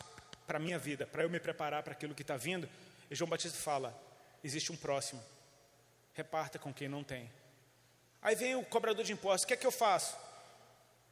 para 0.47 0.57
a 0.57 0.61
minha 0.61 0.79
vida, 0.79 1.05
para 1.05 1.23
eu 1.23 1.29
me 1.29 1.39
preparar 1.39 1.83
para 1.83 1.93
aquilo 1.93 2.15
que 2.15 2.23
está 2.23 2.37
vindo? 2.37 2.67
E 3.09 3.15
João 3.15 3.29
Batista 3.29 3.57
fala: 3.57 3.95
existe 4.43 4.71
um 4.71 4.77
próximo 4.77 5.23
reparta 6.13 6.59
com 6.59 6.73
quem 6.73 6.87
não 6.87 7.03
tem. 7.03 7.31
Aí 8.21 8.35
vem 8.35 8.55
o 8.55 8.65
cobrador 8.65 9.03
de 9.03 9.13
impostos, 9.13 9.43
o 9.43 9.47
que 9.47 9.53
é 9.53 9.57
que 9.57 9.67
eu 9.67 9.71
faço? 9.71 10.17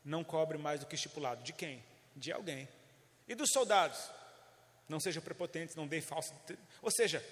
Não 0.04 0.24
cobre 0.24 0.58
mais 0.58 0.80
do 0.80 0.86
que 0.86 0.96
estipulado. 0.96 1.44
De 1.44 1.54
quem? 1.54 1.84
De 2.16 2.32
alguém. 2.32 2.68
E 3.28 3.36
dos 3.36 3.50
soldados? 3.52 4.10
Não 4.88 5.00
sejam 5.00 5.22
prepotentes, 5.22 5.76
não 5.76 5.88
deem 5.88 6.02
falso. 6.02 6.34
Ou 6.82 6.92
seja, 6.92 7.24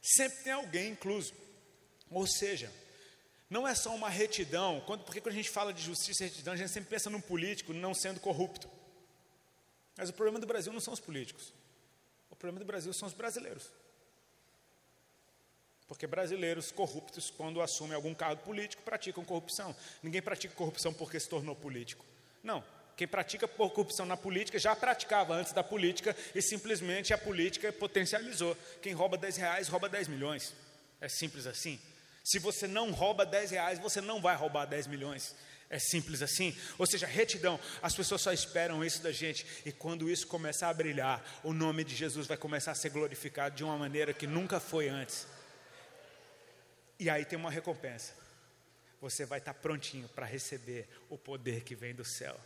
sempre 0.00 0.44
tem 0.44 0.52
alguém 0.52 0.90
incluso. 0.90 1.34
Ou 2.10 2.26
seja, 2.26 2.72
não 3.50 3.66
é 3.66 3.74
só 3.74 3.94
uma 3.94 4.08
retidão, 4.08 4.80
quando, 4.86 5.04
porque 5.04 5.20
quando 5.20 5.34
a 5.34 5.36
gente 5.36 5.50
fala 5.50 5.72
de 5.72 5.82
justiça 5.82 6.24
e 6.24 6.28
retidão, 6.28 6.54
a 6.54 6.56
gente 6.56 6.70
sempre 6.70 6.90
pensa 6.90 7.10
num 7.10 7.20
político 7.20 7.72
não 7.72 7.94
sendo 7.94 8.20
corrupto. 8.20 8.68
Mas 9.96 10.08
o 10.08 10.12
problema 10.12 10.38
do 10.38 10.46
Brasil 10.46 10.72
não 10.72 10.80
são 10.80 10.94
os 10.94 11.00
políticos. 11.00 11.52
O 12.30 12.36
problema 12.36 12.60
do 12.60 12.64
Brasil 12.64 12.92
são 12.92 13.06
os 13.06 13.14
brasileiros. 13.14 13.70
Porque 15.92 16.06
brasileiros 16.06 16.72
corruptos, 16.72 17.28
quando 17.28 17.60
assumem 17.60 17.94
algum 17.94 18.14
cargo 18.14 18.40
político, 18.42 18.82
praticam 18.82 19.22
corrupção. 19.22 19.76
Ninguém 20.02 20.22
pratica 20.22 20.54
corrupção 20.54 20.90
porque 20.90 21.20
se 21.20 21.28
tornou 21.28 21.54
político. 21.54 22.02
Não. 22.42 22.64
Quem 22.96 23.06
pratica 23.06 23.46
corrupção 23.46 24.06
na 24.06 24.16
política 24.16 24.58
já 24.58 24.74
praticava 24.74 25.34
antes 25.34 25.52
da 25.52 25.62
política 25.62 26.16
e 26.34 26.40
simplesmente 26.40 27.12
a 27.12 27.18
política 27.18 27.70
potencializou. 27.74 28.56
Quem 28.80 28.94
rouba 28.94 29.18
10 29.18 29.36
reais 29.36 29.68
rouba 29.68 29.86
10 29.86 30.08
milhões. 30.08 30.54
É 30.98 31.10
simples 31.10 31.46
assim. 31.46 31.78
Se 32.24 32.38
você 32.38 32.66
não 32.66 32.90
rouba 32.90 33.26
10 33.26 33.50
reais, 33.50 33.78
você 33.78 34.00
não 34.00 34.18
vai 34.18 34.34
roubar 34.34 34.64
10 34.64 34.86
milhões. 34.86 35.34
É 35.68 35.78
simples 35.78 36.22
assim. 36.22 36.56
Ou 36.78 36.86
seja, 36.86 37.06
retidão. 37.06 37.60
As 37.82 37.94
pessoas 37.94 38.22
só 38.22 38.32
esperam 38.32 38.82
isso 38.82 39.02
da 39.02 39.12
gente. 39.12 39.44
E 39.66 39.70
quando 39.70 40.08
isso 40.08 40.26
começar 40.26 40.70
a 40.70 40.74
brilhar, 40.74 41.22
o 41.44 41.52
nome 41.52 41.84
de 41.84 41.94
Jesus 41.94 42.26
vai 42.26 42.38
começar 42.38 42.72
a 42.72 42.74
ser 42.74 42.88
glorificado 42.88 43.54
de 43.54 43.62
uma 43.62 43.76
maneira 43.76 44.14
que 44.14 44.26
nunca 44.26 44.58
foi 44.58 44.88
antes. 44.88 45.26
E 47.02 47.10
aí 47.10 47.24
tem 47.24 47.36
uma 47.36 47.50
recompensa. 47.50 48.14
Você 49.00 49.26
vai 49.26 49.40
estar 49.40 49.54
prontinho 49.54 50.08
para 50.10 50.24
receber 50.24 50.88
o 51.10 51.18
poder 51.18 51.64
que 51.64 51.74
vem 51.74 51.92
do 51.92 52.04
céu. 52.04 52.38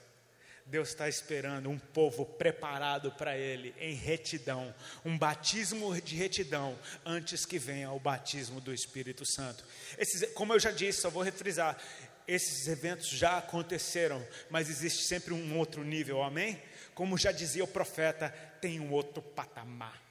Deus 0.65 0.89
está 0.89 1.07
esperando 1.07 1.69
um 1.69 1.79
povo 1.79 2.25
preparado 2.25 3.13
para 3.13 3.37
Ele, 3.37 3.75
em 3.79 3.93
retidão, 3.93 4.75
um 5.05 5.19
batismo 5.19 6.01
de 6.01 6.17
retidão, 6.17 6.77
antes 7.05 7.45
que 7.45 7.59
venha 7.59 7.93
o 7.93 8.01
batismo 8.01 8.59
do 8.59 8.73
Espírito 8.73 9.27
Santo. 9.27 9.63
Esses, 9.99 10.33
como 10.33 10.55
eu 10.55 10.59
já 10.59 10.71
disse, 10.71 11.03
só 11.03 11.11
vou 11.11 11.23
refrisar: 11.23 11.79
esses 12.27 12.67
eventos 12.67 13.09
já 13.09 13.37
aconteceram, 13.37 14.27
mas 14.49 14.71
existe 14.71 15.05
sempre 15.05 15.35
um 15.35 15.59
outro 15.59 15.85
nível, 15.85 16.23
amém? 16.23 16.59
Como 16.95 17.19
já 17.19 17.31
dizia 17.31 17.63
o 17.63 17.69
profeta, 17.69 18.31
tem 18.63 18.81
um 18.81 18.91
outro 18.91 19.21
patamar, 19.21 20.03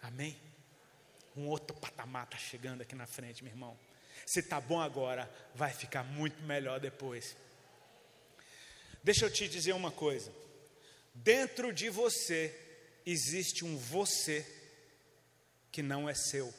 amém? 0.00 0.53
Um 1.36 1.48
outro 1.48 1.76
patamar 1.76 2.24
está 2.24 2.38
chegando 2.38 2.82
aqui 2.82 2.94
na 2.94 3.06
frente, 3.06 3.42
meu 3.42 3.52
irmão. 3.52 3.78
Se 4.26 4.40
está 4.40 4.60
bom 4.60 4.80
agora, 4.80 5.30
vai 5.54 5.72
ficar 5.72 6.02
muito 6.02 6.40
melhor 6.42 6.80
depois. 6.80 7.36
Deixa 9.02 9.26
eu 9.26 9.30
te 9.30 9.48
dizer 9.48 9.72
uma 9.72 9.90
coisa. 9.90 10.32
Dentro 11.14 11.72
de 11.72 11.90
você 11.90 12.58
existe 13.04 13.64
um 13.64 13.76
você 13.76 14.46
que 15.70 15.82
não 15.82 16.08
é 16.08 16.14
seu. 16.14 16.52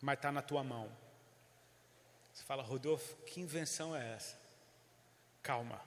mas 0.00 0.18
está 0.18 0.30
na 0.32 0.42
tua 0.42 0.62
mão. 0.62 0.90
Você 2.32 2.42
fala, 2.42 2.62
Rodolfo, 2.62 3.14
que 3.26 3.40
invenção 3.40 3.94
é 3.94 4.14
essa? 4.14 4.36
Calma. 5.42 5.80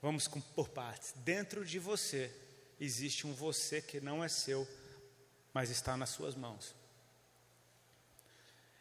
Vamos 0.00 0.26
por 0.54 0.68
partes. 0.68 1.12
Dentro 1.16 1.64
de 1.64 1.78
você 1.78 2.34
existe 2.80 3.26
um 3.26 3.34
você 3.34 3.82
que 3.82 4.00
não 4.00 4.24
é 4.24 4.28
seu, 4.28 4.66
mas 5.56 5.70
está 5.70 5.96
nas 5.96 6.10
suas 6.10 6.34
mãos. 6.34 6.74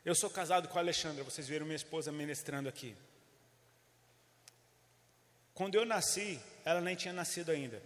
Eu 0.04 0.14
sou 0.14 0.30
casado 0.30 0.68
com 0.68 0.78
a 0.78 0.82
Alexandra, 0.82 1.24
vocês 1.24 1.48
viram 1.48 1.66
minha 1.66 1.78
esposa 1.78 2.12
ministrando 2.12 2.68
aqui. 2.68 2.94
Quando 5.54 5.76
eu 5.76 5.86
nasci, 5.86 6.38
ela 6.66 6.82
nem 6.82 6.94
tinha 6.94 7.14
nascido 7.14 7.50
ainda. 7.50 7.82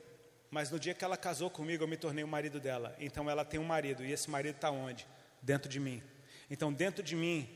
Mas 0.50 0.72
no 0.72 0.80
dia 0.80 0.96
que 0.96 1.06
ela 1.06 1.16
casou 1.16 1.52
comigo, 1.52 1.84
eu 1.84 1.88
me 1.88 1.98
tornei 1.98 2.24
o 2.24 2.28
marido 2.28 2.60
dela. 2.60 2.96
Então 3.00 3.30
ela 3.30 3.46
tem 3.46 3.60
um 3.60 3.64
marido, 3.64 4.04
e 4.04 4.12
esse 4.12 4.28
marido 4.28 4.56
está 4.56 4.72
onde? 4.72 5.06
Dentro 5.40 5.70
de 5.70 5.80
mim. 5.80 6.02
Então, 6.50 6.74
dentro 6.74 7.04
de 7.04 7.16
mim, 7.16 7.48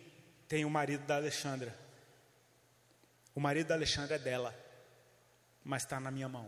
tem 0.48 0.64
o 0.66 0.70
marido 0.70 1.04
da 1.08 1.16
Alexandra. 1.16 1.76
O 3.34 3.40
marido 3.40 3.70
da 3.70 3.74
Alexandra 3.74 4.18
é 4.18 4.20
dela, 4.20 4.56
mas 5.64 5.82
está 5.82 6.00
na 6.00 6.12
minha 6.12 6.30
mão. 6.30 6.48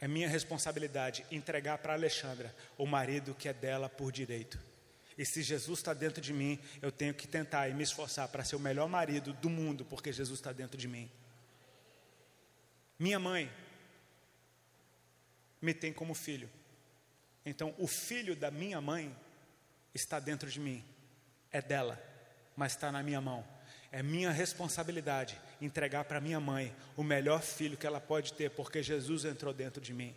É 0.00 0.06
minha 0.06 0.28
responsabilidade 0.28 1.24
entregar 1.30 1.78
para 1.78 1.94
Alexandra 1.94 2.54
o 2.76 2.86
marido 2.86 3.34
que 3.34 3.48
é 3.48 3.52
dela 3.52 3.88
por 3.88 4.12
direito. 4.12 4.58
E 5.16 5.24
se 5.24 5.42
Jesus 5.42 5.78
está 5.78 5.94
dentro 5.94 6.20
de 6.20 6.32
mim, 6.32 6.58
eu 6.82 6.92
tenho 6.92 7.14
que 7.14 7.26
tentar 7.26 7.68
e 7.68 7.74
me 7.74 7.82
esforçar 7.82 8.28
para 8.28 8.44
ser 8.44 8.56
o 8.56 8.60
melhor 8.60 8.88
marido 8.88 9.32
do 9.32 9.48
mundo, 9.48 9.84
porque 9.84 10.12
Jesus 10.12 10.38
está 10.38 10.52
dentro 10.52 10.76
de 10.76 10.86
mim. 10.86 11.10
Minha 12.98 13.18
mãe 13.18 13.50
me 15.60 15.72
tem 15.72 15.92
como 15.92 16.14
filho. 16.14 16.50
Então, 17.44 17.74
o 17.78 17.86
filho 17.86 18.36
da 18.36 18.50
minha 18.50 18.80
mãe 18.80 19.16
está 19.94 20.20
dentro 20.20 20.50
de 20.50 20.60
mim. 20.60 20.84
É 21.50 21.62
dela, 21.62 21.98
mas 22.54 22.72
está 22.72 22.92
na 22.92 23.02
minha 23.02 23.20
mão. 23.20 23.46
É 23.90 24.02
minha 24.02 24.30
responsabilidade 24.30 25.40
entregar 25.60 26.04
para 26.04 26.20
minha 26.20 26.40
mãe 26.40 26.74
o 26.96 27.02
melhor 27.02 27.42
filho 27.42 27.76
que 27.76 27.86
ela 27.86 28.00
pode 28.00 28.32
ter, 28.32 28.50
porque 28.50 28.82
Jesus 28.82 29.24
entrou 29.24 29.52
dentro 29.52 29.80
de 29.80 29.92
mim. 29.92 30.14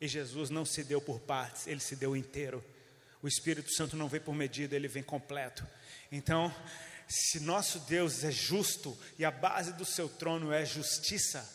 E 0.00 0.08
Jesus 0.08 0.50
não 0.50 0.64
se 0.64 0.82
deu 0.82 1.00
por 1.00 1.20
partes, 1.20 1.66
ele 1.66 1.80
se 1.80 1.94
deu 1.94 2.16
inteiro. 2.16 2.64
O 3.22 3.28
Espírito 3.28 3.72
Santo 3.72 3.96
não 3.96 4.08
vem 4.08 4.20
por 4.20 4.34
medida, 4.34 4.74
ele 4.74 4.88
vem 4.88 5.02
completo. 5.02 5.64
Então, 6.10 6.52
se 7.08 7.40
nosso 7.40 7.78
Deus 7.80 8.24
é 8.24 8.30
justo 8.30 8.98
e 9.18 9.24
a 9.24 9.30
base 9.30 9.72
do 9.74 9.84
seu 9.84 10.08
trono 10.08 10.52
é 10.52 10.64
justiça, 10.64 11.48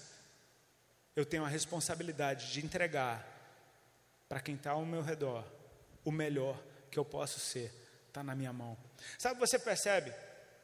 eu 1.16 1.26
tenho 1.26 1.44
a 1.44 1.50
responsabilidade 1.50 2.54
de 2.54 2.64
entregar 2.64 3.26
para 4.30 4.40
quem 4.40 4.56
está 4.56 4.72
ao 4.72 4.86
meu 4.86 5.02
redor 5.02 5.44
o 6.06 6.12
melhor 6.12 6.62
que 6.90 6.98
eu 6.98 7.04
posso 7.04 7.40
ser, 7.40 7.74
está 8.08 8.24
na 8.24 8.36
minha 8.36 8.54
mão. 8.54 8.78
Sabe, 9.18 9.40
você 9.40 9.60
percebe? 9.60 10.14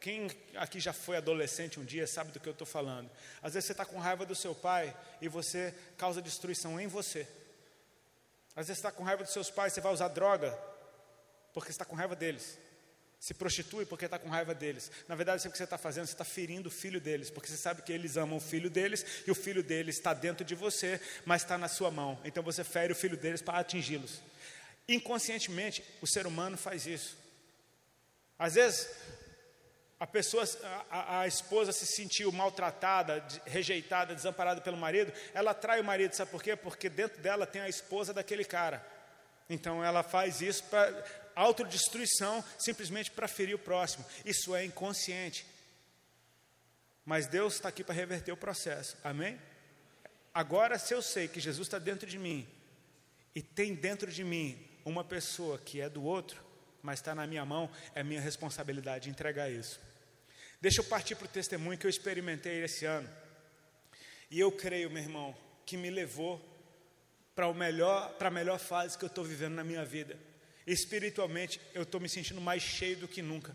Quem 0.04 0.30
aqui 0.56 0.80
já 0.80 0.92
foi 0.92 1.16
adolescente 1.16 1.80
um 1.80 1.84
dia 1.84 2.06
sabe 2.06 2.30
do 2.30 2.38
que 2.38 2.46
eu 2.46 2.52
estou 2.52 2.66
falando. 2.66 3.10
Às 3.42 3.54
vezes 3.54 3.68
você 3.68 3.72
está 3.72 3.86
com 3.86 3.98
raiva 3.98 4.26
do 4.26 4.34
seu 4.34 4.54
pai 4.54 4.94
e 5.18 5.28
você 5.28 5.74
causa 5.96 6.20
destruição 6.20 6.78
em 6.78 6.86
você. 6.86 7.26
Às 8.54 8.66
vezes 8.66 8.82
você 8.82 8.86
está 8.86 8.92
com 8.92 9.02
raiva 9.02 9.24
dos 9.24 9.32
seus 9.32 9.50
pais, 9.50 9.72
você 9.72 9.80
vai 9.80 9.94
usar 9.94 10.08
droga, 10.08 10.52
porque 11.54 11.70
está 11.70 11.86
com 11.86 11.96
raiva 11.96 12.14
deles. 12.14 12.58
Se 13.18 13.32
prostitui 13.32 13.86
porque 13.86 14.04
está 14.04 14.18
com 14.18 14.28
raiva 14.28 14.54
deles. 14.54 14.90
Na 15.08 15.14
verdade, 15.14 15.40
sabe 15.40 15.48
o 15.48 15.52
que 15.52 15.56
você 15.56 15.64
está 15.64 15.78
fazendo? 15.78 16.04
Você 16.04 16.12
está 16.12 16.22
ferindo 16.22 16.68
o 16.68 16.70
filho 16.70 17.00
deles, 17.00 17.30
porque 17.30 17.48
você 17.48 17.56
sabe 17.56 17.80
que 17.80 17.90
eles 17.90 18.18
amam 18.18 18.36
o 18.36 18.42
filho 18.42 18.68
deles 18.68 19.06
e 19.26 19.30
o 19.30 19.34
filho 19.34 19.62
deles 19.62 19.96
está 19.96 20.12
dentro 20.12 20.44
de 20.44 20.54
você, 20.54 21.00
mas 21.24 21.40
está 21.40 21.56
na 21.56 21.66
sua 21.66 21.90
mão. 21.90 22.20
Então 22.26 22.42
você 22.42 22.62
fere 22.62 22.92
o 22.92 22.96
filho 22.96 23.16
deles 23.16 23.40
para 23.40 23.58
atingi-los. 23.58 24.20
Inconscientemente, 24.86 25.82
o 26.02 26.06
ser 26.06 26.26
humano 26.26 26.58
faz 26.58 26.86
isso. 26.86 27.16
Às 28.38 28.56
vezes, 28.56 28.86
a 30.04 30.06
pessoa, 30.06 30.44
a, 30.90 31.20
a, 31.20 31.26
esposa 31.26 31.72
se 31.72 31.86
sentiu 31.86 32.30
maltratada, 32.30 33.26
rejeitada, 33.46 34.14
desamparada 34.14 34.60
pelo 34.60 34.76
marido, 34.76 35.10
ela 35.32 35.54
trai 35.54 35.80
o 35.80 35.84
marido, 35.84 36.12
sabe 36.12 36.30
por 36.30 36.42
quê? 36.42 36.54
Porque 36.54 36.90
dentro 36.90 37.22
dela 37.22 37.46
tem 37.46 37.62
a 37.62 37.70
esposa 37.70 38.12
daquele 38.12 38.44
cara. 38.44 38.86
Então 39.48 39.82
ela 39.82 40.02
faz 40.02 40.42
isso 40.42 40.62
para 40.64 40.92
autodestruição, 41.34 42.44
simplesmente 42.58 43.10
para 43.10 43.26
ferir 43.26 43.54
o 43.54 43.58
próximo. 43.58 44.04
Isso 44.26 44.54
é 44.54 44.62
inconsciente. 44.62 45.46
Mas 47.02 47.26
Deus 47.26 47.54
está 47.54 47.70
aqui 47.70 47.82
para 47.82 47.94
reverter 47.94 48.30
o 48.30 48.36
processo. 48.36 48.98
Amém? 49.02 49.40
Agora, 50.34 50.78
se 50.78 50.92
eu 50.92 51.00
sei 51.00 51.28
que 51.28 51.40
Jesus 51.40 51.66
está 51.66 51.78
dentro 51.78 52.06
de 52.06 52.18
mim 52.18 52.46
e 53.34 53.40
tem 53.40 53.74
dentro 53.74 54.12
de 54.12 54.22
mim 54.22 54.68
uma 54.84 55.02
pessoa 55.02 55.56
que 55.56 55.80
é 55.80 55.88
do 55.88 56.04
outro, 56.04 56.44
mas 56.82 56.98
está 56.98 57.14
na 57.14 57.26
minha 57.26 57.46
mão, 57.46 57.70
é 57.94 58.02
minha 58.02 58.20
responsabilidade 58.20 59.08
entregar 59.08 59.50
isso. 59.50 59.80
Deixa 60.64 60.80
eu 60.80 60.84
partir 60.84 61.14
para 61.14 61.26
o 61.26 61.28
testemunho 61.28 61.76
que 61.76 61.84
eu 61.84 61.90
experimentei 61.90 62.64
esse 62.64 62.86
ano. 62.86 63.06
E 64.30 64.40
eu 64.40 64.50
creio, 64.50 64.88
meu 64.88 65.02
irmão, 65.02 65.36
que 65.66 65.76
me 65.76 65.90
levou 65.90 66.42
para 67.34 67.52
melhor, 67.52 68.16
a 68.18 68.30
melhor 68.30 68.58
fase 68.58 68.96
que 68.96 69.04
eu 69.04 69.08
estou 69.08 69.22
vivendo 69.22 69.52
na 69.52 69.62
minha 69.62 69.84
vida. 69.84 70.18
Espiritualmente, 70.66 71.60
eu 71.74 71.82
estou 71.82 72.00
me 72.00 72.08
sentindo 72.08 72.40
mais 72.40 72.62
cheio 72.62 72.96
do 72.96 73.06
que 73.06 73.20
nunca. 73.20 73.54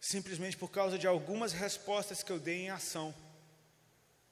Simplesmente 0.00 0.56
por 0.56 0.70
causa 0.70 0.96
de 0.96 1.06
algumas 1.06 1.52
respostas 1.52 2.22
que 2.22 2.32
eu 2.32 2.38
dei 2.38 2.62
em 2.62 2.70
ação. 2.70 3.14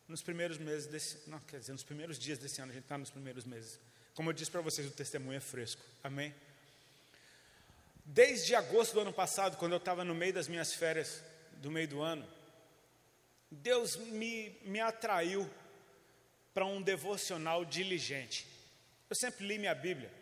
Nos 0.09 0.23
primeiros 0.23 0.57
meses 0.57 0.87
desse, 0.87 1.29
não, 1.29 1.39
quer 1.41 1.61
dizer, 1.61 1.73
nos 1.73 1.85
primeiros 1.85 2.19
dias 2.19 2.39
desse 2.39 2.63
ano, 2.63 2.71
a 2.71 2.75
gente 2.75 2.85
está 2.85 2.97
nos 2.97 3.11
primeiros 3.11 3.45
meses. 3.45 3.79
Como 4.15 4.31
eu 4.31 4.33
disse 4.33 4.51
para 4.51 4.63
vocês, 4.63 4.89
o 4.89 4.91
testemunho 4.91 5.37
é 5.37 5.41
fresco. 5.41 5.83
Amém? 6.03 6.35
Desde 8.07 8.55
agosto 8.55 8.95
do 8.95 9.01
ano 9.01 9.13
passado, 9.13 9.59
quando 9.59 9.73
eu 9.73 9.79
estava 9.79 10.03
no 10.03 10.15
meio 10.15 10.33
das 10.33 10.49
minhas 10.49 10.73
férias 10.73 11.21
do 11.59 11.71
meio 11.71 11.89
do 11.89 12.01
ano, 12.01 12.27
Deus 13.51 13.97
me, 13.97 14.59
me 14.63 14.81
atraiu 14.81 15.49
para 16.53 16.67
um 16.67 16.83
devocional 16.83 17.65
diligente. 17.65 18.47
Eu 19.09 19.17
sempre 19.17 19.47
li 19.47 19.59
minha 19.59 19.75
Bíblia 19.75 20.13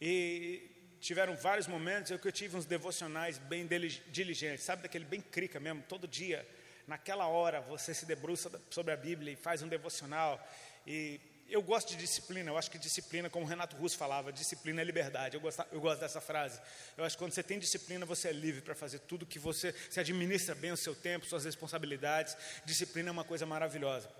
e 0.00 0.96
tiveram 1.00 1.36
vários 1.36 1.66
momentos 1.66 2.10
em 2.10 2.18
que 2.18 2.26
eu 2.26 2.32
tive 2.32 2.56
uns 2.56 2.66
devocionais 2.66 3.38
bem 3.38 3.68
diligentes, 4.08 4.64
sabe 4.64 4.82
daquele 4.82 5.04
bem 5.04 5.20
crica 5.20 5.60
mesmo, 5.60 5.82
todo 5.82 6.08
dia, 6.08 6.46
naquela 6.86 7.26
hora 7.28 7.60
você 7.60 7.94
se 7.94 8.06
debruça 8.06 8.50
sobre 8.70 8.92
a 8.92 8.96
Bíblia 8.96 9.32
e 9.32 9.36
faz 9.36 9.62
um 9.62 9.68
devocional 9.68 10.44
e 10.86 11.20
eu 11.48 11.62
gosto 11.62 11.90
de 11.90 11.96
disciplina, 11.96 12.50
eu 12.50 12.58
acho 12.58 12.70
que 12.70 12.78
disciplina, 12.78 13.30
como 13.30 13.46
Renato 13.46 13.76
Russo 13.76 13.96
falava, 13.96 14.32
disciplina 14.32 14.80
é 14.80 14.84
liberdade. 14.84 15.36
Eu 15.36 15.40
gosto, 15.40 15.64
eu 15.70 15.80
gosto 15.80 16.00
dessa 16.00 16.20
frase. 16.20 16.60
Eu 16.96 17.04
acho 17.04 17.16
que 17.16 17.22
quando 17.22 17.32
você 17.32 17.42
tem 17.42 17.58
disciplina, 17.58 18.04
você 18.04 18.28
é 18.28 18.32
livre 18.32 18.60
para 18.60 18.74
fazer 18.74 18.98
tudo 19.00 19.24
que 19.24 19.38
você, 19.38 19.74
se 19.88 20.00
administra 20.00 20.54
bem 20.54 20.72
o 20.72 20.76
seu 20.76 20.94
tempo, 20.94 21.26
suas 21.26 21.44
responsabilidades. 21.44 22.36
Disciplina 22.64 23.10
é 23.10 23.12
uma 23.12 23.24
coisa 23.24 23.46
maravilhosa. 23.46 24.10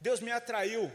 Deus 0.00 0.20
me 0.20 0.32
atraiu 0.32 0.90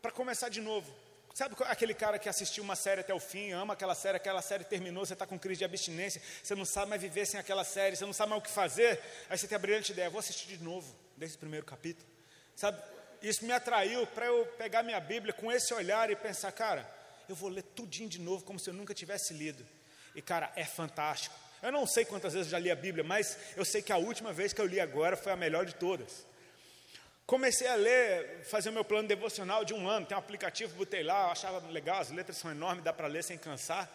para 0.00 0.10
começar 0.10 0.48
de 0.48 0.60
novo. 0.60 0.94
Sabe 1.34 1.54
aquele 1.66 1.94
cara 1.94 2.18
que 2.18 2.28
assistiu 2.28 2.64
uma 2.64 2.74
série 2.74 3.00
até 3.00 3.14
o 3.14 3.20
fim, 3.20 3.52
ama 3.52 3.74
aquela 3.74 3.94
série, 3.94 4.16
aquela 4.16 4.42
série 4.42 4.64
terminou, 4.64 5.06
você 5.06 5.12
está 5.12 5.24
com 5.24 5.38
crise 5.38 5.58
de 5.58 5.64
abstinência, 5.64 6.20
você 6.42 6.54
não 6.56 6.64
sabe 6.64 6.90
mais 6.90 7.00
viver 7.00 7.26
sem 7.26 7.38
aquela 7.38 7.62
série, 7.62 7.94
você 7.94 8.04
não 8.04 8.12
sabe 8.12 8.30
mais 8.30 8.42
o 8.42 8.44
que 8.44 8.50
fazer, 8.50 9.00
aí 9.28 9.38
você 9.38 9.46
tem 9.46 9.54
a 9.54 9.58
brilhante 9.58 9.92
ideia, 9.92 10.10
vou 10.10 10.18
assistir 10.18 10.48
de 10.48 10.58
novo, 10.60 10.92
desde 11.16 11.36
o 11.36 11.38
primeiro 11.38 11.64
capítulo. 11.64 12.08
Sabe, 12.56 12.82
isso 13.22 13.44
me 13.44 13.52
atraiu 13.52 14.06
para 14.06 14.26
eu 14.26 14.46
pegar 14.58 14.82
minha 14.82 15.00
Bíblia 15.00 15.32
com 15.32 15.50
esse 15.50 15.72
olhar 15.74 16.10
e 16.10 16.16
pensar, 16.16 16.52
cara, 16.52 16.88
eu 17.28 17.34
vou 17.34 17.48
ler 17.48 17.62
tudinho 17.62 18.08
de 18.08 18.20
novo, 18.20 18.44
como 18.44 18.58
se 18.58 18.70
eu 18.70 18.74
nunca 18.74 18.94
tivesse 18.94 19.34
lido. 19.34 19.66
E, 20.14 20.22
cara, 20.22 20.52
é 20.56 20.64
fantástico. 20.64 21.34
Eu 21.62 21.72
não 21.72 21.86
sei 21.86 22.04
quantas 22.04 22.32
vezes 22.32 22.46
eu 22.46 22.52
já 22.52 22.58
li 22.58 22.70
a 22.70 22.76
Bíblia, 22.76 23.04
mas 23.04 23.36
eu 23.56 23.64
sei 23.64 23.82
que 23.82 23.92
a 23.92 23.96
última 23.96 24.32
vez 24.32 24.52
que 24.52 24.60
eu 24.60 24.66
li 24.66 24.80
agora 24.80 25.16
foi 25.16 25.32
a 25.32 25.36
melhor 25.36 25.66
de 25.66 25.74
todas. 25.74 26.24
Comecei 27.26 27.66
a 27.66 27.74
ler, 27.74 28.44
fazer 28.44 28.70
o 28.70 28.72
meu 28.72 28.84
plano 28.84 29.06
devocional 29.06 29.64
de 29.64 29.74
um 29.74 29.88
ano. 29.88 30.06
Tem 30.06 30.16
um 30.16 30.20
aplicativo, 30.20 30.74
botei 30.76 31.02
lá, 31.02 31.30
achava 31.30 31.58
legal, 31.68 32.00
as 32.00 32.10
letras 32.10 32.38
são 32.38 32.50
enormes, 32.50 32.84
dá 32.84 32.92
para 32.92 33.06
ler 33.06 33.22
sem 33.22 33.36
cansar. 33.36 33.90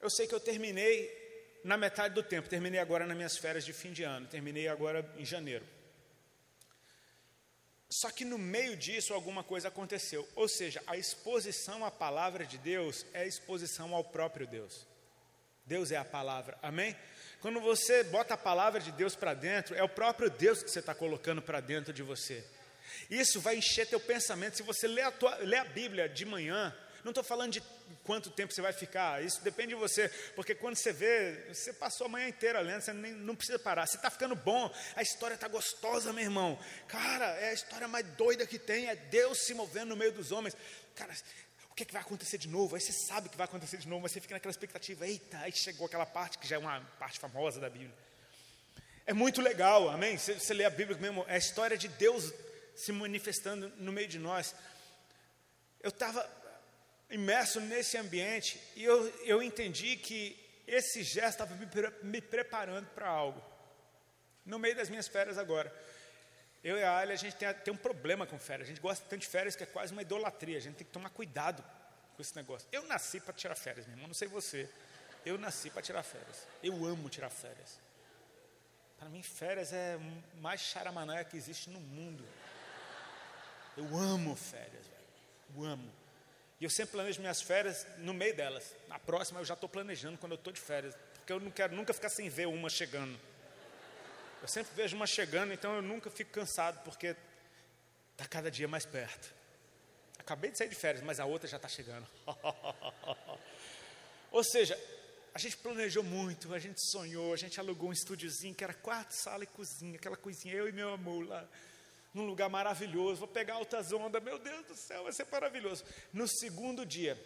Eu 0.00 0.08
sei 0.08 0.26
que 0.26 0.34
eu 0.34 0.40
terminei 0.40 1.18
na 1.62 1.76
metade 1.76 2.14
do 2.14 2.22
tempo, 2.22 2.48
terminei 2.48 2.80
agora 2.80 3.04
nas 3.04 3.16
minhas 3.16 3.36
férias 3.36 3.64
de 3.64 3.72
fim 3.72 3.92
de 3.92 4.02
ano, 4.02 4.26
terminei 4.26 4.66
agora 4.66 5.06
em 5.18 5.24
janeiro. 5.26 5.64
Só 7.90 8.08
que 8.08 8.24
no 8.24 8.38
meio 8.38 8.76
disso 8.76 9.12
alguma 9.12 9.42
coisa 9.42 9.66
aconteceu. 9.66 10.26
Ou 10.36 10.48
seja, 10.48 10.80
a 10.86 10.96
exposição 10.96 11.84
à 11.84 11.90
palavra 11.90 12.46
de 12.46 12.56
Deus 12.56 13.04
é 13.12 13.22
a 13.22 13.26
exposição 13.26 13.92
ao 13.94 14.04
próprio 14.04 14.46
Deus. 14.46 14.86
Deus 15.66 15.90
é 15.90 15.96
a 15.96 16.04
palavra, 16.04 16.56
amém? 16.62 16.96
Quando 17.40 17.60
você 17.60 18.04
bota 18.04 18.34
a 18.34 18.38
palavra 18.38 18.80
de 18.80 18.92
Deus 18.92 19.16
para 19.16 19.34
dentro, 19.34 19.74
é 19.74 19.82
o 19.82 19.88
próprio 19.88 20.30
Deus 20.30 20.62
que 20.62 20.70
você 20.70 20.78
está 20.78 20.94
colocando 20.94 21.42
para 21.42 21.60
dentro 21.60 21.92
de 21.92 22.02
você. 22.02 22.44
Isso 23.10 23.40
vai 23.40 23.56
encher 23.56 23.88
teu 23.88 24.00
pensamento. 24.00 24.56
Se 24.56 24.62
você 24.62 24.86
lê 24.86 25.02
a, 25.02 25.10
tua, 25.10 25.34
lê 25.36 25.56
a 25.56 25.64
Bíblia 25.64 26.08
de 26.08 26.24
manhã, 26.24 26.76
não 27.04 27.10
estou 27.10 27.24
falando 27.24 27.52
de 27.52 27.62
quanto 28.04 28.30
tempo 28.30 28.52
você 28.52 28.60
vai 28.60 28.72
ficar, 28.72 29.24
isso 29.24 29.40
depende 29.42 29.70
de 29.70 29.74
você, 29.74 30.08
porque 30.34 30.54
quando 30.54 30.76
você 30.76 30.92
vê, 30.92 31.46
você 31.48 31.72
passou 31.72 32.06
a 32.06 32.08
manhã 32.08 32.28
inteira 32.28 32.60
lendo, 32.60 32.80
você 32.80 32.92
nem, 32.92 33.12
não 33.12 33.34
precisa 33.34 33.58
parar. 33.58 33.86
Se 33.86 33.96
está 33.96 34.10
ficando 34.10 34.34
bom, 34.34 34.72
a 34.96 35.02
história 35.02 35.34
está 35.34 35.48
gostosa, 35.48 36.12
meu 36.12 36.24
irmão. 36.24 36.58
Cara, 36.88 37.26
é 37.36 37.50
a 37.50 37.52
história 37.52 37.88
mais 37.88 38.06
doida 38.16 38.46
que 38.46 38.58
tem, 38.58 38.88
é 38.88 38.96
Deus 38.96 39.38
se 39.38 39.54
movendo 39.54 39.90
no 39.90 39.96
meio 39.96 40.12
dos 40.12 40.32
homens. 40.32 40.56
Cara, 40.94 41.14
o 41.70 41.74
que, 41.74 41.84
que 41.84 41.92
vai 41.92 42.02
acontecer 42.02 42.38
de 42.38 42.48
novo? 42.48 42.74
Aí 42.74 42.80
você 42.80 42.92
sabe 42.92 43.28
que 43.28 43.36
vai 43.36 43.44
acontecer 43.44 43.78
de 43.78 43.88
novo, 43.88 44.02
mas 44.02 44.12
você 44.12 44.20
fica 44.20 44.34
naquela 44.34 44.50
expectativa, 44.50 45.06
eita, 45.06 45.38
aí 45.38 45.52
chegou 45.52 45.86
aquela 45.86 46.06
parte 46.06 46.38
que 46.38 46.46
já 46.46 46.56
é 46.56 46.58
uma 46.58 46.80
parte 46.98 47.18
famosa 47.18 47.60
da 47.60 47.70
Bíblia. 47.70 47.94
É 49.06 49.12
muito 49.12 49.40
legal, 49.40 49.88
amém? 49.88 50.16
Você, 50.16 50.34
você 50.34 50.54
lê 50.54 50.64
a 50.64 50.70
Bíblia 50.70 50.96
mesmo, 50.98 51.24
é 51.26 51.34
a 51.34 51.38
história 51.38 51.76
de 51.76 51.88
Deus 51.88 52.32
se 52.76 52.92
manifestando 52.92 53.70
no 53.76 53.92
meio 53.92 54.08
de 54.08 54.18
nós. 54.18 54.54
Eu 55.82 55.88
estava 55.90 56.28
imerso 57.10 57.60
nesse 57.60 57.96
ambiente 57.96 58.60
e 58.76 58.84
eu, 58.84 59.08
eu 59.24 59.42
entendi 59.42 59.96
que 59.96 60.38
esse 60.66 61.02
gesto 61.02 61.42
estava 61.42 61.54
me, 61.54 61.66
me 62.02 62.20
preparando 62.20 62.86
para 62.88 63.08
algo. 63.08 63.42
No 64.44 64.58
meio 64.58 64.76
das 64.76 64.88
minhas 64.88 65.08
férias 65.08 65.36
agora. 65.36 65.74
Eu 66.62 66.76
e 66.76 66.82
a 66.82 66.98
Ali, 66.98 67.12
a 67.12 67.16
gente 67.16 67.36
tem, 67.36 67.52
tem, 67.54 67.72
um 67.72 67.76
problema 67.76 68.26
com 68.26 68.38
férias. 68.38 68.68
A 68.68 68.70
gente 68.70 68.80
gosta 68.80 69.04
tanto 69.08 69.22
de 69.22 69.26
férias 69.26 69.56
que 69.56 69.62
é 69.62 69.66
quase 69.66 69.92
uma 69.92 70.02
idolatria. 70.02 70.58
A 70.58 70.60
gente 70.60 70.76
tem 70.76 70.86
que 70.86 70.92
tomar 70.92 71.10
cuidado 71.10 71.64
com 72.14 72.22
esse 72.22 72.36
negócio. 72.36 72.68
Eu 72.70 72.84
nasci 72.84 73.18
para 73.18 73.32
tirar 73.32 73.54
férias, 73.54 73.86
meu 73.86 73.94
irmão. 73.94 74.06
Não 74.06 74.14
sei 74.14 74.28
você. 74.28 74.68
Eu 75.24 75.38
nasci 75.38 75.70
para 75.70 75.82
tirar 75.82 76.02
férias. 76.02 76.46
Eu 76.62 76.74
amo 76.84 77.08
tirar 77.08 77.30
férias. 77.30 77.80
Para 78.98 79.08
mim, 79.08 79.22
férias 79.22 79.72
é 79.72 79.98
mais 80.40 80.60
charamanaia 80.60 81.24
que 81.24 81.36
existe 81.36 81.70
no 81.70 81.80
mundo. 81.80 82.24
Eu 83.76 83.96
amo 83.96 84.36
férias, 84.36 84.86
velho. 84.86 85.56
Eu 85.56 85.64
amo. 85.64 85.99
E 86.60 86.64
eu 86.64 86.70
sempre 86.70 86.92
planejo 86.92 87.20
minhas 87.20 87.40
férias 87.40 87.86
no 87.98 88.12
meio 88.12 88.36
delas. 88.36 88.74
Na 88.86 88.98
próxima 88.98 89.40
eu 89.40 89.44
já 89.44 89.54
estou 89.54 89.68
planejando 89.68 90.18
quando 90.18 90.32
eu 90.32 90.38
estou 90.38 90.52
de 90.52 90.60
férias. 90.60 90.94
Porque 91.14 91.32
eu 91.32 91.40
não 91.40 91.50
quero 91.50 91.74
nunca 91.74 91.94
ficar 91.94 92.10
sem 92.10 92.28
ver 92.28 92.46
uma 92.46 92.68
chegando. 92.68 93.18
Eu 94.42 94.48
sempre 94.48 94.72
vejo 94.74 94.94
uma 94.94 95.06
chegando, 95.06 95.52
então 95.52 95.74
eu 95.74 95.82
nunca 95.82 96.10
fico 96.10 96.30
cansado, 96.30 96.82
porque 96.84 97.16
está 98.12 98.26
cada 98.26 98.50
dia 98.50 98.68
mais 98.68 98.84
perto. 98.84 99.32
Acabei 100.18 100.50
de 100.50 100.58
sair 100.58 100.68
de 100.68 100.74
férias, 100.74 101.02
mas 101.02 101.18
a 101.18 101.24
outra 101.24 101.48
já 101.48 101.56
está 101.56 101.68
chegando. 101.68 102.06
Ou 104.30 104.44
seja, 104.44 104.78
a 105.34 105.38
gente 105.38 105.56
planejou 105.56 106.02
muito, 106.02 106.52
a 106.54 106.58
gente 106.58 106.80
sonhou, 106.90 107.32
a 107.32 107.36
gente 107.36 107.58
alugou 107.58 107.88
um 107.88 107.92
estúdiozinho 107.92 108.54
que 108.54 108.62
era 108.62 108.74
quarto, 108.74 109.12
sala 109.12 109.44
e 109.44 109.46
cozinha, 109.46 109.96
aquela 109.96 110.16
coisinha, 110.16 110.54
eu 110.54 110.68
e 110.68 110.72
meu 110.72 110.92
amor 110.92 111.26
lá, 111.26 111.48
num 112.12 112.24
lugar 112.24 112.48
maravilhoso. 112.48 113.20
Vou 113.20 113.28
pegar 113.28 113.54
altas 113.54 113.92
ondas, 113.92 114.22
meu 114.22 114.38
Deus 114.38 114.66
do 114.66 114.76
céu, 114.76 115.04
vai 115.04 115.12
ser 115.12 115.26
maravilhoso. 115.30 115.84
No 116.12 116.26
segundo 116.26 116.84
dia, 116.84 117.18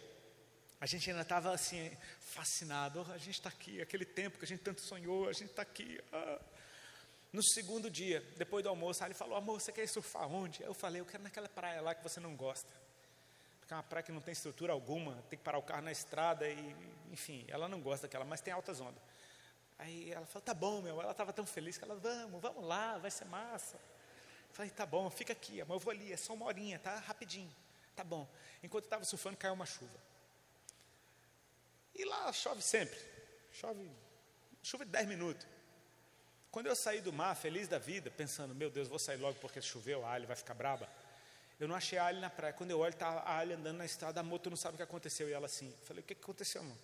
a 0.79 0.85
gente 0.85 1.09
ainda 1.09 1.21
estava 1.21 1.53
assim, 1.53 1.91
fascinado. 2.19 3.05
Oh, 3.07 3.11
a 3.11 3.17
gente 3.17 3.35
está 3.35 3.49
aqui, 3.49 3.81
aquele 3.81 4.05
tempo 4.05 4.37
que 4.37 4.45
a 4.45 4.47
gente 4.47 4.61
tanto 4.61 4.81
sonhou, 4.81 5.27
a 5.27 5.33
gente 5.33 5.49
está 5.49 5.61
aqui. 5.61 5.99
Ah. 6.11 6.39
No 7.31 7.43
segundo 7.43 7.89
dia, 7.89 8.21
depois 8.37 8.63
do 8.63 8.69
almoço, 8.69 9.03
ele 9.03 9.13
falou: 9.13 9.35
Amor, 9.35 9.59
você 9.59 9.71
quer 9.71 9.87
surfar 9.87 10.27
onde? 10.27 10.61
Eu 10.63 10.73
falei: 10.73 11.01
Eu 11.01 11.05
quero 11.05 11.23
naquela 11.23 11.49
praia 11.49 11.81
lá 11.81 11.93
que 11.93 12.03
você 12.03 12.19
não 12.19 12.35
gosta. 12.35 12.69
Porque 13.59 13.73
é 13.73 13.77
uma 13.77 13.83
praia 13.83 14.03
que 14.03 14.11
não 14.11 14.21
tem 14.21 14.31
estrutura 14.31 14.73
alguma, 14.73 15.15
tem 15.29 15.39
que 15.39 15.43
parar 15.43 15.57
o 15.57 15.63
carro 15.63 15.81
na 15.81 15.91
estrada 15.91 16.47
e, 16.47 16.75
enfim, 17.11 17.43
ela 17.47 17.67
não 17.67 17.81
gosta 17.81 18.05
daquela, 18.05 18.23
mas 18.23 18.39
tem 18.39 18.53
altas 18.53 18.79
ondas. 18.79 19.01
Aí 19.79 20.11
ela 20.11 20.25
falou: 20.25 20.43
Tá 20.43 20.53
bom, 20.53 20.81
meu. 20.81 21.01
Ela 21.01 21.11
estava 21.11 21.33
tão 21.33 21.45
feliz 21.45 21.77
que 21.77 21.83
ela: 21.83 21.95
Vamos, 21.95 22.41
vamos 22.41 22.63
lá, 22.63 22.97
vai 22.97 23.11
ser 23.11 23.25
massa. 23.25 23.79
Falei: 24.55 24.71
Tá 24.71 24.85
bom, 24.85 25.09
fica 25.09 25.33
aqui, 25.33 25.59
amor, 25.59 25.75
eu 25.75 25.79
vou 25.79 25.91
ali, 25.91 26.13
é 26.13 26.17
só 26.17 26.33
uma 26.33 26.45
horinha, 26.45 26.79
tá? 26.79 26.95
Rapidinho. 26.99 27.53
Tá 27.93 28.05
bom. 28.05 28.25
Enquanto 28.63 28.85
eu 28.85 28.87
estava 28.87 29.03
surfando, 29.03 29.35
caiu 29.35 29.53
uma 29.53 29.65
chuva. 29.65 29.99
E 31.93 32.05
lá 32.05 32.31
chove 32.31 32.61
sempre. 32.61 32.97
Chove, 33.51 33.91
chuva 34.63 34.85
de 34.85 34.91
10 34.91 35.07
minutos. 35.07 35.45
Quando 36.49 36.67
eu 36.67 36.75
saí 36.75 37.01
do 37.01 37.11
mar, 37.11 37.35
feliz 37.35 37.67
da 37.67 37.77
vida, 37.77 38.09
pensando, 38.09 38.55
meu 38.55 38.69
Deus, 38.69 38.87
vou 38.87 38.97
sair 38.97 39.17
logo 39.17 39.37
porque 39.39 39.61
choveu, 39.61 40.05
a 40.05 40.13
Ali 40.13 40.25
vai 40.25 40.37
ficar 40.37 40.53
braba. 40.53 40.89
Eu 41.59 41.67
não 41.67 41.75
achei 41.75 41.99
a 41.99 42.05
Ali 42.05 42.21
na 42.21 42.29
praia. 42.29 42.53
Quando 42.53 42.71
eu 42.71 42.79
olho, 42.79 42.93
está 42.93 43.07
a 43.09 43.37
Ali 43.37 43.53
andando 43.53 43.75
na 43.75 43.85
estrada, 43.85 44.21
a 44.21 44.23
moto 44.23 44.49
não 44.49 44.55
sabe 44.55 44.75
o 44.75 44.77
que 44.77 44.83
aconteceu. 44.83 45.27
E 45.27 45.33
ela 45.33 45.47
assim, 45.47 45.73
falei, 45.83 46.01
o 46.01 46.05
que 46.05 46.13
aconteceu, 46.13 46.61
amor? 46.61 46.77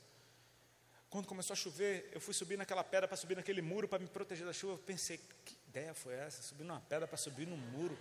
Quando 1.11 1.27
começou 1.27 1.53
a 1.53 1.57
chover, 1.57 2.09
eu 2.13 2.21
fui 2.21 2.33
subir 2.33 2.57
naquela 2.57 2.85
pedra 2.85 3.05
para 3.05 3.17
subir 3.17 3.35
naquele 3.35 3.61
muro 3.61 3.85
para 3.85 3.99
me 3.99 4.07
proteger 4.07 4.45
da 4.45 4.53
chuva. 4.53 4.75
Eu 4.75 4.77
pensei, 4.77 5.19
que 5.43 5.57
ideia 5.67 5.93
foi 5.93 6.13
essa? 6.13 6.41
Subir 6.41 6.63
numa 6.63 6.79
pedra 6.79 7.05
para 7.05 7.17
subir 7.17 7.45
num 7.45 7.57
muro. 7.57 7.97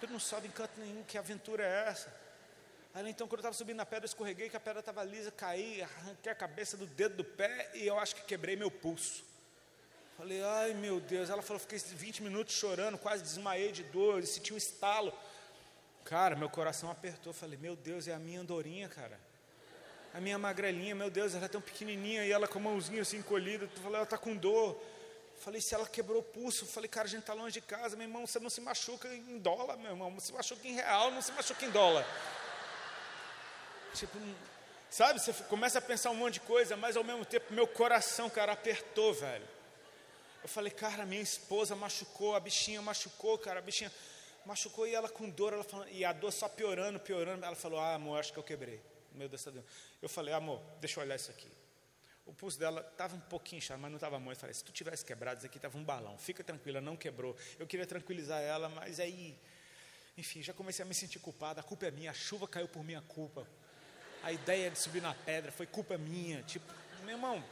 Tu 0.00 0.08
não 0.08 0.18
sobe 0.18 0.48
em 0.48 0.50
canto 0.50 0.80
nenhum, 0.80 1.04
que 1.04 1.16
aventura 1.16 1.62
é 1.64 1.88
essa? 1.88 2.12
Aí 2.92 3.08
então, 3.08 3.28
quando 3.28 3.38
eu 3.38 3.42
estava 3.42 3.54
subindo 3.54 3.76
na 3.76 3.86
pedra, 3.86 4.04
eu 4.04 4.08
escorreguei, 4.08 4.50
que 4.50 4.56
a 4.56 4.60
pedra 4.60 4.80
estava 4.80 5.04
lisa, 5.04 5.30
caí, 5.30 5.80
arranquei 5.80 6.32
a 6.32 6.34
cabeça 6.34 6.76
do 6.76 6.86
dedo 6.86 7.18
do 7.18 7.24
pé 7.24 7.70
e 7.72 7.86
eu 7.86 7.96
acho 7.96 8.16
que 8.16 8.22
quebrei 8.22 8.56
meu 8.56 8.70
pulso. 8.70 9.22
Falei, 10.18 10.42
ai 10.42 10.74
meu 10.74 10.98
Deus. 10.98 11.30
Ela 11.30 11.40
falou, 11.40 11.60
fiquei 11.60 11.78
20 11.78 12.24
minutos 12.24 12.52
chorando, 12.56 12.98
quase 12.98 13.22
desmaiei 13.22 13.70
de 13.70 13.84
dor, 13.84 14.26
senti 14.26 14.52
um 14.52 14.56
estalo. 14.56 15.16
Cara, 16.04 16.34
meu 16.34 16.50
coração 16.50 16.90
apertou. 16.90 17.32
Falei, 17.32 17.56
meu 17.56 17.76
Deus, 17.76 18.08
é 18.08 18.12
a 18.12 18.18
minha 18.18 18.40
andorinha, 18.40 18.88
cara. 18.88 19.20
A 20.14 20.20
minha 20.20 20.38
magrelinha, 20.38 20.94
meu 20.94 21.10
Deus, 21.10 21.34
ela 21.34 21.46
é 21.46 21.48
tão 21.48 21.60
pequenininha 21.60 22.24
e 22.24 22.30
ela 22.30 22.46
com 22.46 22.58
a 22.58 22.62
mãozinha 22.62 23.00
assim 23.02 23.16
encolhida. 23.16 23.66
Falei, 23.76 23.94
ela 23.94 24.04
está 24.04 24.18
com 24.18 24.36
dor. 24.36 24.78
Falei, 25.40 25.60
se 25.60 25.74
ela 25.74 25.86
quebrou 25.88 26.20
o 26.20 26.22
pulso. 26.22 26.66
Falei, 26.66 26.88
cara, 26.88 27.06
a 27.06 27.10
gente 27.10 27.20
está 27.20 27.32
longe 27.32 27.54
de 27.54 27.62
casa, 27.62 27.96
meu 27.96 28.06
irmão. 28.06 28.26
Você 28.26 28.38
não 28.38 28.50
se 28.50 28.60
machuca 28.60 29.08
em 29.12 29.38
dólar, 29.38 29.76
meu 29.78 29.90
irmão. 29.90 30.10
Você 30.12 30.26
se 30.26 30.32
machuca 30.32 30.68
em 30.68 30.74
real, 30.74 31.10
não 31.10 31.22
se 31.22 31.32
machuca 31.32 31.64
em 31.64 31.70
dólar. 31.70 32.06
Tipo, 33.94 34.18
sabe, 34.90 35.20
você 35.20 35.32
começa 35.44 35.78
a 35.78 35.82
pensar 35.82 36.10
um 36.10 36.14
monte 36.14 36.34
de 36.34 36.40
coisa, 36.40 36.76
mas 36.76 36.96
ao 36.96 37.04
mesmo 37.04 37.24
tempo 37.24 37.52
meu 37.52 37.66
coração, 37.66 38.28
cara, 38.28 38.52
apertou, 38.52 39.12
velho. 39.14 39.48
Eu 40.42 40.48
falei, 40.48 40.70
cara, 40.70 41.06
minha 41.06 41.22
esposa 41.22 41.74
machucou, 41.76 42.34
a 42.34 42.40
bichinha 42.40 42.82
machucou, 42.82 43.38
cara, 43.38 43.60
a 43.60 43.62
bichinha 43.62 43.92
machucou 44.44 44.86
e 44.86 44.94
ela 44.94 45.08
com 45.08 45.28
dor, 45.28 45.52
ela 45.52 45.64
falou, 45.64 45.86
e 45.88 46.04
a 46.04 46.12
dor 46.12 46.32
só 46.32 46.48
piorando, 46.48 46.98
piorando. 46.98 47.44
Ela 47.44 47.54
falou, 47.54 47.78
ah, 47.78 47.94
amor, 47.94 48.18
acho 48.18 48.32
que 48.32 48.38
eu 48.38 48.42
quebrei. 48.42 48.80
Meu 49.14 49.28
Deus, 49.28 49.42
tá 49.42 49.52
Eu 50.00 50.08
falei, 50.08 50.32
amor, 50.32 50.60
deixa 50.80 51.00
eu 51.00 51.04
olhar 51.04 51.16
isso 51.16 51.30
aqui. 51.30 51.50
O 52.24 52.32
pulso 52.32 52.58
dela 52.58 52.86
estava 52.92 53.16
um 53.16 53.20
pouquinho 53.20 53.58
inchado, 53.58 53.80
mas 53.80 53.90
não 53.90 53.96
estava 53.96 54.18
muito. 54.18 54.36
Eu 54.36 54.40
falei, 54.40 54.54
se 54.54 54.64
tu 54.64 54.72
tivesse 54.72 55.04
quebrado, 55.04 55.38
isso 55.38 55.46
aqui 55.46 55.58
estava 55.58 55.76
um 55.76 55.84
balão. 55.84 56.16
Fica 56.18 56.44
tranquila, 56.44 56.80
não 56.80 56.96
quebrou. 56.96 57.36
Eu 57.58 57.66
queria 57.66 57.86
tranquilizar 57.86 58.40
ela, 58.40 58.68
mas 58.68 59.00
aí, 59.00 59.36
enfim, 60.16 60.42
já 60.42 60.52
comecei 60.52 60.84
a 60.84 60.86
me 60.86 60.94
sentir 60.94 61.18
culpada. 61.18 61.60
A 61.60 61.64
culpa 61.64 61.86
é 61.86 61.90
minha, 61.90 62.10
a 62.10 62.14
chuva 62.14 62.46
caiu 62.46 62.68
por 62.68 62.84
minha 62.84 63.02
culpa. 63.02 63.46
A 64.22 64.32
ideia 64.32 64.70
de 64.70 64.78
subir 64.78 65.02
na 65.02 65.14
pedra 65.14 65.50
foi 65.50 65.66
culpa 65.66 65.98
minha. 65.98 66.42
Tipo, 66.44 66.64
meu 67.00 67.16
irmão, 67.16 67.44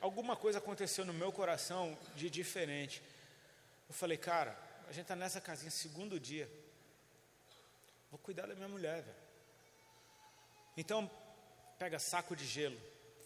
alguma 0.00 0.36
coisa 0.36 0.58
aconteceu 0.58 1.04
no 1.04 1.12
meu 1.12 1.32
coração 1.32 1.98
de 2.14 2.30
diferente. 2.30 3.02
Eu 3.88 3.94
falei, 3.94 4.16
cara, 4.16 4.56
a 4.88 4.92
gente 4.92 5.02
está 5.02 5.16
nessa 5.16 5.40
casinha 5.40 5.70
segundo 5.70 6.20
dia. 6.20 6.48
Vou 8.08 8.18
cuidar 8.20 8.46
da 8.46 8.54
minha 8.54 8.68
mulher, 8.68 9.02
velho. 9.02 9.23
Então, 10.76 11.10
pega 11.78 11.98
saco 11.98 12.34
de 12.34 12.44
gelo, 12.44 12.76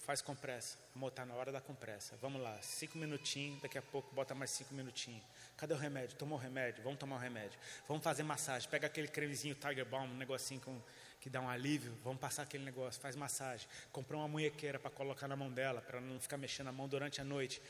faz 0.05 0.20
compressa. 0.20 0.76
Amor, 0.94 1.11
tá 1.11 1.24
na 1.24 1.34
hora 1.34 1.51
da 1.51 1.61
compressa. 1.61 2.16
Vamos 2.20 2.42
lá, 2.42 2.61
cinco 2.61 2.99
minutinhos, 2.99 3.61
daqui 3.62 3.78
a 3.78 3.82
pouco 3.82 4.14
bota 4.14 4.34
mais 4.34 4.51
cinco 4.51 4.74
minutinhos. 4.74 5.22
Cadê 5.57 5.74
o 5.74 5.76
remédio? 5.76 6.16
Tomou 6.16 6.38
o 6.38 6.40
remédio? 6.40 6.82
Vamos 6.82 6.99
tomar 6.99 7.16
o 7.16 7.18
remédio. 7.18 7.59
Vamos 7.86 8.03
fazer 8.03 8.22
massagem. 8.22 8.68
Pega 8.68 8.86
aquele 8.86 9.09
cremezinho 9.09 9.55
Tiger 9.55 9.86
Balm, 9.86 10.11
um 10.11 10.16
negocinho 10.16 10.61
com 10.61 10.80
que 11.20 11.28
dá 11.28 11.40
um 11.40 11.49
alívio, 11.49 11.92
vamos 12.05 12.20
passar 12.20 12.42
aquele 12.42 12.64
negócio, 12.64 13.01
faz 13.01 13.16
massagem. 13.16 13.66
Comprou 13.90 14.20
uma 14.20 14.28
munhequeira 14.28 14.78
para 14.78 14.90
colocar 14.90 15.26
na 15.26 15.36
mão 15.36 15.51
dela, 15.51 15.80
para 15.80 16.01
não 16.01 16.20
ficar 16.20 16.36
mexendo 16.36 16.68
a 16.68 16.72
mão 16.72 16.88
durante 16.88 17.20
a 17.20 17.24
noite. 17.24 17.61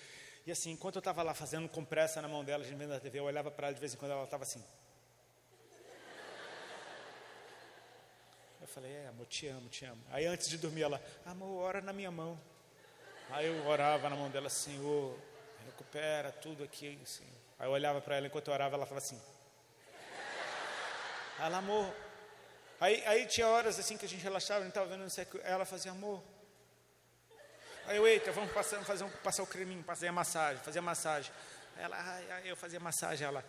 E 0.47 0.51
assim, 0.51 0.71
enquanto 0.73 0.97
eu 0.97 1.01
estava 1.01 1.23
lá 1.23 1.35
fazendo 1.35 1.69
compressa 1.69 2.23
na 2.23 2.29
mão 2.29 2.45
dela, 2.45 2.63
a 2.63 2.67
gente 2.67 2.79
vendo 2.79 2.91
na 2.91 3.01
TV, 3.01 3.19
eu 3.19 3.25
olhava 3.25 3.51
para 3.51 3.69
ela 3.69 3.75
de 3.75 3.81
vez 3.81 3.95
em 3.95 3.97
quando, 3.97 4.13
ela 4.13 4.25
estava 4.25 4.45
assim. 4.45 4.63
Eu 8.69 8.75
falei, 8.75 8.93
é, 8.93 9.09
amor, 9.09 9.27
te 9.27 9.49
amo, 9.49 9.69
te 9.71 9.85
amo. 9.87 10.03
Aí 10.11 10.27
antes 10.27 10.49
de 10.49 10.59
dormir, 10.59 10.83
ela, 10.83 11.03
amor, 11.25 11.63
ora 11.63 11.81
na 11.81 11.93
minha 11.93 12.11
mão. 12.11 12.39
Aí 13.31 13.47
eu 13.47 13.67
orava 13.67 14.11
na 14.11 14.17
mão 14.17 14.29
dela, 14.29 14.51
Senhor, 14.51 15.19
recupera 15.65 16.31
tudo 16.31 16.63
aqui, 16.63 16.99
assim. 17.03 17.27
Aí 17.59 17.67
eu 17.67 17.73
olhava 17.73 18.01
para 18.03 18.17
ela, 18.17 18.27
enquanto 18.27 18.49
eu 18.49 18.55
orava, 18.55 18.75
ela 18.77 18.85
estava 18.85 18.99
assim. 18.99 19.21
Ela, 21.41 21.59
amor, 21.59 21.95
Aí, 22.81 23.03
aí 23.07 23.27
tinha 23.27 23.47
horas 23.47 23.79
assim 23.79 23.97
que 23.97 24.05
a 24.05 24.09
gente 24.09 24.23
relaxava, 24.23 24.61
a 24.61 24.63
gente 24.63 24.71
estava 24.71 24.87
vendo, 24.87 25.01
não 25.01 25.09
sei, 25.09 25.27
ela 25.43 25.65
fazia 25.65 25.91
amor. 25.91 26.23
Aí 27.87 27.97
eu, 27.97 28.07
eita, 28.07 28.31
vamos 28.31 28.53
passar, 28.53 28.85
fazer 28.85 29.03
um, 29.03 29.11
passar 29.11 29.43
o 29.43 29.47
creminho, 29.47 29.83
fazer 29.83 30.09
a 30.09 30.13
massagem, 30.13 30.63
fazer 30.63 30.79
a 30.79 30.83
massagem. 30.83 31.33
Ela, 31.77 31.97
aí 32.37 32.49
eu 32.49 32.57
fazia 32.57 32.79
massagem, 32.79 33.27
ela. 33.27 33.45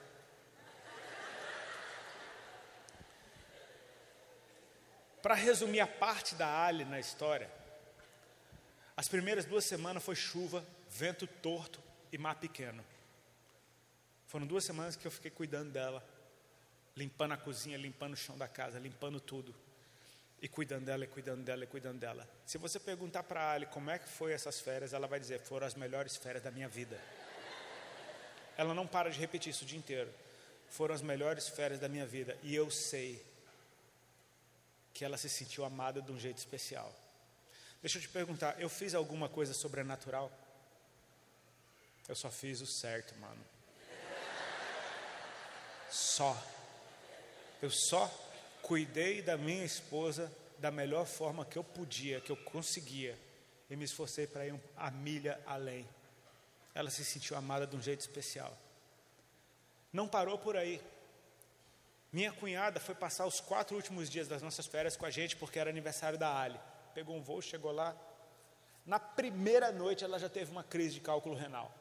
Para 5.29 5.37
resumir 5.37 5.79
a 5.79 5.85
parte 5.85 6.33
da 6.33 6.65
Ali 6.65 6.83
na 6.83 6.99
história, 6.99 7.47
as 8.97 9.07
primeiras 9.07 9.45
duas 9.45 9.63
semanas 9.63 10.03
foi 10.03 10.15
chuva, 10.15 10.65
vento 10.89 11.27
torto 11.27 11.79
e 12.11 12.17
mar 12.17 12.33
pequeno. 12.33 12.83
Foram 14.25 14.47
duas 14.47 14.63
semanas 14.63 14.95
que 14.95 15.05
eu 15.05 15.11
fiquei 15.11 15.29
cuidando 15.29 15.69
dela 15.69 16.03
limpando 16.97 17.33
a 17.33 17.37
cozinha, 17.37 17.77
limpando 17.77 18.13
o 18.13 18.17
chão 18.17 18.35
da 18.39 18.47
casa, 18.47 18.79
limpando 18.79 19.19
tudo. 19.19 19.53
E 20.41 20.47
cuidando 20.47 20.85
dela, 20.85 21.03
e 21.03 21.07
cuidando 21.07 21.43
dela, 21.43 21.63
e 21.63 21.67
cuidando 21.67 21.99
dela. 21.99 22.27
Se 22.43 22.57
você 22.57 22.79
perguntar 22.79 23.21
para 23.21 23.39
a 23.39 23.51
Ali 23.51 23.67
como 23.67 23.91
é 23.91 23.99
que 23.99 24.09
foi 24.09 24.33
essas 24.33 24.59
férias, 24.59 24.93
ela 24.93 25.05
vai 25.05 25.19
dizer: 25.19 25.41
foram 25.41 25.67
as 25.67 25.75
melhores 25.75 26.15
férias 26.15 26.43
da 26.43 26.49
minha 26.49 26.67
vida. 26.67 26.99
Ela 28.57 28.73
não 28.73 28.87
para 28.87 29.11
de 29.11 29.19
repetir 29.19 29.51
isso 29.51 29.63
o 29.63 29.67
dia 29.67 29.77
inteiro. 29.77 30.11
Foram 30.71 30.95
as 30.95 31.03
melhores 31.03 31.47
férias 31.47 31.79
da 31.79 31.87
minha 31.87 32.07
vida. 32.07 32.35
E 32.41 32.55
eu 32.55 32.71
sei 32.71 33.28
que 34.93 35.05
ela 35.05 35.17
se 35.17 35.29
sentiu 35.29 35.63
amada 35.63 36.01
de 36.01 36.11
um 36.11 36.19
jeito 36.19 36.37
especial. 36.37 36.93
Deixa 37.81 37.97
eu 37.97 38.01
te 38.01 38.09
perguntar, 38.09 38.59
eu 38.59 38.69
fiz 38.69 38.93
alguma 38.93 39.29
coisa 39.29 39.53
sobrenatural? 39.53 40.31
Eu 42.07 42.15
só 42.15 42.29
fiz 42.29 42.59
o 42.59 42.65
certo, 42.65 43.15
mano. 43.19 43.43
Só. 45.89 46.35
Eu 47.61 47.69
só 47.69 48.07
cuidei 48.61 49.21
da 49.21 49.37
minha 49.37 49.63
esposa 49.63 50.31
da 50.57 50.69
melhor 50.69 51.05
forma 51.05 51.45
que 51.45 51.57
eu 51.57 51.63
podia, 51.63 52.19
que 52.19 52.31
eu 52.31 52.37
conseguia, 52.37 53.17
e 53.69 53.75
me 53.75 53.85
esforcei 53.85 54.27
para 54.27 54.45
ir 54.45 54.59
a 54.75 54.91
milha 54.91 55.39
além. 55.45 55.87
Ela 56.75 56.89
se 56.89 57.05
sentiu 57.05 57.37
amada 57.37 57.65
de 57.65 57.75
um 57.75 57.81
jeito 57.81 58.01
especial. 58.01 58.55
Não 59.91 60.07
parou 60.07 60.37
por 60.37 60.55
aí. 60.57 60.81
Minha 62.11 62.31
cunhada 62.31 62.79
foi 62.79 62.95
passar 62.95 63.25
os 63.27 63.39
quatro 63.39 63.75
últimos 63.75 64.09
dias 64.09 64.27
das 64.27 64.41
nossas 64.41 64.65
férias 64.65 64.97
com 64.97 65.05
a 65.05 65.11
gente, 65.11 65.35
porque 65.35 65.59
era 65.59 65.69
aniversário 65.69 66.17
da 66.17 66.35
Ali. 66.35 66.59
Pegou 66.93 67.15
um 67.15 67.21
voo, 67.21 67.41
chegou 67.41 67.71
lá. 67.71 67.95
Na 68.83 68.99
primeira 68.99 69.71
noite, 69.71 70.03
ela 70.03 70.17
já 70.17 70.27
teve 70.27 70.51
uma 70.51 70.63
crise 70.63 70.95
de 70.95 71.01
cálculo 71.01 71.35
renal. 71.35 71.71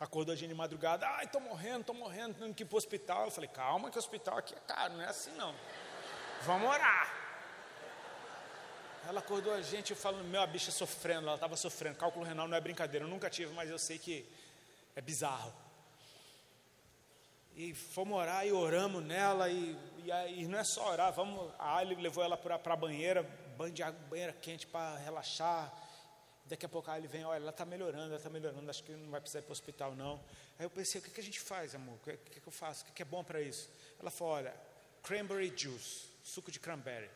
Acordou 0.00 0.32
a 0.32 0.36
gente 0.36 0.48
de 0.48 0.54
madrugada, 0.54 1.06
ai, 1.06 1.24
estou 1.24 1.40
morrendo, 1.40 1.80
estou 1.80 1.94
morrendo, 1.94 2.34
tendo 2.34 2.54
que 2.54 2.62
ir 2.62 2.66
para 2.66 2.76
o 2.76 2.78
hospital. 2.78 3.24
Eu 3.26 3.30
falei, 3.30 3.50
calma 3.50 3.90
que 3.90 3.96
o 3.96 3.98
hospital 3.98 4.38
aqui 4.38 4.54
é 4.54 4.60
caro, 4.60 4.94
não 4.94 5.02
é 5.02 5.06
assim 5.06 5.32
não. 5.32 5.54
Vamos 6.42 6.70
orar. 6.70 7.12
Ela 9.06 9.20
acordou 9.20 9.52
a 9.52 9.60
gente, 9.60 9.90
eu 9.90 9.96
falo, 9.96 10.22
meu, 10.24 10.40
a 10.40 10.46
bicha 10.46 10.70
sofrendo, 10.70 11.26
ela 11.26 11.34
estava 11.34 11.56
sofrendo. 11.56 11.96
Cálculo 11.96 12.24
renal 12.24 12.48
não 12.48 12.56
é 12.56 12.60
brincadeira, 12.60 13.04
eu 13.04 13.08
nunca 13.08 13.28
tive, 13.28 13.52
mas 13.52 13.68
eu 13.68 13.78
sei 13.78 13.98
que 13.98 14.26
é 14.96 15.00
bizarro. 15.00 15.52
E 17.58 17.74
fomos 17.74 18.16
orar 18.16 18.46
e 18.46 18.52
oramos 18.52 19.02
nela, 19.02 19.50
e, 19.50 19.76
e, 20.04 20.42
e 20.42 20.46
não 20.46 20.60
é 20.60 20.62
só 20.62 20.92
orar, 20.92 21.12
vamos, 21.12 21.52
a 21.58 21.76
Ali 21.76 21.96
levou 21.96 22.22
ela 22.22 22.36
para 22.36 22.54
a 22.54 22.76
banheira, 22.76 23.24
banho 23.56 23.74
de 23.74 23.82
água, 23.82 24.00
banheira 24.08 24.32
quente 24.32 24.64
para 24.64 24.96
relaxar. 24.98 25.74
Daqui 26.44 26.64
a 26.64 26.68
pouco 26.68 26.88
a 26.88 26.94
Ali 26.94 27.08
vem, 27.08 27.24
olha, 27.24 27.40
ela 27.40 27.50
está 27.50 27.64
melhorando, 27.64 28.06
ela 28.06 28.16
está 28.16 28.30
melhorando, 28.30 28.70
acho 28.70 28.84
que 28.84 28.92
não 28.92 29.10
vai 29.10 29.20
precisar 29.20 29.40
ir 29.40 29.42
para 29.42 29.50
o 29.50 29.52
hospital 29.54 29.96
não. 29.96 30.22
Aí 30.56 30.66
eu 30.66 30.70
pensei, 30.70 31.00
o 31.00 31.04
que, 31.04 31.10
que 31.10 31.18
a 31.18 31.22
gente 31.22 31.40
faz, 31.40 31.74
amor? 31.74 31.96
O 31.96 31.98
que, 31.98 32.16
que, 32.16 32.40
que 32.40 32.46
eu 32.46 32.52
faço? 32.52 32.84
O 32.84 32.86
que, 32.86 32.92
que 32.92 33.02
é 33.02 33.04
bom 33.04 33.24
para 33.24 33.42
isso? 33.42 33.68
Ela 33.98 34.12
falou, 34.12 34.34
olha, 34.34 34.54
cranberry 35.02 35.52
juice, 35.56 36.06
suco 36.22 36.52
de 36.52 36.60
cranberry. 36.60 37.10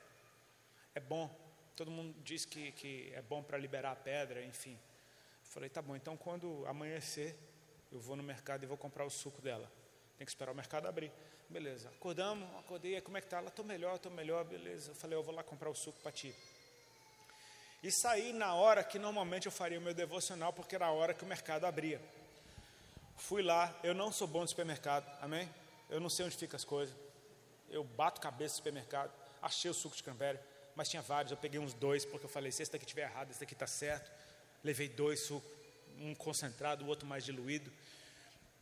É 0.92 0.98
bom, 0.98 1.30
todo 1.76 1.88
mundo 1.88 2.16
diz 2.24 2.44
que, 2.44 2.72
que 2.72 3.12
é 3.14 3.22
bom 3.22 3.44
para 3.44 3.56
liberar 3.56 3.92
a 3.92 3.96
pedra, 3.96 4.44
enfim. 4.44 4.72
Eu 4.72 5.50
falei, 5.52 5.70
tá 5.70 5.80
bom, 5.80 5.94
então 5.94 6.16
quando 6.16 6.66
amanhecer, 6.66 7.38
eu 7.92 8.00
vou 8.00 8.16
no 8.16 8.24
mercado 8.24 8.64
e 8.64 8.66
vou 8.66 8.76
comprar 8.76 9.04
o 9.04 9.10
suco 9.10 9.40
dela. 9.40 9.70
Tem 10.18 10.24
que 10.24 10.30
esperar 10.30 10.52
o 10.52 10.54
mercado 10.54 10.86
abrir. 10.86 11.12
Beleza. 11.48 11.88
Acordamos, 11.90 12.48
acordei, 12.58 13.00
como 13.00 13.18
é 13.18 13.20
que 13.20 13.26
tá? 13.26 13.38
Ela, 13.38 13.50
tô 13.50 13.62
melhor, 13.62 13.98
tô 13.98 14.08
melhor, 14.10 14.44
beleza. 14.44 14.90
Eu 14.90 14.94
falei, 14.94 15.16
eu 15.18 15.22
vou 15.22 15.34
lá 15.34 15.42
comprar 15.42 15.68
o 15.68 15.74
suco 15.74 15.98
para 16.00 16.12
ti. 16.12 16.34
E 17.82 17.90
saí 17.90 18.32
na 18.32 18.54
hora 18.54 18.84
que 18.84 18.98
normalmente 18.98 19.46
eu 19.46 19.52
faria 19.52 19.78
o 19.78 19.82
meu 19.82 19.92
devocional, 19.92 20.52
porque 20.52 20.76
era 20.76 20.86
a 20.86 20.92
hora 20.92 21.12
que 21.12 21.24
o 21.24 21.26
mercado 21.26 21.64
abria. 21.64 22.00
Fui 23.16 23.42
lá, 23.42 23.76
eu 23.82 23.92
não 23.92 24.12
sou 24.12 24.26
bom 24.26 24.44
de 24.44 24.50
supermercado, 24.50 25.04
amém? 25.20 25.48
Eu 25.90 26.00
não 26.00 26.08
sei 26.08 26.24
onde 26.24 26.36
ficam 26.36 26.56
as 26.56 26.64
coisas. 26.64 26.94
Eu 27.68 27.82
bato 27.84 28.20
cabeça 28.20 28.52
no 28.54 28.56
supermercado, 28.58 29.12
achei 29.40 29.70
o 29.70 29.74
suco 29.74 29.96
de 29.96 30.02
cranberry, 30.02 30.38
mas 30.74 30.88
tinha 30.88 31.02
vários, 31.02 31.32
eu 31.32 31.36
peguei 31.36 31.58
uns 31.58 31.74
dois, 31.74 32.04
porque 32.04 32.24
eu 32.24 32.30
falei, 32.30 32.52
se 32.52 32.62
esse 32.62 32.72
daqui 32.72 32.84
estiver 32.84 33.02
errado, 33.02 33.30
esse 33.30 33.40
daqui 33.40 33.52
está 33.52 33.66
certo. 33.66 34.10
Levei 34.62 34.88
dois 34.88 35.20
sucos, 35.20 35.50
um 35.98 36.14
concentrado, 36.14 36.84
o 36.84 36.88
outro 36.88 37.06
mais 37.06 37.24
diluído. 37.24 37.70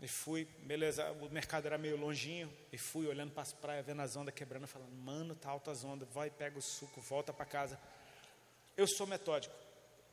E 0.03 0.09
fui, 0.09 0.47
beleza, 0.63 1.11
o 1.13 1.29
mercado 1.29 1.67
era 1.67 1.77
meio 1.77 1.97
longinho, 1.97 2.51
e 2.73 2.79
fui 2.79 3.07
olhando 3.07 3.33
para 3.33 3.43
as 3.43 3.53
praias, 3.53 3.85
vendo 3.85 4.01
as 4.01 4.17
ondas 4.17 4.35
quebrando, 4.35 4.67
falando, 4.67 4.93
mano, 4.93 5.35
tá 5.35 5.51
altas 5.51 5.85
ondas, 5.85 6.09
vai, 6.11 6.31
pega 6.31 6.59
o 6.59 6.63
suco, 6.63 7.01
volta 7.03 7.33
para 7.33 7.45
casa. 7.45 7.79
Eu 8.77 8.87
sou 8.87 9.07
metódico. 9.07 9.55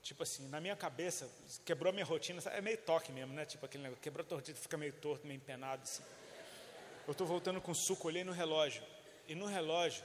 Tipo 0.04 0.24
assim, 0.24 0.48
na 0.50 0.60
minha 0.60 0.76
cabeça, 0.76 1.30
quebrou 1.66 1.90
a 1.90 1.94
minha 1.94 2.06
rotina, 2.06 2.42
é 2.52 2.62
meio 2.62 2.78
toque 2.78 3.12
mesmo, 3.12 3.34
né? 3.34 3.46
Tipo 3.46 3.66
aquele 3.66 3.84
negócio, 3.84 4.02
quebrou 4.02 4.26
a 4.30 4.36
rotina, 4.36 4.58
fica 4.58 4.78
meio 4.78 4.94
torto, 4.94 5.26
meio 5.26 5.38
empenado, 5.38 5.84
assim. 5.84 6.04
Eu 7.08 7.14
estou 7.14 7.26
voltando 7.26 7.62
com 7.62 7.74
suco, 7.74 8.08
olhei 8.08 8.24
no 8.24 8.34
relógio, 8.34 8.84
e 9.28 9.36
no 9.36 9.46
relógio, 9.46 10.04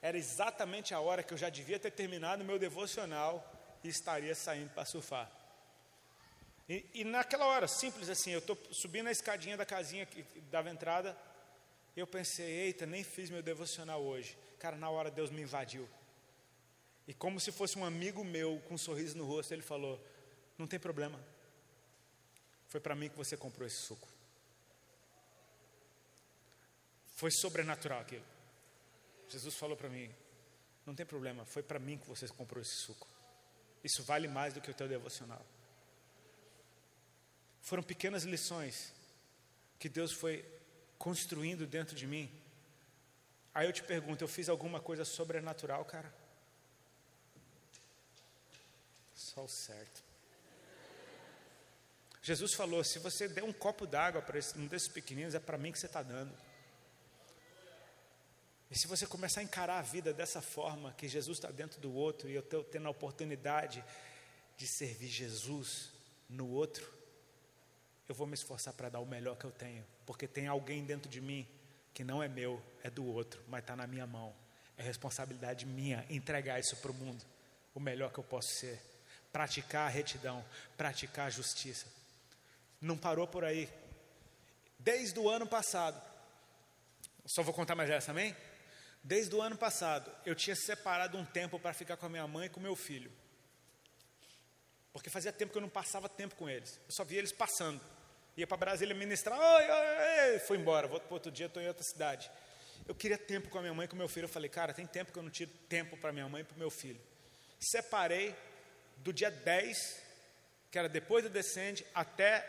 era 0.00 0.16
exatamente 0.16 0.94
a 0.94 1.00
hora 1.00 1.24
que 1.24 1.34
eu 1.34 1.38
já 1.38 1.48
devia 1.48 1.78
ter 1.78 1.90
terminado 1.90 2.42
o 2.42 2.46
meu 2.46 2.58
devocional 2.58 3.44
e 3.82 3.88
estaria 3.88 4.34
saindo 4.34 4.70
para 4.70 4.84
surfar. 4.84 5.30
E, 6.68 6.84
e, 6.92 7.04
naquela 7.04 7.46
hora, 7.46 7.66
simples 7.66 8.08
assim, 8.10 8.30
eu 8.30 8.40
estou 8.40 8.58
subindo 8.70 9.06
a 9.06 9.10
escadinha 9.10 9.56
da 9.56 9.64
casinha 9.64 10.04
que 10.04 10.22
dava 10.50 10.68
entrada, 10.68 11.16
eu 11.96 12.06
pensei, 12.06 12.46
eita, 12.46 12.84
nem 12.84 13.02
fiz 13.02 13.30
meu 13.30 13.42
devocional 13.42 14.02
hoje. 14.02 14.36
Cara, 14.58 14.76
na 14.76 14.90
hora 14.90 15.10
Deus 15.10 15.30
me 15.30 15.42
invadiu. 15.42 15.88
E 17.06 17.14
como 17.14 17.40
se 17.40 17.50
fosse 17.50 17.78
um 17.78 17.84
amigo 17.84 18.22
meu 18.22 18.60
com 18.68 18.74
um 18.74 18.78
sorriso 18.78 19.16
no 19.16 19.24
rosto, 19.24 19.52
ele 19.52 19.62
falou: 19.62 19.98
Não 20.58 20.66
tem 20.66 20.78
problema. 20.78 21.18
Foi 22.68 22.80
para 22.80 22.94
mim 22.94 23.08
que 23.08 23.16
você 23.16 23.34
comprou 23.34 23.66
esse 23.66 23.78
suco. 23.78 24.06
Foi 27.14 27.30
sobrenatural 27.30 28.00
aquilo. 28.00 28.26
Jesus 29.28 29.54
falou 29.54 29.74
para 29.74 29.88
mim: 29.88 30.14
Não 30.84 30.94
tem 30.94 31.06
problema, 31.06 31.46
foi 31.46 31.62
para 31.62 31.78
mim 31.78 31.96
que 31.96 32.06
você 32.06 32.28
comprou 32.28 32.60
esse 32.60 32.76
suco. 32.76 33.08
Isso 33.82 34.02
vale 34.02 34.28
mais 34.28 34.52
do 34.52 34.60
que 34.60 34.70
o 34.70 34.74
teu 34.74 34.86
devocional. 34.86 35.44
Foram 37.68 37.82
pequenas 37.82 38.22
lições 38.22 38.94
que 39.78 39.90
Deus 39.90 40.10
foi 40.10 40.42
construindo 40.96 41.66
dentro 41.66 41.94
de 41.94 42.06
mim. 42.06 42.32
Aí 43.52 43.66
eu 43.66 43.72
te 43.74 43.82
pergunto: 43.82 44.24
eu 44.24 44.28
fiz 44.28 44.48
alguma 44.48 44.80
coisa 44.80 45.04
sobrenatural, 45.04 45.84
cara? 45.84 46.10
Só 49.14 49.44
o 49.44 49.48
certo. 49.48 50.02
Jesus 52.22 52.54
falou: 52.54 52.82
se 52.82 52.98
você 53.00 53.28
der 53.28 53.44
um 53.44 53.52
copo 53.52 53.86
d'água 53.86 54.22
para 54.22 54.40
um 54.56 54.66
desses 54.66 54.88
pequeninos, 54.88 55.34
é 55.34 55.38
para 55.38 55.58
mim 55.58 55.70
que 55.70 55.78
você 55.78 55.84
está 55.84 56.02
dando. 56.02 56.34
E 58.70 58.78
se 58.78 58.86
você 58.86 59.06
começar 59.06 59.40
a 59.40 59.44
encarar 59.44 59.78
a 59.80 59.82
vida 59.82 60.14
dessa 60.14 60.40
forma, 60.40 60.94
que 60.94 61.06
Jesus 61.06 61.36
está 61.36 61.50
dentro 61.50 61.78
do 61.82 61.92
outro 61.92 62.30
e 62.30 62.34
eu 62.34 62.40
estou 62.40 62.64
tendo 62.64 62.88
a 62.88 62.90
oportunidade 62.90 63.84
de 64.56 64.66
servir 64.66 65.08
Jesus 65.08 65.92
no 66.30 66.48
outro, 66.48 66.97
eu 68.08 68.14
vou 68.14 68.26
me 68.26 68.34
esforçar 68.34 68.72
para 68.72 68.88
dar 68.88 69.00
o 69.00 69.06
melhor 69.06 69.36
que 69.36 69.44
eu 69.44 69.50
tenho, 69.50 69.84
porque 70.06 70.26
tem 70.26 70.46
alguém 70.46 70.84
dentro 70.84 71.10
de 71.10 71.20
mim 71.20 71.46
que 71.92 72.02
não 72.02 72.22
é 72.22 72.28
meu, 72.28 72.62
é 72.82 72.90
do 72.90 73.04
outro, 73.04 73.42
mas 73.48 73.60
está 73.60 73.76
na 73.76 73.86
minha 73.86 74.06
mão. 74.06 74.34
É 74.76 74.82
responsabilidade 74.82 75.66
minha 75.66 76.06
entregar 76.08 76.60
isso 76.60 76.76
para 76.76 76.90
o 76.90 76.94
mundo, 76.94 77.24
o 77.74 77.80
melhor 77.80 78.12
que 78.12 78.18
eu 78.18 78.24
posso 78.24 78.48
ser 78.48 78.80
praticar 79.32 79.86
a 79.86 79.88
retidão, 79.88 80.44
praticar 80.76 81.26
a 81.26 81.30
justiça. 81.30 81.86
Não 82.80 82.96
parou 82.96 83.26
por 83.26 83.44
aí. 83.44 83.68
Desde 84.78 85.18
o 85.18 85.28
ano 85.28 85.46
passado, 85.46 86.00
só 87.26 87.42
vou 87.42 87.52
contar 87.52 87.74
mais 87.74 87.90
essa, 87.90 88.10
amém? 88.10 88.34
Desde 89.02 89.34
o 89.34 89.42
ano 89.42 89.56
passado, 89.56 90.10
eu 90.24 90.34
tinha 90.34 90.56
separado 90.56 91.16
um 91.16 91.24
tempo 91.24 91.58
para 91.58 91.72
ficar 91.72 91.96
com 91.96 92.06
a 92.06 92.08
minha 92.08 92.26
mãe 92.26 92.46
e 92.46 92.48
com 92.48 92.60
meu 92.60 92.76
filho. 92.76 93.12
Porque 94.92 95.10
fazia 95.10 95.32
tempo 95.32 95.52
que 95.52 95.58
eu 95.58 95.62
não 95.62 95.68
passava 95.68 96.08
tempo 96.08 96.34
com 96.34 96.48
eles. 96.48 96.80
Eu 96.86 96.92
só 96.92 97.04
via 97.04 97.18
eles 97.18 97.32
passando. 97.32 97.80
Ia 98.38 98.46
para 98.46 98.56
Brasília 98.56 98.94
ministrar, 98.94 99.36
oi, 99.36 99.64
oi, 99.68 100.30
oi, 100.30 100.38
fui 100.38 100.56
embora, 100.56 100.88
para 100.88 101.02
outro 101.10 101.28
dia, 101.28 101.46
estou 101.46 101.60
em 101.60 101.66
outra 101.66 101.82
cidade. 101.82 102.30
Eu 102.86 102.94
queria 102.94 103.18
tempo 103.18 103.48
com 103.48 103.58
a 103.58 103.60
minha 103.60 103.74
mãe 103.74 103.84
e 103.84 103.88
com 103.88 103.96
meu 103.96 104.06
filho. 104.06 104.26
Eu 104.26 104.28
falei, 104.28 104.48
cara, 104.48 104.72
tem 104.72 104.86
tempo 104.86 105.10
que 105.10 105.18
eu 105.18 105.24
não 105.24 105.30
tiro 105.30 105.50
tempo 105.68 105.96
para 105.96 106.12
minha 106.12 106.28
mãe 106.28 106.42
e 106.42 106.44
para 106.44 106.54
o 106.54 106.58
meu 106.58 106.70
filho. 106.70 107.00
Separei 107.58 108.36
do 108.98 109.12
dia 109.12 109.28
10, 109.28 110.00
que 110.70 110.78
era 110.78 110.88
depois 110.88 111.24
do 111.24 111.28
descende, 111.28 111.84
até 111.92 112.48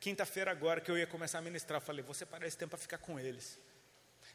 quinta-feira 0.00 0.50
agora, 0.50 0.80
que 0.80 0.90
eu 0.90 0.98
ia 0.98 1.06
começar 1.06 1.38
a 1.38 1.42
ministrar. 1.42 1.80
Eu 1.80 1.86
falei, 1.86 2.02
você 2.02 2.26
para 2.26 2.44
esse 2.44 2.58
tempo 2.58 2.70
para 2.70 2.78
ficar 2.80 2.98
com 2.98 3.16
eles. 3.16 3.60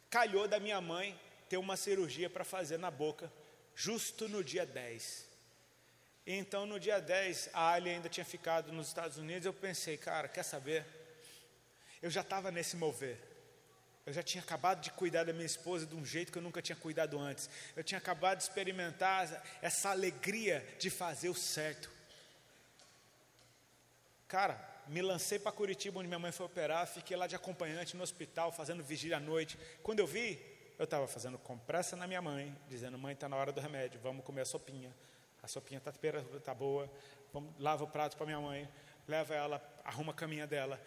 Calhou 0.09 0.47
da 0.47 0.57
minha 0.57 0.79
mãe 0.79 1.19
ter 1.49 1.57
uma 1.57 1.75
cirurgia 1.75 2.29
para 2.29 2.45
fazer 2.45 2.77
na 2.77 2.89
boca, 2.89 3.29
justo 3.75 4.29
no 4.29 4.41
dia 4.41 4.65
10. 4.65 5.26
Então, 6.30 6.65
no 6.65 6.78
dia 6.78 6.99
10, 6.99 7.51
a 7.53 7.71
Ali 7.71 7.89
ainda 7.89 8.09
tinha 8.09 8.25
ficado 8.25 8.73
nos 8.73 8.89
Estados 8.89 9.17
Unidos. 9.17 9.45
Eu 9.45 9.53
pensei, 9.53 9.95
cara, 9.95 10.28
quer 10.28 10.43
saber? 10.43 10.86
Eu 12.01 12.09
já 12.09 12.19
estava 12.19 12.51
nesse 12.51 12.75
mover. 12.75 13.17
Eu 14.05 14.11
já 14.11 14.21
tinha 14.21 14.43
acabado 14.43 14.82
de 14.82 14.91
cuidar 14.91 15.23
da 15.23 15.32
minha 15.32 15.45
esposa 15.45 15.86
de 15.86 15.95
um 15.95 16.05
jeito 16.05 16.30
que 16.30 16.38
eu 16.38 16.41
nunca 16.41 16.61
tinha 16.61 16.75
cuidado 16.75 17.17
antes. 17.17 17.49
Eu 17.78 17.84
tinha 17.84 17.97
acabado 17.97 18.39
de 18.39 18.43
experimentar 18.43 19.41
essa 19.61 19.89
alegria 19.89 20.67
de 20.78 20.89
fazer 20.89 21.30
o 21.30 21.34
certo. 21.34 21.89
Cara, 24.28 24.59
me 24.88 25.01
lancei 25.01 25.39
para 25.39 25.53
Curitiba, 25.53 25.99
onde 25.99 26.09
minha 26.09 26.19
mãe 26.19 26.34
foi 26.34 26.45
operar. 26.45 26.86
Fiquei 26.88 27.15
lá 27.15 27.25
de 27.25 27.38
acompanhante 27.38 27.95
no 27.95 28.03
hospital, 28.03 28.51
fazendo 28.51 28.84
vigília 28.84 29.15
à 29.15 29.19
noite. 29.21 29.57
Quando 29.82 29.99
eu 29.99 30.07
vi, 30.07 30.38
eu 30.78 30.84
estava 30.84 31.07
fazendo 31.07 31.38
compressa 31.38 31.95
na 31.95 32.05
minha 32.05 32.21
mãe, 32.21 32.53
dizendo: 32.67 32.97
Mãe, 32.97 33.13
está 33.13 33.30
na 33.30 33.38
hora 33.38 33.53
do 33.53 33.61
remédio, 33.61 33.97
vamos 34.01 34.25
comer 34.25 34.41
a 34.41 34.45
sopinha. 34.45 34.93
A 35.47 35.49
sopinha 35.49 35.77
está 35.77 35.93
tá 36.43 36.53
boa, 36.53 36.91
vamos, 37.31 37.53
lava 37.57 37.81
o 37.81 37.87
prato 37.87 38.17
para 38.17 38.25
minha 38.25 38.41
mãe, 38.41 38.67
leva 39.07 39.33
ela, 39.33 39.81
arruma 39.85 40.11
a 40.11 40.13
caminha 40.13 40.45
dela, 40.45 40.77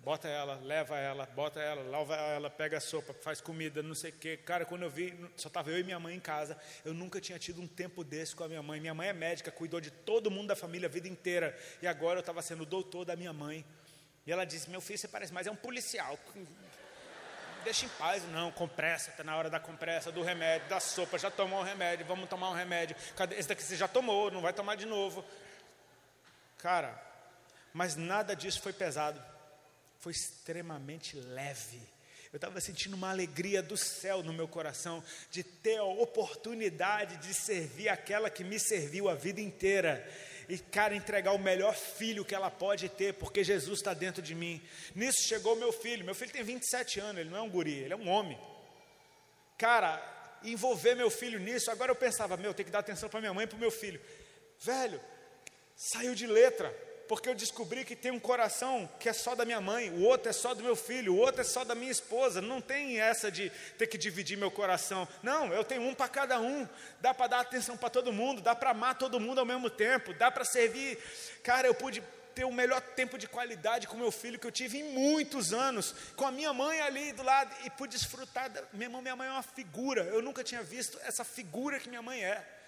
bota 0.00 0.28
ela, 0.28 0.56
leva 0.56 0.98
ela, 0.98 1.24
bota 1.24 1.58
ela, 1.58 1.82
lava 1.84 2.14
ela, 2.16 2.50
pega 2.50 2.76
a 2.76 2.80
sopa, 2.82 3.14
faz 3.14 3.40
comida, 3.40 3.82
não 3.82 3.94
sei 3.94 4.10
o 4.10 4.12
quê. 4.12 4.36
Cara, 4.36 4.66
quando 4.66 4.82
eu 4.82 4.90
vi, 4.90 5.18
só 5.36 5.48
estava 5.48 5.70
eu 5.70 5.78
e 5.78 5.82
minha 5.82 5.98
mãe 5.98 6.14
em 6.14 6.20
casa, 6.20 6.54
eu 6.84 6.92
nunca 6.92 7.18
tinha 7.18 7.38
tido 7.38 7.62
um 7.62 7.66
tempo 7.66 8.04
desse 8.04 8.36
com 8.36 8.44
a 8.44 8.48
minha 8.48 8.62
mãe. 8.62 8.78
Minha 8.78 8.92
mãe 8.92 9.08
é 9.08 9.12
médica, 9.14 9.50
cuidou 9.50 9.80
de 9.80 9.90
todo 9.90 10.30
mundo 10.30 10.48
da 10.48 10.56
família 10.56 10.86
a 10.86 10.90
vida 10.92 11.08
inteira, 11.08 11.58
e 11.80 11.86
agora 11.86 12.18
eu 12.18 12.20
estava 12.20 12.42
sendo 12.42 12.66
doutor 12.66 13.06
da 13.06 13.16
minha 13.16 13.32
mãe. 13.32 13.64
E 14.26 14.30
ela 14.30 14.44
disse: 14.44 14.68
Meu 14.68 14.82
filho, 14.82 14.98
você 14.98 15.08
parece 15.08 15.32
mais 15.32 15.46
é 15.46 15.50
um 15.50 15.56
policial. 15.56 16.18
Deixa 17.64 17.86
em 17.86 17.88
paz, 17.90 18.22
não, 18.30 18.50
compressa, 18.50 19.10
está 19.10 19.22
na 19.22 19.36
hora 19.36 19.50
da 19.50 19.60
compressa, 19.60 20.10
do 20.10 20.22
remédio, 20.22 20.68
da 20.68 20.80
sopa, 20.80 21.18
já 21.18 21.30
tomou 21.30 21.60
o 21.60 21.64
remédio, 21.64 22.06
vamos 22.06 22.28
tomar 22.28 22.50
um 22.50 22.54
remédio. 22.54 22.96
Esse 23.36 23.48
daqui 23.48 23.62
você 23.62 23.76
já 23.76 23.88
tomou, 23.88 24.30
não 24.30 24.40
vai 24.40 24.52
tomar 24.52 24.76
de 24.76 24.86
novo. 24.86 25.24
Cara, 26.58 27.00
mas 27.72 27.96
nada 27.96 28.34
disso 28.34 28.60
foi 28.60 28.72
pesado 28.72 29.20
foi 30.00 30.12
extremamente 30.12 31.16
leve. 31.16 31.80
Eu 32.32 32.36
estava 32.36 32.60
sentindo 32.60 32.94
uma 32.94 33.10
alegria 33.10 33.62
do 33.62 33.76
céu 33.76 34.22
no 34.22 34.32
meu 34.32 34.48
coração 34.48 35.04
de 35.30 35.42
ter 35.42 35.78
a 35.78 35.84
oportunidade 35.84 37.16
de 37.18 37.34
servir 37.34 37.88
aquela 37.88 38.30
que 38.30 38.42
me 38.42 38.58
serviu 38.58 39.08
a 39.08 39.14
vida 39.14 39.40
inteira. 39.40 40.08
E, 40.50 40.58
cara, 40.58 40.96
entregar 40.96 41.30
o 41.30 41.38
melhor 41.38 41.76
filho 41.76 42.24
que 42.24 42.34
ela 42.34 42.50
pode 42.50 42.88
ter, 42.88 43.14
porque 43.14 43.44
Jesus 43.44 43.78
está 43.78 43.94
dentro 43.94 44.20
de 44.20 44.34
mim. 44.34 44.60
Nisso 44.96 45.22
chegou 45.22 45.54
meu 45.54 45.72
filho. 45.72 46.04
Meu 46.04 46.14
filho 46.14 46.32
tem 46.32 46.42
27 46.42 46.98
anos, 46.98 47.20
ele 47.20 47.30
não 47.30 47.38
é 47.38 47.42
um 47.42 47.48
guri, 47.48 47.78
ele 47.78 47.92
é 47.92 47.96
um 47.96 48.08
homem. 48.08 48.36
Cara, 49.56 50.02
envolver 50.42 50.96
meu 50.96 51.08
filho 51.08 51.38
nisso, 51.38 51.70
agora 51.70 51.92
eu 51.92 51.96
pensava, 51.96 52.36
meu, 52.36 52.52
tem 52.52 52.66
que 52.66 52.72
dar 52.72 52.80
atenção 52.80 53.08
para 53.08 53.20
minha 53.20 53.32
mãe 53.32 53.44
e 53.44 53.46
para 53.46 53.56
o 53.56 53.60
meu 53.60 53.70
filho. 53.70 54.00
Velho, 54.58 55.00
saiu 55.76 56.16
de 56.16 56.26
letra 56.26 56.76
porque 57.10 57.28
eu 57.28 57.34
descobri 57.34 57.84
que 57.84 57.96
tem 57.96 58.12
um 58.12 58.20
coração 58.20 58.88
que 59.00 59.08
é 59.08 59.12
só 59.12 59.34
da 59.34 59.44
minha 59.44 59.60
mãe, 59.60 59.90
o 59.90 60.02
outro 60.04 60.30
é 60.30 60.32
só 60.32 60.54
do 60.54 60.62
meu 60.62 60.76
filho, 60.76 61.12
o 61.12 61.16
outro 61.16 61.40
é 61.40 61.44
só 61.44 61.64
da 61.64 61.74
minha 61.74 61.90
esposa. 61.90 62.40
Não 62.40 62.60
tem 62.60 63.00
essa 63.00 63.32
de 63.32 63.50
ter 63.76 63.88
que 63.88 63.98
dividir 63.98 64.38
meu 64.38 64.48
coração. 64.48 65.08
Não, 65.20 65.52
eu 65.52 65.64
tenho 65.64 65.82
um 65.82 65.92
para 65.92 66.06
cada 66.06 66.38
um. 66.38 66.68
Dá 67.00 67.12
para 67.12 67.26
dar 67.26 67.40
atenção 67.40 67.76
para 67.76 67.90
todo 67.90 68.12
mundo, 68.12 68.40
dá 68.40 68.54
para 68.54 68.70
amar 68.70 68.96
todo 68.96 69.18
mundo 69.18 69.40
ao 69.40 69.44
mesmo 69.44 69.68
tempo, 69.68 70.14
dá 70.14 70.30
para 70.30 70.44
servir. 70.44 70.98
Cara, 71.42 71.66
eu 71.66 71.74
pude 71.74 72.00
ter 72.32 72.44
o 72.44 72.52
melhor 72.52 72.80
tempo 72.80 73.18
de 73.18 73.26
qualidade 73.26 73.88
com 73.88 73.96
meu 73.96 74.12
filho 74.12 74.38
que 74.38 74.46
eu 74.46 74.52
tive 74.52 74.78
em 74.78 74.92
muitos 74.92 75.52
anos, 75.52 75.92
com 76.14 76.24
a 76.24 76.30
minha 76.30 76.52
mãe 76.52 76.80
ali 76.80 77.10
do 77.10 77.24
lado 77.24 77.52
e 77.64 77.70
pude 77.70 77.96
desfrutar. 77.96 78.52
Minha 78.72 78.88
mãe, 78.88 79.02
minha 79.02 79.16
mãe 79.16 79.26
é 79.26 79.32
uma 79.32 79.42
figura. 79.42 80.04
Eu 80.04 80.22
nunca 80.22 80.44
tinha 80.44 80.62
visto 80.62 80.96
essa 81.02 81.24
figura 81.24 81.80
que 81.80 81.88
minha 81.88 82.02
mãe 82.02 82.22
é. 82.24 82.59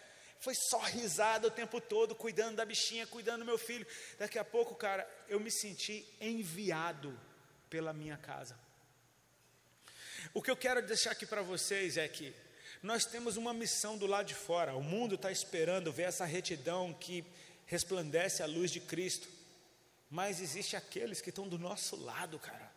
Foi 0.43 0.57
só 0.57 0.81
risada 0.81 1.47
o 1.47 1.53
tempo 1.53 1.81
todo, 1.81 2.17
cuidando 2.17 2.57
da 2.57 2.65
bichinha, 2.65 3.07
cuidando 3.07 3.43
do 3.43 3.47
meu 3.47 3.57
filho. 3.57 3.87
Daqui 4.19 4.41
a 4.41 4.45
pouco, 4.45 4.75
cara, 4.75 5.09
eu 5.29 5.39
me 5.39 5.53
senti 5.53 6.05
enviado 6.21 7.17
pela 7.71 7.93
minha 7.93 8.17
casa. 8.17 8.59
O 10.35 10.43
que 10.43 10.51
eu 10.51 10.57
quero 10.57 10.85
deixar 10.85 11.13
aqui 11.13 11.25
para 11.25 11.43
vocês 11.43 11.97
é 11.97 12.09
que 12.09 12.35
nós 12.83 13.05
temos 13.05 13.37
uma 13.37 13.55
missão 13.55 13.97
do 13.97 14.05
lado 14.05 14.27
de 14.27 14.35
fora. 14.35 14.75
O 14.75 14.83
mundo 14.83 15.15
está 15.15 15.31
esperando 15.31 15.93
ver 15.93 16.09
essa 16.09 16.25
retidão 16.25 16.93
que 16.93 17.25
resplandece 17.65 18.43
a 18.43 18.47
luz 18.47 18.73
de 18.73 18.81
Cristo. 18.81 19.29
Mas 20.11 20.41
existe 20.41 20.75
aqueles 20.75 21.21
que 21.21 21.31
estão 21.31 21.47
do 21.47 21.57
nosso 21.57 21.95
lado, 21.95 22.37
cara. 22.41 22.72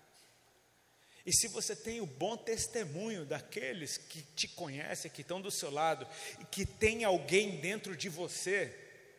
E 1.26 1.34
se 1.34 1.48
você 1.48 1.76
tem 1.76 2.02
o 2.02 2.06
bom 2.06 2.38
testemunho 2.38 3.26
daqueles 3.26 3.98
que 3.98 4.22
te 4.36 4.48
conhecem, 4.48 5.10
que 5.10 5.22
estão 5.22 5.42
do 5.42 5.50
seu 5.50 5.72
lado, 5.72 6.08
e 6.40 6.46
que 6.46 6.66
tem 6.66 7.04
alguém 7.04 7.60
dentro 7.60 7.98
de 7.98 8.08
você, 8.10 8.74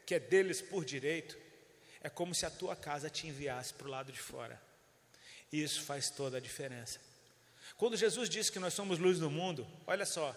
que 0.07 0.15
é 0.15 0.21
deles 0.21 0.63
por 0.63 0.85
direito, 0.85 1.37
é 2.01 2.09
como 2.09 2.33
se 2.33 2.47
a 2.47 2.51
tua 2.51 2.77
casa 2.77 3.11
te 3.11 3.27
enviasse 3.27 3.75
para 3.75 3.89
o 3.89 3.91
lado 3.91 4.13
de 4.13 4.21
fora. 4.21 4.63
Isso 5.53 5.83
faz 5.83 6.09
toda 6.09 6.37
a 6.37 6.41
diferença. 6.41 7.01
Quando 7.77 7.97
Jesus 7.97 8.29
disse 8.29 8.53
que 8.53 8.61
nós 8.61 8.73
somos 8.75 9.01
luz 9.01 9.19
do 9.19 9.29
mundo, 9.29 9.67
olha 9.85 10.07
só, 10.07 10.35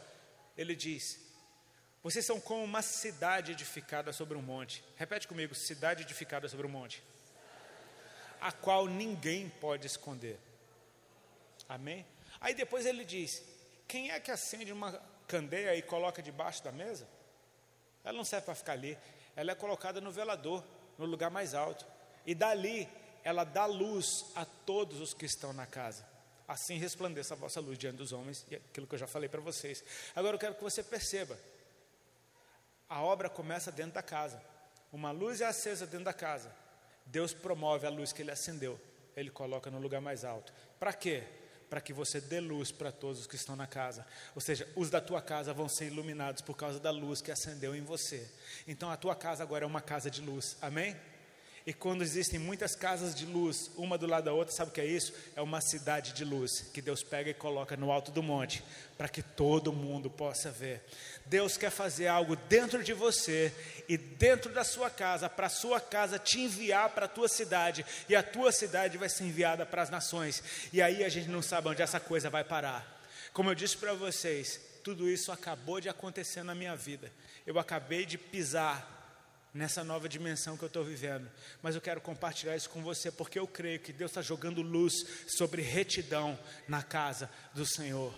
ele 0.58 0.76
diz: 0.76 1.20
Vocês 2.02 2.26
são 2.26 2.40
como 2.40 2.64
uma 2.64 2.82
cidade 2.82 3.52
edificada 3.52 4.12
sobre 4.12 4.36
um 4.36 4.42
monte. 4.42 4.84
Repete 4.96 5.28
comigo: 5.28 5.54
cidade 5.54 6.02
edificada 6.02 6.50
sobre 6.50 6.66
um 6.66 6.72
monte, 6.72 7.04
a 8.42 8.52
qual 8.52 8.88
ninguém 8.88 9.50
pode 9.50 9.86
esconder. 9.86 10.40
Amém? 11.70 12.06
Aí 12.42 12.56
depois 12.56 12.88
ele 12.88 13.06
diz: 13.06 13.44
quem 13.88 14.10
é 14.10 14.20
que 14.20 14.32
acende 14.32 14.74
uma 14.74 14.92
candeia 15.28 15.76
e 15.76 15.82
coloca 15.84 16.22
debaixo 16.22 16.64
da 16.64 16.72
mesa? 16.72 17.08
Ela 18.04 18.18
não 18.18 18.26
serve 18.26 18.46
para 18.46 18.56
ficar 18.56 18.74
ali, 18.74 18.98
ela 19.36 19.52
é 19.52 19.56
colocada 19.56 20.02
no 20.02 20.12
velador, 20.12 20.64
no 20.98 21.06
lugar 21.06 21.30
mais 21.30 21.54
alto. 21.54 21.86
E 22.26 22.34
dali 22.34 22.90
ela 23.24 23.44
dá 23.44 23.66
luz 23.66 24.26
a 24.36 24.46
todos 24.46 25.00
os 25.00 25.14
que 25.14 25.26
estão 25.26 25.54
na 25.54 25.66
casa. 25.66 26.08
Assim 26.48 26.78
resplandeça 26.78 27.36
a 27.36 27.38
vossa 27.38 27.60
luz 27.60 27.78
diante 27.78 27.98
dos 27.98 28.12
homens, 28.12 28.46
e 28.50 28.56
aquilo 28.56 28.88
que 28.88 28.96
eu 28.96 29.00
já 29.00 29.06
falei 29.06 29.30
para 29.30 29.40
vocês. 29.40 29.84
Agora 30.16 30.36
eu 30.36 30.40
quero 30.40 30.56
que 30.56 30.64
você 30.64 30.82
perceba: 30.82 31.38
a 32.90 33.04
obra 33.04 33.30
começa 33.30 33.72
dentro 33.72 33.94
da 33.94 34.02
casa. 34.02 34.42
Uma 34.92 35.12
luz 35.12 35.42
é 35.42 35.46
acesa 35.46 35.86
dentro 35.86 36.06
da 36.06 36.14
casa. 36.14 36.52
Deus 37.06 37.34
promove 37.34 37.86
a 37.86 37.90
luz 37.90 38.12
que 38.12 38.24
ele 38.24 38.32
acendeu, 38.32 38.80
ele 39.16 39.30
coloca 39.30 39.70
no 39.70 39.80
lugar 39.80 40.02
mais 40.02 40.26
alto. 40.26 40.52
Para 40.80 40.94
quê? 40.94 41.24
Para 41.70 41.80
que 41.80 41.94
você 41.94 42.20
dê 42.20 42.40
luz 42.40 42.72
para 42.72 42.92
todos 42.92 43.22
os 43.22 43.28
que 43.28 43.36
estão 43.36 43.56
na 43.56 43.68
casa. 43.68 44.06
Ou 44.34 44.42
seja, 44.42 44.68
os 44.76 44.90
da 44.90 45.00
tua 45.00 45.22
casa 45.22 45.54
vão 45.54 45.70
ser 45.70 45.86
iluminados 45.86 46.42
por 46.42 46.56
causa 46.56 46.80
da 46.80 46.92
luz 46.92 47.22
que 47.22 47.32
acendeu 47.32 47.76
em 47.76 47.82
você. 47.82 48.30
Então 48.68 48.90
a 48.90 48.98
tua 48.98 49.16
casa 49.16 49.44
agora 49.44 49.64
é 49.64 49.68
uma 49.68 49.82
casa 49.82 50.10
de 50.10 50.22
luz. 50.22 50.58
Amém? 50.62 50.96
E 51.70 51.74
quando 51.74 52.02
existem 52.02 52.40
muitas 52.40 52.74
casas 52.74 53.14
de 53.14 53.28
luz, 53.28 53.70
uma 53.78 53.96
do 53.96 54.08
lado 54.08 54.24
da 54.24 54.34
outra, 54.34 54.52
sabe 54.52 54.72
o 54.72 54.74
que 54.74 54.82
é 54.82 54.88
isso? 54.88 55.14
É 55.36 55.42
uma 55.44 55.62
cidade 55.62 56.14
de 56.14 56.26
luz 56.26 56.62
que 56.74 56.82
Deus 56.82 57.04
pega 57.04 57.30
e 57.30 57.34
coloca 57.36 57.78
no 57.78 57.92
alto 57.92 58.10
do 58.10 58.24
monte, 58.24 58.64
para 58.98 59.08
que 59.08 59.22
todo 59.22 59.72
mundo 59.72 60.10
possa 60.10 60.50
ver. 60.50 60.84
Deus 61.28 61.58
quer 61.58 61.70
fazer 61.70 62.08
algo 62.08 62.36
dentro 62.36 62.84
de 62.84 62.92
você 62.92 63.54
e 63.88 63.98
dentro 63.98 64.52
da 64.52 64.64
sua 64.64 64.90
casa, 64.90 65.30
para 65.30 65.46
a 65.46 65.52
sua 65.52 65.80
casa 65.80 66.18
te 66.18 66.40
enviar 66.40 66.90
para 66.90 67.06
a 67.06 67.08
tua 67.08 67.28
cidade, 67.28 67.86
e 68.10 68.16
a 68.16 68.24
tua 68.24 68.52
cidade 68.52 68.98
vai 68.98 69.08
ser 69.08 69.26
enviada 69.26 69.64
para 69.64 69.84
as 69.84 69.92
nações. 69.92 70.42
E 70.74 70.82
aí 70.82 71.04
a 71.04 71.10
gente 71.10 71.30
não 71.30 71.44
sabe 71.44 71.68
onde 71.68 71.84
essa 71.84 72.00
coisa 72.00 72.32
vai 72.32 72.44
parar. 72.44 73.00
Como 73.32 73.48
eu 73.48 73.54
disse 73.54 73.78
para 73.78 73.94
vocês, 73.94 74.60
tudo 74.84 75.08
isso 75.08 75.32
acabou 75.32 75.80
de 75.80 75.88
acontecer 75.88 76.42
na 76.42 76.56
minha 76.56 76.76
vida. 76.76 77.12
Eu 77.46 77.60
acabei 77.60 78.08
de 78.08 78.18
pisar 78.18 78.99
nessa 79.54 79.84
nova 79.84 80.08
dimensão 80.08 80.58
que 80.58 80.64
eu 80.64 80.68
estou 80.68 80.84
vivendo. 80.84 81.30
Mas 81.62 81.76
eu 81.76 81.82
quero 81.82 82.02
compartilhar 82.02 82.56
isso 82.56 82.70
com 82.70 82.82
você, 82.82 83.12
porque 83.12 83.40
eu 83.40 83.48
creio 83.48 83.80
que 83.80 83.94
Deus 83.94 84.12
está 84.12 84.22
jogando 84.22 84.62
luz 84.62 84.94
sobre 85.28 85.62
retidão 85.62 86.38
na 86.68 86.84
casa 86.84 87.30
do 87.54 87.66
Senhor. 87.66 88.14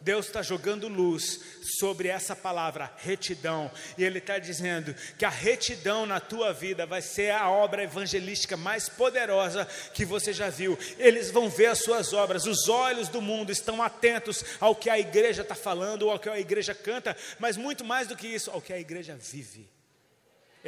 Deus 0.00 0.26
está 0.26 0.42
jogando 0.42 0.86
luz 0.86 1.40
sobre 1.78 2.08
essa 2.08 2.36
palavra, 2.36 2.92
retidão, 2.98 3.70
e 3.96 4.04
Ele 4.04 4.18
está 4.18 4.38
dizendo 4.38 4.94
que 5.18 5.24
a 5.24 5.28
retidão 5.28 6.06
na 6.06 6.20
tua 6.20 6.52
vida 6.52 6.86
vai 6.86 7.02
ser 7.02 7.32
a 7.32 7.50
obra 7.50 7.82
evangelística 7.82 8.56
mais 8.56 8.88
poderosa 8.88 9.66
que 9.92 10.04
você 10.04 10.32
já 10.32 10.50
viu. 10.50 10.78
Eles 10.98 11.30
vão 11.30 11.50
ver 11.50 11.66
as 11.66 11.80
suas 11.80 12.12
obras, 12.12 12.46
os 12.46 12.68
olhos 12.68 13.08
do 13.08 13.20
mundo 13.20 13.50
estão 13.50 13.82
atentos 13.82 14.44
ao 14.60 14.74
que 14.74 14.88
a 14.88 14.98
igreja 14.98 15.42
está 15.42 15.54
falando, 15.54 16.08
ao 16.08 16.18
que 16.18 16.28
a 16.28 16.38
igreja 16.38 16.74
canta, 16.74 17.16
mas 17.38 17.56
muito 17.56 17.84
mais 17.84 18.06
do 18.06 18.16
que 18.16 18.28
isso, 18.28 18.50
ao 18.50 18.62
que 18.62 18.72
a 18.72 18.78
igreja 18.78 19.16
vive. 19.16 19.77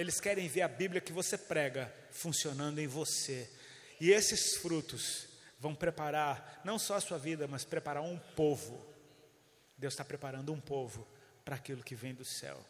Eles 0.00 0.18
querem 0.18 0.48
ver 0.48 0.62
a 0.62 0.68
Bíblia 0.68 0.98
que 0.98 1.12
você 1.12 1.36
prega 1.36 1.94
funcionando 2.10 2.78
em 2.78 2.86
você. 2.86 3.46
E 4.00 4.10
esses 4.10 4.56
frutos 4.56 5.28
vão 5.58 5.74
preparar 5.74 6.62
não 6.64 6.78
só 6.78 6.94
a 6.94 7.02
sua 7.02 7.18
vida, 7.18 7.46
mas 7.46 7.66
preparar 7.66 8.02
um 8.02 8.18
povo. 8.34 8.82
Deus 9.76 9.92
está 9.92 10.02
preparando 10.02 10.54
um 10.54 10.58
povo 10.58 11.06
para 11.44 11.56
aquilo 11.56 11.84
que 11.84 11.94
vem 11.94 12.14
do 12.14 12.24
céu. 12.24 12.64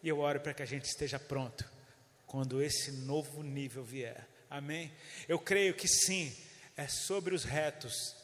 E 0.00 0.08
eu 0.08 0.20
oro 0.20 0.38
para 0.38 0.54
que 0.54 0.62
a 0.62 0.66
gente 0.66 0.84
esteja 0.84 1.18
pronto 1.18 1.68
quando 2.24 2.62
esse 2.62 2.92
novo 2.92 3.42
nível 3.42 3.82
vier. 3.82 4.24
Amém? 4.48 4.92
Eu 5.26 5.40
creio 5.40 5.74
que 5.74 5.88
sim, 5.88 6.32
é 6.76 6.86
sobre 6.86 7.34
os 7.34 7.42
retos, 7.42 8.14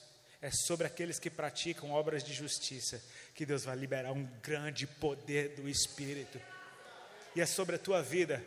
é 0.40 0.52
sobre 0.52 0.86
aqueles 0.86 1.18
que 1.18 1.30
praticam 1.30 1.90
obras 1.90 2.22
de 2.22 2.32
justiça 2.32 3.02
que 3.34 3.44
Deus 3.44 3.64
vai 3.64 3.74
liberar 3.74 4.12
um 4.12 4.24
grande 4.40 4.86
poder 4.86 5.56
do 5.56 5.68
Espírito 5.68 6.40
e 7.36 7.40
é 7.42 7.44
sobre 7.44 7.76
a 7.76 7.78
tua 7.78 8.02
vida 8.02 8.42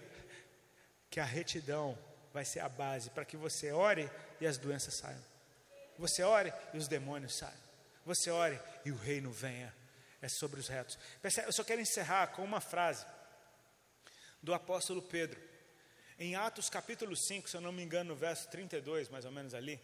que 1.12 1.20
a 1.20 1.24
retidão 1.24 1.96
vai 2.34 2.44
ser 2.44 2.60
a 2.60 2.68
base 2.68 3.12
para 3.12 3.24
que 3.24 3.38
você 3.38 3.72
ore 3.72 4.10
e 4.42 4.48
as 4.48 4.58
doenças 4.58 4.96
saiam. 4.96 5.24
Você 6.00 6.24
ore 6.24 6.52
e 6.74 6.78
os 6.80 6.88
demônios 6.88 7.38
saiam. 7.38 7.70
Você 8.04 8.32
ore 8.32 8.60
e 8.84 8.92
o 8.92 8.98
reino 8.98 9.32
venha. 9.32 9.72
É 10.24 10.28
sobre 10.28 10.60
os 10.60 10.68
retos. 10.68 10.98
Eu 11.46 11.52
só 11.52 11.64
quero 11.64 11.80
encerrar 11.80 12.28
com 12.30 12.44
uma 12.44 12.60
frase 12.60 13.06
do 14.42 14.56
apóstolo 14.56 15.04
Pedro. 15.04 15.40
Em 16.18 16.36
Atos 16.36 16.68
capítulo 16.68 17.16
5, 17.16 17.48
se 17.48 17.56
eu 17.56 17.62
não 17.62 17.72
me 17.72 17.84
engano, 17.84 18.10
no 18.10 18.16
verso 18.16 18.50
32, 18.50 19.08
mais 19.08 19.24
ou 19.24 19.32
menos 19.32 19.54
ali. 19.54 19.80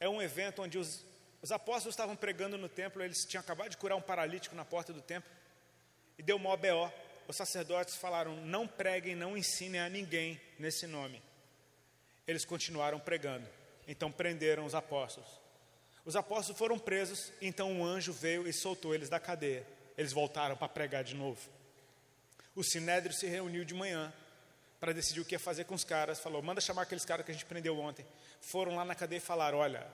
É 0.00 0.08
um 0.08 0.20
evento 0.20 0.62
onde 0.62 0.78
os, 0.78 1.04
os 1.40 1.52
apóstolos 1.52 1.94
estavam 1.94 2.16
pregando 2.16 2.58
no 2.58 2.68
templo, 2.68 3.04
eles 3.04 3.24
tinham 3.24 3.40
acabado 3.40 3.70
de 3.70 3.76
curar 3.76 3.96
um 3.96 4.02
paralítico 4.02 4.56
na 4.56 4.64
porta 4.64 4.92
do 4.92 5.00
templo. 5.00 5.30
E 6.18 6.22
deu 6.24 6.36
uma 6.36 6.50
OBO 6.50 6.92
os 7.28 7.36
sacerdotes 7.36 7.96
falaram: 7.96 8.36
não 8.44 8.66
preguem, 8.66 9.14
não 9.14 9.36
ensinem 9.36 9.80
a 9.80 9.88
ninguém 9.88 10.40
nesse 10.58 10.86
nome. 10.86 11.22
Eles 12.26 12.44
continuaram 12.44 12.98
pregando. 12.98 13.46
Então 13.86 14.10
prenderam 14.10 14.64
os 14.64 14.74
apóstolos. 14.74 15.28
Os 16.04 16.16
apóstolos 16.16 16.58
foram 16.58 16.78
presos, 16.78 17.32
então 17.40 17.72
um 17.72 17.84
anjo 17.84 18.12
veio 18.12 18.46
e 18.46 18.52
soltou 18.52 18.94
eles 18.94 19.08
da 19.08 19.18
cadeia. 19.18 19.66
Eles 19.96 20.12
voltaram 20.12 20.56
para 20.56 20.68
pregar 20.68 21.04
de 21.04 21.14
novo. 21.14 21.40
O 22.54 22.62
sinédrio 22.62 23.14
se 23.14 23.26
reuniu 23.26 23.64
de 23.64 23.74
manhã 23.74 24.12
para 24.78 24.92
decidir 24.92 25.20
o 25.20 25.24
que 25.24 25.34
ia 25.34 25.38
fazer 25.38 25.64
com 25.64 25.74
os 25.74 25.84
caras. 25.84 26.20
Falou: 26.20 26.42
manda 26.42 26.60
chamar 26.60 26.82
aqueles 26.82 27.04
caras 27.04 27.24
que 27.24 27.30
a 27.30 27.34
gente 27.34 27.46
prendeu 27.46 27.78
ontem. 27.78 28.06
Foram 28.40 28.76
lá 28.76 28.84
na 28.84 28.94
cadeia 28.94 29.18
e 29.18 29.20
falaram: 29.20 29.58
olha, 29.58 29.86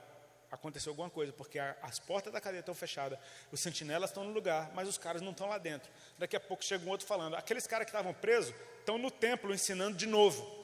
aconteceu 0.51 0.91
alguma 0.91 1.09
coisa, 1.09 1.31
porque 1.31 1.57
a, 1.57 1.75
as 1.81 1.97
portas 1.97 2.31
da 2.31 2.41
cadeia 2.41 2.59
estão 2.59 2.75
fechadas, 2.75 3.17
os 3.51 3.59
sentinelas 3.61 4.09
estão 4.09 4.23
no 4.23 4.31
lugar, 4.31 4.71
mas 4.75 4.87
os 4.87 4.97
caras 4.97 5.21
não 5.21 5.31
estão 5.31 5.47
lá 5.47 5.57
dentro. 5.57 5.89
Daqui 6.17 6.35
a 6.35 6.39
pouco 6.39 6.63
chega 6.63 6.85
um 6.85 6.89
outro 6.89 7.07
falando: 7.07 7.35
aqueles 7.35 7.65
caras 7.65 7.85
que 7.85 7.91
estavam 7.91 8.13
presos 8.13 8.53
estão 8.79 8.97
no 8.97 9.09
templo 9.09 9.53
ensinando 9.53 9.97
de 9.97 10.05
novo. 10.05 10.59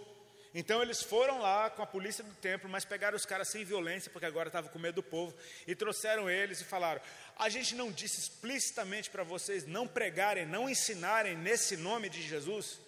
Então 0.54 0.82
eles 0.82 1.04
foram 1.04 1.40
lá 1.40 1.70
com 1.70 1.82
a 1.82 1.88
polícia 1.88 2.24
do 2.24 2.34
templo, 2.36 2.70
mas 2.70 2.84
pegaram 2.84 3.16
os 3.16 3.26
caras 3.26 3.48
sem 3.48 3.64
violência, 3.64 4.12
porque 4.12 4.26
agora 4.26 4.50
estavam 4.50 4.72
com 4.72 4.80
medo 4.80 4.96
do 4.96 5.04
povo, 5.04 5.36
e 5.66 5.76
trouxeram 5.76 6.30
eles 6.30 6.60
e 6.60 6.66
falaram: 6.66 7.02
A 7.38 7.48
gente 7.48 7.76
não 7.76 7.92
disse 7.92 8.20
explicitamente 8.20 9.10
para 9.10 9.24
vocês 9.24 9.66
não 9.66 9.88
pregarem, 9.88 10.46
não 10.46 10.70
ensinarem 10.70 11.38
nesse 11.38 11.78
nome 11.78 12.10
de 12.10 12.22
Jesus? 12.22 12.80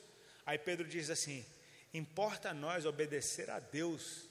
Aí 0.45 0.57
Pedro 0.57 0.87
diz 0.87 1.09
assim: 1.09 1.45
Importa 1.93 2.49
a 2.49 2.53
nós 2.53 2.85
obedecer 2.85 3.49
a 3.49 3.59
Deus 3.59 4.27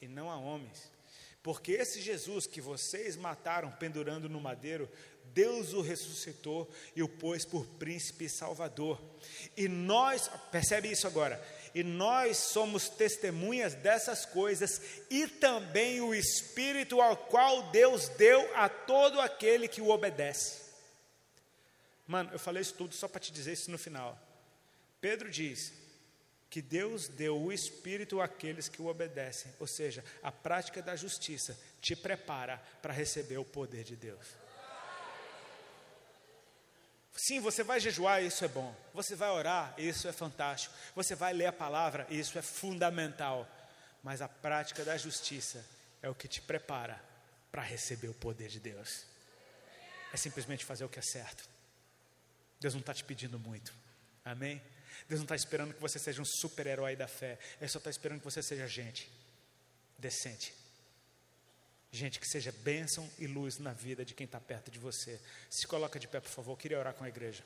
e 0.00 0.08
não 0.08 0.30
a 0.30 0.36
homens. 0.36 0.97
Porque 1.42 1.72
esse 1.72 2.00
Jesus 2.00 2.46
que 2.46 2.60
vocês 2.60 3.16
mataram 3.16 3.70
pendurando 3.72 4.28
no 4.28 4.40
madeiro, 4.40 4.88
Deus 5.32 5.72
o 5.72 5.80
ressuscitou 5.80 6.68
e 6.96 7.02
o 7.02 7.08
pôs 7.08 7.44
por 7.44 7.64
príncipe 7.64 8.24
e 8.24 8.28
salvador. 8.28 9.00
E 9.56 9.68
nós, 9.68 10.28
percebe 10.50 10.90
isso 10.90 11.06
agora, 11.06 11.42
e 11.74 11.82
nós 11.82 12.36
somos 12.38 12.88
testemunhas 12.88 13.74
dessas 13.74 14.26
coisas, 14.26 14.80
e 15.08 15.26
também 15.26 16.00
o 16.00 16.14
Espírito 16.14 17.00
ao 17.00 17.16
qual 17.16 17.70
Deus 17.70 18.08
deu 18.10 18.54
a 18.56 18.68
todo 18.68 19.20
aquele 19.20 19.68
que 19.68 19.80
o 19.80 19.90
obedece. 19.90 20.62
Mano, 22.06 22.30
eu 22.32 22.38
falei 22.38 22.62
isso 22.62 22.74
tudo 22.74 22.94
só 22.94 23.06
para 23.06 23.20
te 23.20 23.30
dizer 23.30 23.52
isso 23.52 23.70
no 23.70 23.78
final. 23.78 24.18
Pedro 25.00 25.30
diz 25.30 25.72
que 26.50 26.62
Deus 26.62 27.08
deu 27.08 27.40
o 27.40 27.52
Espírito 27.52 28.20
àqueles 28.20 28.68
que 28.68 28.80
o 28.80 28.86
obedecem, 28.86 29.52
ou 29.60 29.66
seja, 29.66 30.04
a 30.22 30.32
prática 30.32 30.80
da 30.80 30.96
justiça 30.96 31.58
te 31.80 31.94
prepara 31.94 32.56
para 32.80 32.92
receber 32.92 33.38
o 33.38 33.44
poder 33.44 33.84
de 33.84 33.96
Deus. 33.96 34.26
Sim, 37.14 37.40
você 37.40 37.64
vai 37.64 37.80
jejuar, 37.80 38.22
isso 38.22 38.44
é 38.44 38.48
bom. 38.48 38.74
Você 38.94 39.16
vai 39.16 39.28
orar, 39.30 39.74
isso 39.76 40.06
é 40.06 40.12
fantástico. 40.12 40.72
Você 40.94 41.16
vai 41.16 41.32
ler 41.32 41.46
a 41.46 41.52
palavra, 41.52 42.06
isso 42.08 42.38
é 42.38 42.42
fundamental. 42.42 43.46
Mas 44.04 44.22
a 44.22 44.28
prática 44.28 44.84
da 44.84 44.96
justiça 44.96 45.64
é 46.00 46.08
o 46.08 46.14
que 46.14 46.28
te 46.28 46.40
prepara 46.40 47.02
para 47.50 47.60
receber 47.60 48.08
o 48.08 48.14
poder 48.14 48.48
de 48.48 48.60
Deus. 48.60 49.04
É 50.12 50.16
simplesmente 50.16 50.64
fazer 50.64 50.84
o 50.84 50.88
que 50.88 51.00
é 51.00 51.02
certo. 51.02 51.48
Deus 52.60 52.72
não 52.72 52.80
está 52.80 52.94
te 52.94 53.02
pedindo 53.02 53.38
muito. 53.38 53.74
Amém? 54.24 54.62
Deus 55.08 55.20
não 55.20 55.24
está 55.24 55.36
esperando 55.36 55.74
que 55.74 55.80
você 55.80 55.98
seja 55.98 56.22
um 56.22 56.24
super-herói 56.24 56.96
da 56.96 57.06
fé. 57.06 57.38
Ele 57.60 57.68
só 57.68 57.78
está 57.78 57.90
esperando 57.90 58.20
que 58.20 58.24
você 58.24 58.42
seja 58.42 58.66
gente 58.66 59.10
decente. 59.98 60.54
Gente, 61.90 62.20
que 62.20 62.28
seja 62.28 62.52
bênção 62.52 63.10
e 63.18 63.26
luz 63.26 63.58
na 63.58 63.72
vida 63.72 64.04
de 64.04 64.14
quem 64.14 64.24
está 64.24 64.38
perto 64.38 64.70
de 64.70 64.78
você. 64.78 65.18
Se 65.48 65.66
coloca 65.66 65.98
de 65.98 66.06
pé, 66.06 66.20
por 66.20 66.30
favor. 66.30 66.52
Eu 66.52 66.56
queria 66.56 66.78
orar 66.78 66.94
com 66.94 67.04
a 67.04 67.08
igreja. 67.08 67.42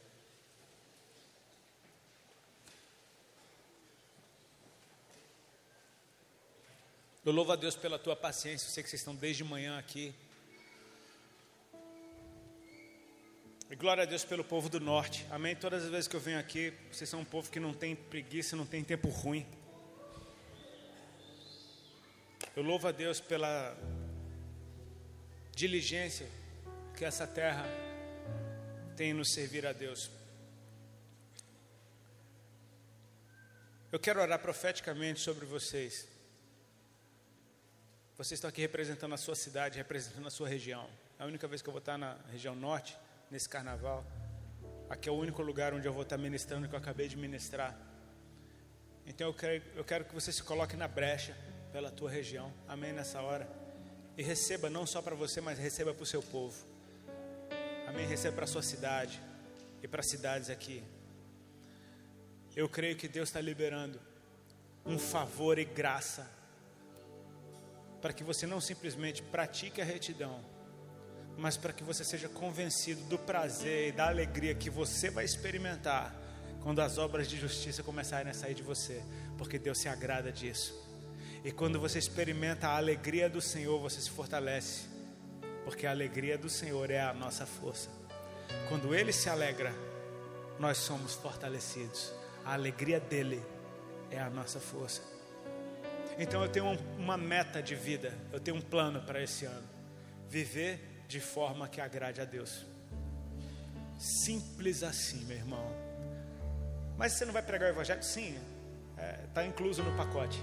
Eu 7.25 7.31
louvo 7.31 7.53
a 7.53 7.57
Deus 7.57 7.77
pela 7.77 8.01
tua 8.01 8.17
paciência. 8.17 8.67
Eu 8.67 8.71
sei 8.73 8.83
que 8.83 8.91
vocês 8.91 9.01
estão 9.01 9.15
desde 9.15 9.45
manhã 9.45 9.79
aqui. 9.79 10.13
Glória 13.77 14.03
a 14.03 14.07
Deus 14.07 14.25
pelo 14.25 14.45
povo 14.45 14.69
do 14.69 14.79
norte. 14.79 15.27
Amém. 15.31 15.57
Todas 15.57 15.85
as 15.85 15.91
vezes 15.91 16.07
que 16.07 16.15
eu 16.15 16.21
venho 16.21 16.39
aqui, 16.39 16.75
vocês 16.91 17.09
são 17.09 17.21
um 17.21 17.25
povo 17.25 17.51
que 17.51 17.59
não 17.59 17.73
tem 17.73 17.97
preguiça, 17.97 18.55
não 18.55 18.67
tem 18.67 18.85
tempo 18.85 19.09
ruim. 19.09 19.47
Eu 22.55 22.63
louvo 22.63 22.87
a 22.87 22.93
Deus 22.93 23.19
pela 23.19 23.75
diligência 25.55 26.29
que 26.97 27.05
essa 27.05 27.27
terra 27.27 27.65
tem 28.95 29.15
nos 29.15 29.33
servir 29.33 29.67
a 29.67 29.73
Deus. 29.73 30.11
Eu 33.91 33.99
quero 33.99 34.21
orar 34.21 34.39
profeticamente 34.39 35.21
sobre 35.21 35.47
vocês. 35.47 36.07
Vocês 38.19 38.39
estão 38.39 38.51
aqui 38.51 38.61
representando 38.61 39.15
a 39.15 39.19
sua 39.19 39.35
cidade, 39.35 39.79
representando 39.79 40.27
a 40.27 40.31
sua 40.31 40.49
região. 40.49 40.89
É 41.19 41.23
a 41.23 41.27
única 41.27 41.49
vez 41.49 41.63
que 41.63 41.69
eu 41.69 41.73
vou 41.73 41.81
estar 41.81 41.97
na 41.97 42.19
região 42.31 42.55
norte, 42.55 42.97
nesse 43.33 43.49
carnaval. 43.49 44.05
Aqui 44.91 45.09
é 45.09 45.13
o 45.13 45.15
único 45.15 45.41
lugar 45.41 45.73
onde 45.73 45.89
eu 45.89 45.93
vou 45.93 46.03
estar 46.03 46.19
ministrando 46.19 46.69
que 46.69 46.75
eu 46.75 46.79
acabei 46.79 47.09
de 47.09 47.17
ministrar. 47.17 47.75
Então 49.07 49.27
eu 49.27 49.35
quero, 49.35 49.65
eu 49.75 49.85
quero 49.85 50.05
que 50.05 50.15
você 50.15 50.31
se 50.31 50.43
coloque 50.43 50.77
na 50.77 50.87
brecha 50.87 51.35
pela 51.73 51.91
tua 51.91 52.11
região. 52.11 52.53
Amém 52.69 52.93
nessa 52.93 53.23
hora 53.23 53.49
e 54.19 54.23
receba 54.23 54.69
não 54.69 54.87
só 54.87 55.01
para 55.01 55.15
você, 55.15 55.41
mas 55.41 55.59
receba 55.59 55.95
para 55.95 56.03
o 56.03 56.07
seu 56.07 56.23
povo. 56.23 56.55
Amém? 57.89 58.07
Receba 58.07 58.35
para 58.35 58.45
a 58.45 58.49
sua 58.49 58.63
cidade 58.63 59.19
e 59.83 59.89
para 59.89 60.03
cidades 60.03 60.51
aqui. 60.51 60.85
Eu 62.55 62.69
creio 62.69 62.97
que 62.97 63.09
Deus 63.09 63.31
está 63.31 63.41
liberando 63.41 63.99
um 64.85 64.99
favor 64.99 65.59
e 65.59 65.65
graça 65.65 66.29
para 68.03 68.13
que 68.13 68.23
você 68.23 68.47
não 68.47 68.61
simplesmente 68.61 69.23
pratique 69.23 69.81
a 69.81 69.85
retidão, 69.85 70.45
mas 71.37 71.57
para 71.57 71.73
que 71.73 71.83
você 71.83 72.05
seja 72.05 72.29
convencido 72.29 73.03
do 73.05 73.19
prazer 73.19 73.89
e 73.89 73.93
da 73.93 74.09
alegria 74.09 74.55
que 74.55 74.71
você 74.71 75.11
vai 75.11 75.25
experimentar 75.25 76.15
quando 76.63 76.81
as 76.81 76.99
obras 76.99 77.29
de 77.29 77.37
justiça 77.37 77.83
começarem 77.83 78.31
a 78.31 78.35
sair 78.35 78.55
de 78.55 78.63
você, 78.63 79.03
porque 79.37 79.59
Deus 79.59 79.79
se 79.79 79.89
agrada 79.89 80.31
disso. 80.31 80.81
E 81.45 81.51
quando 81.51 81.81
você 81.81 81.99
experimenta 81.99 82.69
a 82.69 82.77
alegria 82.77 83.29
do 83.29 83.41
Senhor, 83.41 83.81
você 83.81 84.01
se 84.01 84.11
fortalece, 84.11 84.83
porque 85.65 85.87
a 85.87 85.91
alegria 85.91 86.39
do 86.39 86.49
Senhor 86.49 86.89
é 86.91 87.01
a 87.01 87.13
nossa 87.13 87.45
força. 87.45 87.91
Quando 88.69 88.95
Ele 88.95 89.13
se 89.13 89.29
alegra, 89.29 89.75
nós 90.59 90.79
somos 90.79 91.15
fortalecidos. 91.15 92.13
A 92.45 92.53
alegria 92.53 93.01
dele 93.01 93.43
é 94.11 94.21
a 94.21 94.31
nossa 94.31 94.61
força. 94.61 95.03
Então 96.19 96.43
eu 96.43 96.49
tenho 96.49 96.67
uma 96.99 97.17
meta 97.17 97.63
de 97.63 97.75
vida, 97.75 98.17
eu 98.33 98.39
tenho 98.39 98.57
um 98.57 98.61
plano 98.61 99.01
para 99.03 99.23
esse 99.23 99.45
ano: 99.45 99.69
viver 100.29 100.92
de 101.09 101.21
forma 101.21 101.69
que 101.69 101.81
agrade 101.81 102.21
a 102.21 102.25
Deus. 102.25 102.65
Simples 103.99 104.83
assim, 104.83 105.25
meu 105.25 105.37
irmão. 105.37 105.65
Mas 106.97 107.13
você 107.13 107.25
não 107.25 107.33
vai 107.33 107.43
pregar 107.43 107.69
o 107.71 107.73
Evangelho? 107.73 108.03
Sim, 108.03 108.37
está 108.93 109.03
é, 109.03 109.27
tá 109.35 109.45
incluso 109.45 109.83
no 109.83 109.97
pacote. 109.97 110.43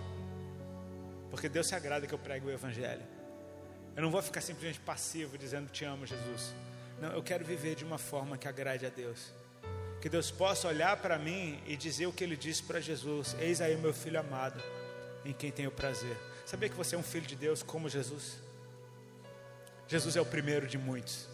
Porque 1.29 1.47
Deus 1.47 1.67
se 1.67 1.75
agrada 1.75 2.07
que 2.07 2.13
eu 2.13 2.19
pregue 2.19 2.45
o 2.45 2.51
Evangelho. 2.51 3.03
Eu 3.95 4.03
não 4.03 4.11
vou 4.11 4.21
ficar 4.21 4.41
simplesmente 4.41 4.79
passivo 4.79 5.37
dizendo 5.37 5.69
te 5.69 5.83
amo, 5.85 6.05
Jesus. 6.05 6.53
Não, 7.01 7.11
eu 7.11 7.23
quero 7.23 7.45
viver 7.45 7.75
de 7.75 7.83
uma 7.83 7.97
forma 7.97 8.37
que 8.37 8.47
agrade 8.47 8.85
a 8.85 8.89
Deus. 8.89 9.33
Que 10.01 10.09
Deus 10.09 10.31
possa 10.31 10.67
olhar 10.67 10.95
para 10.97 11.19
mim 11.19 11.61
e 11.67 11.75
dizer 11.75 12.07
o 12.07 12.13
que 12.13 12.23
ele 12.23 12.37
disse 12.37 12.63
para 12.63 12.79
Jesus: 12.79 13.35
Eis 13.39 13.59
aí 13.61 13.75
meu 13.75 13.93
filho 13.93 14.19
amado, 14.19 14.61
em 15.25 15.33
quem 15.33 15.51
tenho 15.51 15.71
prazer. 15.71 16.15
Sabia 16.45 16.69
que 16.69 16.75
você 16.75 16.95
é 16.95 16.97
um 16.97 17.03
filho 17.03 17.27
de 17.27 17.35
Deus 17.35 17.61
como 17.61 17.89
Jesus? 17.89 18.37
Jesus 19.89 20.15
é 20.15 20.21
o 20.21 20.25
primeiro 20.25 20.67
de 20.67 20.77
muitos. 20.77 21.27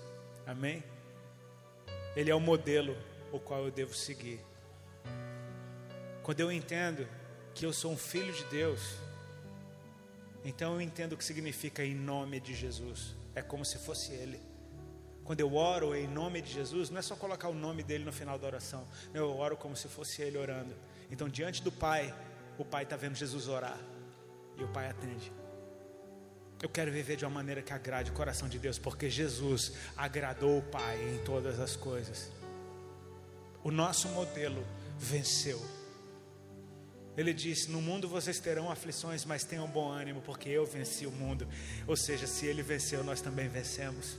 Amém? 0.47 0.81
Ele 2.15 2.31
é 2.31 2.35
o 2.35 2.39
modelo 2.39 2.95
o 3.29 3.37
qual 3.37 3.65
eu 3.65 3.71
devo 3.71 3.93
seguir. 3.93 4.39
Quando 6.23 6.39
eu 6.39 6.49
entendo 6.49 7.05
que 7.53 7.65
eu 7.65 7.73
sou 7.73 7.91
um 7.91 7.97
filho 7.97 8.31
de 8.31 8.45
Deus, 8.45 8.79
então 10.45 10.75
eu 10.75 10.81
entendo 10.81 11.13
o 11.13 11.17
que 11.17 11.25
significa 11.25 11.83
em 11.83 11.93
nome 11.93 12.39
de 12.39 12.55
Jesus. 12.55 13.13
É 13.35 13.41
como 13.41 13.65
se 13.65 13.77
fosse 13.77 14.13
Ele. 14.13 14.39
Quando 15.25 15.41
eu 15.41 15.53
oro 15.53 15.93
em 15.93 16.07
nome 16.07 16.41
de 16.41 16.53
Jesus, 16.53 16.89
não 16.89 16.99
é 16.99 17.01
só 17.01 17.17
colocar 17.17 17.49
o 17.49 17.53
nome 17.53 17.83
dele 17.83 18.05
no 18.05 18.13
final 18.13 18.39
da 18.39 18.47
oração. 18.47 18.87
Eu 19.13 19.35
oro 19.37 19.57
como 19.57 19.75
se 19.75 19.89
fosse 19.89 20.21
Ele 20.21 20.37
orando. 20.37 20.73
Então, 21.11 21.27
diante 21.27 21.61
do 21.61 21.73
Pai, 21.73 22.15
o 22.57 22.63
Pai 22.63 22.83
está 22.83 22.95
vendo 22.95 23.15
Jesus 23.15 23.49
orar. 23.49 23.77
E 24.57 24.63
o 24.63 24.67
Pai 24.69 24.87
atende. 24.87 25.29
Eu 26.65 26.69
quero 26.69 26.91
viver 26.91 27.15
de 27.15 27.23
uma 27.23 27.29
maneira 27.29 27.61
que 27.61 27.71
agrade 27.71 28.09
o 28.09 28.13
coração 28.15 28.49
de 28.49 28.57
Deus, 28.57 28.79
porque 28.79 29.07
Jesus 29.07 29.73
agradou 29.95 30.57
o 30.57 30.63
Pai 30.63 30.97
em 31.13 31.23
todas 31.23 31.59
as 31.59 31.75
coisas. 31.75 32.31
O 33.63 33.69
nosso 33.69 34.07
modelo 34.07 34.65
venceu. 34.97 35.63
Ele 37.15 37.35
disse: 37.35 37.69
No 37.69 37.79
mundo 37.79 38.09
vocês 38.09 38.39
terão 38.39 38.71
aflições, 38.71 39.23
mas 39.25 39.43
tenham 39.43 39.67
bom 39.67 39.91
ânimo, 39.91 40.23
porque 40.23 40.49
eu 40.49 40.65
venci 40.65 41.05
o 41.05 41.11
mundo. 41.11 41.47
Ou 41.85 41.95
seja, 41.95 42.25
se 42.25 42.47
ele 42.47 42.63
venceu, 42.63 43.03
nós 43.03 43.21
também 43.21 43.47
vencemos. 43.47 44.17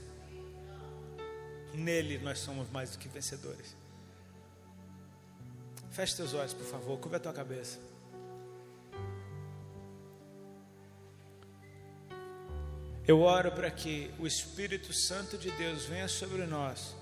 Nele 1.73 2.17
nós 2.17 2.39
somos 2.39 2.69
mais 2.69 2.91
do 2.91 2.97
que 2.97 3.09
vencedores. 3.09 3.75
Feche 5.91 6.15
teus 6.15 6.33
olhos, 6.33 6.53
por 6.53 6.65
favor, 6.65 6.97
curva 6.97 7.17
a 7.17 7.19
tua 7.19 7.33
cabeça. 7.33 7.77
Eu 13.07 13.21
oro 13.21 13.51
para 13.51 13.71
que 13.71 14.11
o 14.19 14.27
Espírito 14.27 14.91
Santo 14.93 15.37
de 15.37 15.49
Deus 15.51 15.85
venha 15.85 16.09
sobre 16.09 16.45
nós, 16.45 16.93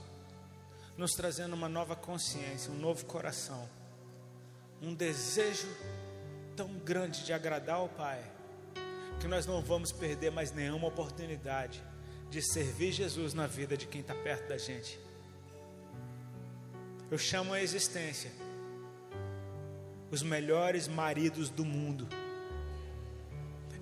nos 0.96 1.12
trazendo 1.14 1.56
uma 1.56 1.68
nova 1.68 1.96
consciência, 1.96 2.72
um 2.72 2.78
novo 2.78 3.06
coração, 3.06 3.68
um 4.82 4.94
desejo 4.94 5.68
tão 6.56 6.72
grande 6.78 7.26
de 7.26 7.34
agradar 7.34 7.78
ao 7.78 7.90
Pai, 7.90 8.24
que 9.20 9.28
nós 9.28 9.48
não 9.48 9.62
vamos 9.62 9.92
perder 9.92 10.30
mais 10.32 10.52
nenhuma 10.52 10.88
oportunidade 10.88 11.84
de 12.30 12.42
servir 12.42 12.92
Jesus 12.92 13.34
na 13.34 13.48
vida 13.48 13.76
de 13.76 13.88
quem 13.88 14.02
está 14.02 14.14
perto 14.14 14.48
da 14.48 14.60
gente. 14.60 15.00
Eu 17.10 17.18
chamo 17.18 17.52
a 17.52 17.62
existência 17.62 18.32
os 20.12 20.22
melhores 20.22 20.88
maridos 20.88 21.50
do 21.50 21.66
mundo. 21.66 22.08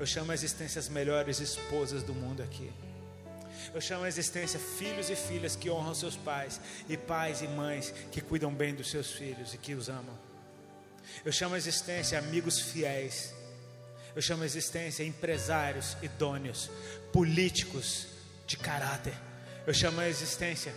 Eu 0.04 0.08
chamo 0.08 0.34
a 0.34 0.36
existência 0.36 0.80
as 0.80 0.89
melhores 0.89 1.39
esposas 1.39 2.04
do 2.04 2.14
mundo 2.14 2.43
aqui. 2.43 2.70
Eu 3.74 3.80
chamo 3.80 4.04
a 4.04 4.08
existência 4.10 4.60
filhos 4.60 5.10
e 5.10 5.16
filhas 5.16 5.56
que 5.56 5.70
honram 5.70 5.95
seus 5.95 6.18
pais, 6.18 6.60
e 6.89 6.97
pais 6.97 7.41
e 7.41 7.47
mães 7.47 7.93
que 8.12 8.20
cuidam 8.20 8.54
bem 8.54 8.76
dos 8.76 8.91
seus 8.91 9.14
filhos 9.14 9.54
e 9.54 9.58
que 9.58 9.74
os 9.74 9.88
amam. 9.88 10.20
Eu 11.24 11.32
chamo 11.32 11.56
a 11.56 11.58
existência 11.58 12.20
amigos 12.20 12.60
fiéis. 12.60 13.34
Eu 14.14 14.22
chamo 14.22 14.43
a 14.43 14.45
existência 14.45 15.06
empresários 15.06 15.95
idôneos, 16.01 16.70
políticos 17.14 18.08
de 18.45 18.58
caráter. 18.58 19.16
Eu 19.66 19.74
chamo 19.74 20.01
a 20.01 20.10
existência 20.10 20.76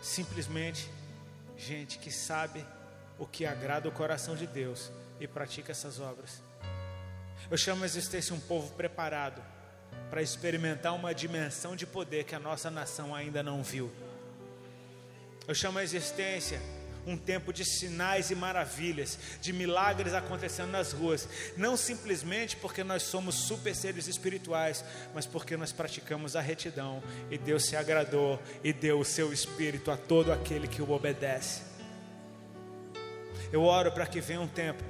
simplesmente 0.00 0.88
gente 1.56 1.98
que 1.98 2.12
sabe 2.12 2.64
o 3.18 3.26
que 3.26 3.44
agrada 3.46 3.88
o 3.88 3.92
coração 3.92 4.36
de 4.36 4.46
Deus 4.46 4.92
e 5.18 5.26
pratica 5.26 5.72
essas 5.72 5.98
obras. 5.98 6.40
Eu 7.50 7.56
chamo 7.56 7.82
a 7.82 7.86
existência 7.86 8.34
um 8.34 8.40
povo 8.40 8.72
preparado 8.74 9.42
para 10.10 10.22
experimentar 10.22 10.94
uma 10.94 11.14
dimensão 11.14 11.76
de 11.76 11.86
poder 11.86 12.24
que 12.24 12.34
a 12.34 12.38
nossa 12.38 12.70
nação 12.70 13.14
ainda 13.14 13.42
não 13.42 13.62
viu. 13.62 13.90
Eu 15.46 15.54
chamo 15.54 15.78
a 15.78 15.82
existência 15.82 16.60
um 17.06 17.16
tempo 17.16 17.52
de 17.52 17.64
sinais 17.64 18.30
e 18.30 18.34
maravilhas, 18.34 19.18
de 19.40 19.52
milagres 19.52 20.14
acontecendo 20.14 20.70
nas 20.70 20.92
ruas, 20.92 21.28
não 21.56 21.76
simplesmente 21.76 22.56
porque 22.56 22.82
nós 22.82 23.02
somos 23.02 23.34
super 23.34 23.74
seres 23.74 24.08
espirituais, 24.08 24.84
mas 25.14 25.26
porque 25.26 25.56
nós 25.56 25.72
praticamos 25.72 26.34
a 26.34 26.40
retidão 26.40 27.02
e 27.30 27.36
Deus 27.36 27.66
se 27.66 27.76
agradou 27.76 28.40
e 28.62 28.72
deu 28.72 29.00
o 29.00 29.04
seu 29.04 29.32
espírito 29.32 29.90
a 29.90 29.96
todo 29.96 30.32
aquele 30.32 30.66
que 30.66 30.80
o 30.80 30.90
obedece. 30.90 31.62
Eu 33.52 33.62
oro 33.62 33.92
para 33.92 34.06
que 34.06 34.20
venha 34.20 34.40
um 34.40 34.48
tempo 34.48 34.82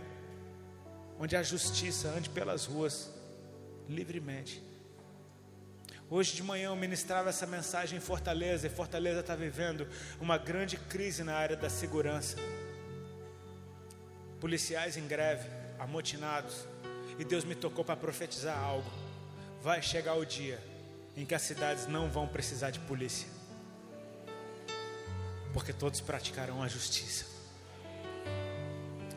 onde 1.19 1.37
a 1.37 1.43
justiça 1.43 2.09
ande 2.09 2.29
pelas 2.31 2.67
ruas 2.67 3.11
livremente. 3.89 4.63
Hoje 6.11 6.35
de 6.35 6.43
manhã 6.43 6.67
eu 6.67 6.77
ministrava 6.77 7.31
essa 7.31 7.47
mensagem 7.47 7.99
em 7.99 8.01
Fortaleza, 8.01 8.67
e 8.67 8.71
Fortaleza 8.71 9.21
está 9.21 9.35
vivendo 9.35 9.89
uma 10.21 10.37
grande 10.37 10.77
crise 10.77 11.25
na 11.25 11.35
área 11.35 11.57
da 11.57 11.71
segurança. 11.71 12.37
Policiais 14.39 14.97
em 14.97 15.07
greve, 15.07 15.49
amotinados, 15.79 16.67
e 17.19 17.25
Deus 17.25 17.45
me 17.45 17.55
tocou 17.55 17.85
para 17.85 17.97
profetizar 17.97 18.59
algo. 18.59 18.91
Vai 19.63 19.81
chegar 19.81 20.15
o 20.15 20.27
dia 20.27 20.63
em 21.17 21.25
que 21.25 21.35
as 21.35 21.43
cidades 21.43 21.87
não 21.87 22.11
vão 22.11 22.29
precisar 22.29 22.71
de 22.71 22.81
polícia, 22.81 23.29
porque 25.53 25.73
todos 25.73 26.01
praticarão 26.01 26.63
a 26.63 26.69
justiça. 26.69 27.25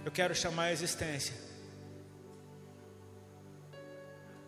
Eu 0.05 0.11
quero 0.11 0.33
chamar 0.33 0.65
a 0.65 0.71
existência 0.71 1.46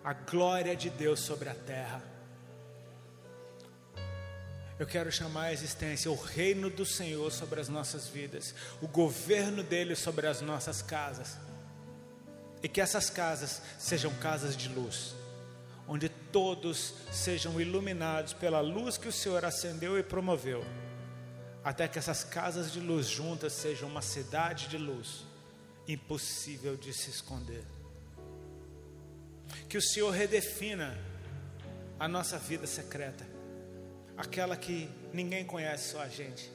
a 0.04 0.14
glória 0.14 0.76
de 0.76 0.90
Deus 0.90 1.20
sobre 1.20 1.50
a 1.50 1.56
terra. 1.56 2.02
Eu 4.80 4.88
quero 4.88 5.12
chamar 5.12 5.46
a 5.46 5.54
existência 5.54 6.10
o 6.10 6.16
reino 6.16 6.70
do 6.70 6.86
Senhor 6.86 7.30
sobre 7.32 7.60
as 7.60 7.68
nossas 7.68 8.08
vidas, 8.08 8.56
o 8.82 8.88
governo 8.88 9.62
dele 9.62 9.94
sobre 9.94 10.26
as 10.26 10.40
nossas 10.40 10.82
casas. 10.82 11.38
E 12.64 12.70
que 12.70 12.80
essas 12.80 13.10
casas 13.10 13.62
sejam 13.78 14.14
casas 14.16 14.56
de 14.56 14.70
luz, 14.70 15.16
onde 15.86 16.08
todos 16.08 16.94
sejam 17.12 17.60
iluminados 17.60 18.32
pela 18.32 18.62
luz 18.62 18.98
que 18.98 19.10
o 19.10 19.14
Senhor 19.14 19.44
acendeu 19.44 20.00
e 20.00 20.04
promoveu, 20.04 20.64
até 21.62 21.86
que 21.88 22.00
essas 22.00 22.24
casas 22.24 22.72
de 22.72 22.80
luz 22.80 23.08
juntas 23.08 23.52
sejam 23.52 23.90
uma 23.90 24.02
cidade 24.02 24.70
de 24.70 24.78
luz 24.78 25.26
impossível 25.88 26.78
de 26.78 26.94
se 26.94 27.10
esconder. 27.10 27.66
Que 29.70 29.78
o 29.78 29.82
Senhor 29.82 30.10
redefina 30.10 30.98
a 32.00 32.08
nossa 32.08 32.40
vida 32.40 32.66
secreta, 32.66 33.24
aquela 34.18 34.58
que 34.58 34.90
ninguém 35.14 35.46
conhece, 35.46 35.92
só 35.92 36.02
a 36.02 36.08
gente. 36.08 36.52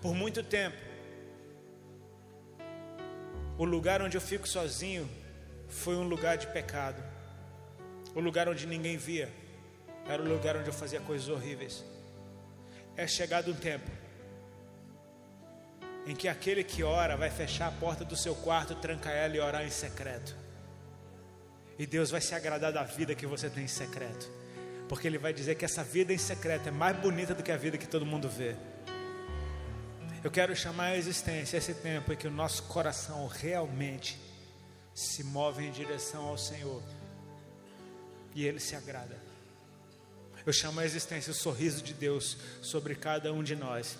Por 0.00 0.14
muito 0.14 0.42
tempo, 0.42 0.76
o 3.58 3.64
lugar 3.64 4.00
onde 4.00 4.16
eu 4.16 4.22
fico 4.22 4.48
sozinho 4.48 5.06
foi 5.68 5.96
um 5.96 6.08
lugar 6.08 6.38
de 6.38 6.46
pecado, 6.46 7.02
o 8.14 8.20
lugar 8.20 8.48
onde 8.48 8.66
ninguém 8.66 8.96
via, 8.96 9.30
era 10.08 10.22
o 10.22 10.26
lugar 10.26 10.56
onde 10.56 10.68
eu 10.68 10.72
fazia 10.72 11.00
coisas 11.00 11.28
horríveis. 11.28 11.84
É 12.96 13.06
chegado 13.06 13.50
um 13.50 13.54
tempo 13.54 13.90
em 16.06 16.16
que 16.16 16.26
aquele 16.26 16.64
que 16.64 16.82
ora 16.82 17.16
vai 17.16 17.30
fechar 17.30 17.68
a 17.68 17.72
porta 17.72 18.02
do 18.02 18.16
seu 18.16 18.34
quarto, 18.34 18.74
trancar 18.76 19.12
ela 19.12 19.36
e 19.36 19.40
orar 19.40 19.64
em 19.64 19.70
secreto. 19.70 20.43
E 21.78 21.86
Deus 21.86 22.10
vai 22.10 22.20
se 22.20 22.34
agradar 22.34 22.72
da 22.72 22.82
vida 22.82 23.14
que 23.14 23.26
você 23.26 23.50
tem 23.50 23.64
em 23.64 23.68
secreto, 23.68 24.30
porque 24.88 25.06
Ele 25.06 25.18
vai 25.18 25.32
dizer 25.32 25.56
que 25.56 25.64
essa 25.64 25.82
vida 25.82 26.12
em 26.12 26.18
secreto 26.18 26.68
é 26.68 26.70
mais 26.70 26.96
bonita 26.96 27.34
do 27.34 27.42
que 27.42 27.50
a 27.50 27.56
vida 27.56 27.76
que 27.76 27.88
todo 27.88 28.06
mundo 28.06 28.28
vê. 28.28 28.56
Eu 30.22 30.30
quero 30.30 30.54
chamar 30.56 30.86
a 30.86 30.96
existência 30.96 31.56
esse 31.56 31.74
tempo 31.74 32.12
em 32.12 32.16
que 32.16 32.26
o 32.26 32.30
nosso 32.30 32.62
coração 32.64 33.26
realmente 33.26 34.18
se 34.94 35.24
move 35.24 35.64
em 35.64 35.70
direção 35.70 36.26
ao 36.26 36.38
Senhor 36.38 36.82
e 38.34 38.46
Ele 38.46 38.60
se 38.60 38.76
agrada. 38.76 39.16
Eu 40.46 40.52
chamo 40.52 40.80
a 40.80 40.84
existência 40.84 41.30
o 41.30 41.34
sorriso 41.34 41.82
de 41.82 41.92
Deus 41.92 42.36
sobre 42.62 42.94
cada 42.94 43.32
um 43.32 43.42
de 43.42 43.56
nós 43.56 43.98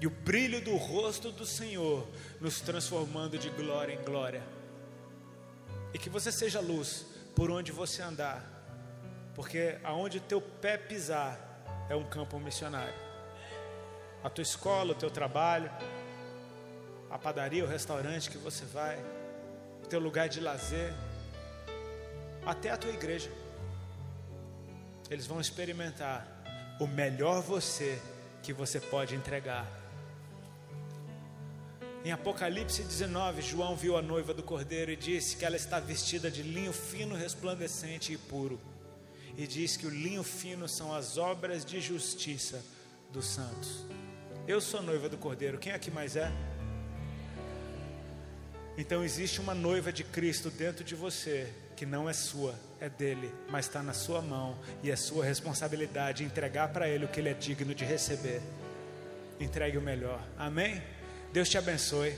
e 0.00 0.06
o 0.06 0.10
brilho 0.10 0.60
do 0.60 0.76
rosto 0.76 1.32
do 1.32 1.46
Senhor 1.46 2.06
nos 2.40 2.60
transformando 2.60 3.38
de 3.38 3.48
glória 3.50 3.94
em 3.94 4.04
glória. 4.04 4.42
E 5.96 5.98
que 5.98 6.10
você 6.10 6.30
seja 6.30 6.60
luz 6.60 7.06
por 7.34 7.50
onde 7.50 7.72
você 7.72 8.02
andar, 8.02 8.44
porque 9.34 9.78
aonde 9.82 10.20
teu 10.20 10.42
pé 10.42 10.76
pisar 10.76 11.40
é 11.88 11.96
um 11.96 12.04
campo 12.04 12.38
missionário. 12.38 12.92
A 14.22 14.28
tua 14.28 14.42
escola, 14.42 14.92
o 14.92 14.94
teu 14.94 15.10
trabalho, 15.10 15.70
a 17.10 17.18
padaria, 17.18 17.64
o 17.64 17.66
restaurante 17.66 18.28
que 18.28 18.36
você 18.36 18.66
vai, 18.66 19.02
o 19.82 19.86
teu 19.86 19.98
lugar 19.98 20.28
de 20.28 20.38
lazer, 20.38 20.92
até 22.44 22.68
a 22.68 22.76
tua 22.76 22.90
igreja. 22.90 23.30
Eles 25.08 25.26
vão 25.26 25.40
experimentar 25.40 26.28
o 26.78 26.86
melhor 26.86 27.40
você 27.40 27.98
que 28.42 28.52
você 28.52 28.78
pode 28.78 29.14
entregar 29.14 29.66
em 32.06 32.12
Apocalipse 32.12 32.84
19, 32.84 33.42
João 33.42 33.74
viu 33.74 33.96
a 33.96 34.00
noiva 34.00 34.32
do 34.32 34.40
cordeiro 34.40 34.92
e 34.92 34.96
disse 34.96 35.36
que 35.36 35.44
ela 35.44 35.56
está 35.56 35.80
vestida 35.80 36.30
de 36.30 36.40
linho 36.40 36.72
fino, 36.72 37.16
resplandecente 37.16 38.12
e 38.12 38.16
puro. 38.16 38.60
E 39.36 39.44
diz 39.44 39.76
que 39.76 39.88
o 39.88 39.90
linho 39.90 40.22
fino 40.22 40.68
são 40.68 40.94
as 40.94 41.18
obras 41.18 41.64
de 41.64 41.80
justiça 41.80 42.64
dos 43.12 43.26
santos. 43.26 43.84
Eu 44.46 44.60
sou 44.60 44.80
noiva 44.82 45.08
do 45.08 45.18
cordeiro, 45.18 45.58
quem 45.58 45.72
aqui 45.72 45.90
mais 45.90 46.14
é? 46.14 46.30
Então 48.78 49.02
existe 49.02 49.40
uma 49.40 49.52
noiva 49.52 49.92
de 49.92 50.04
Cristo 50.04 50.48
dentro 50.48 50.84
de 50.84 50.94
você, 50.94 51.52
que 51.74 51.84
não 51.84 52.08
é 52.08 52.12
sua, 52.12 52.54
é 52.80 52.88
dele, 52.88 53.34
mas 53.50 53.66
está 53.66 53.82
na 53.82 53.92
sua 53.92 54.22
mão 54.22 54.56
e 54.80 54.92
é 54.92 54.94
sua 54.94 55.24
responsabilidade 55.24 56.22
entregar 56.22 56.68
para 56.68 56.88
ele 56.88 57.04
o 57.04 57.08
que 57.08 57.18
ele 57.18 57.30
é 57.30 57.34
digno 57.34 57.74
de 57.74 57.84
receber. 57.84 58.40
Entregue 59.40 59.76
o 59.76 59.82
melhor. 59.82 60.24
Amém? 60.38 60.80
Deus 61.32 61.48
te 61.48 61.58
abençoe. 61.58 62.14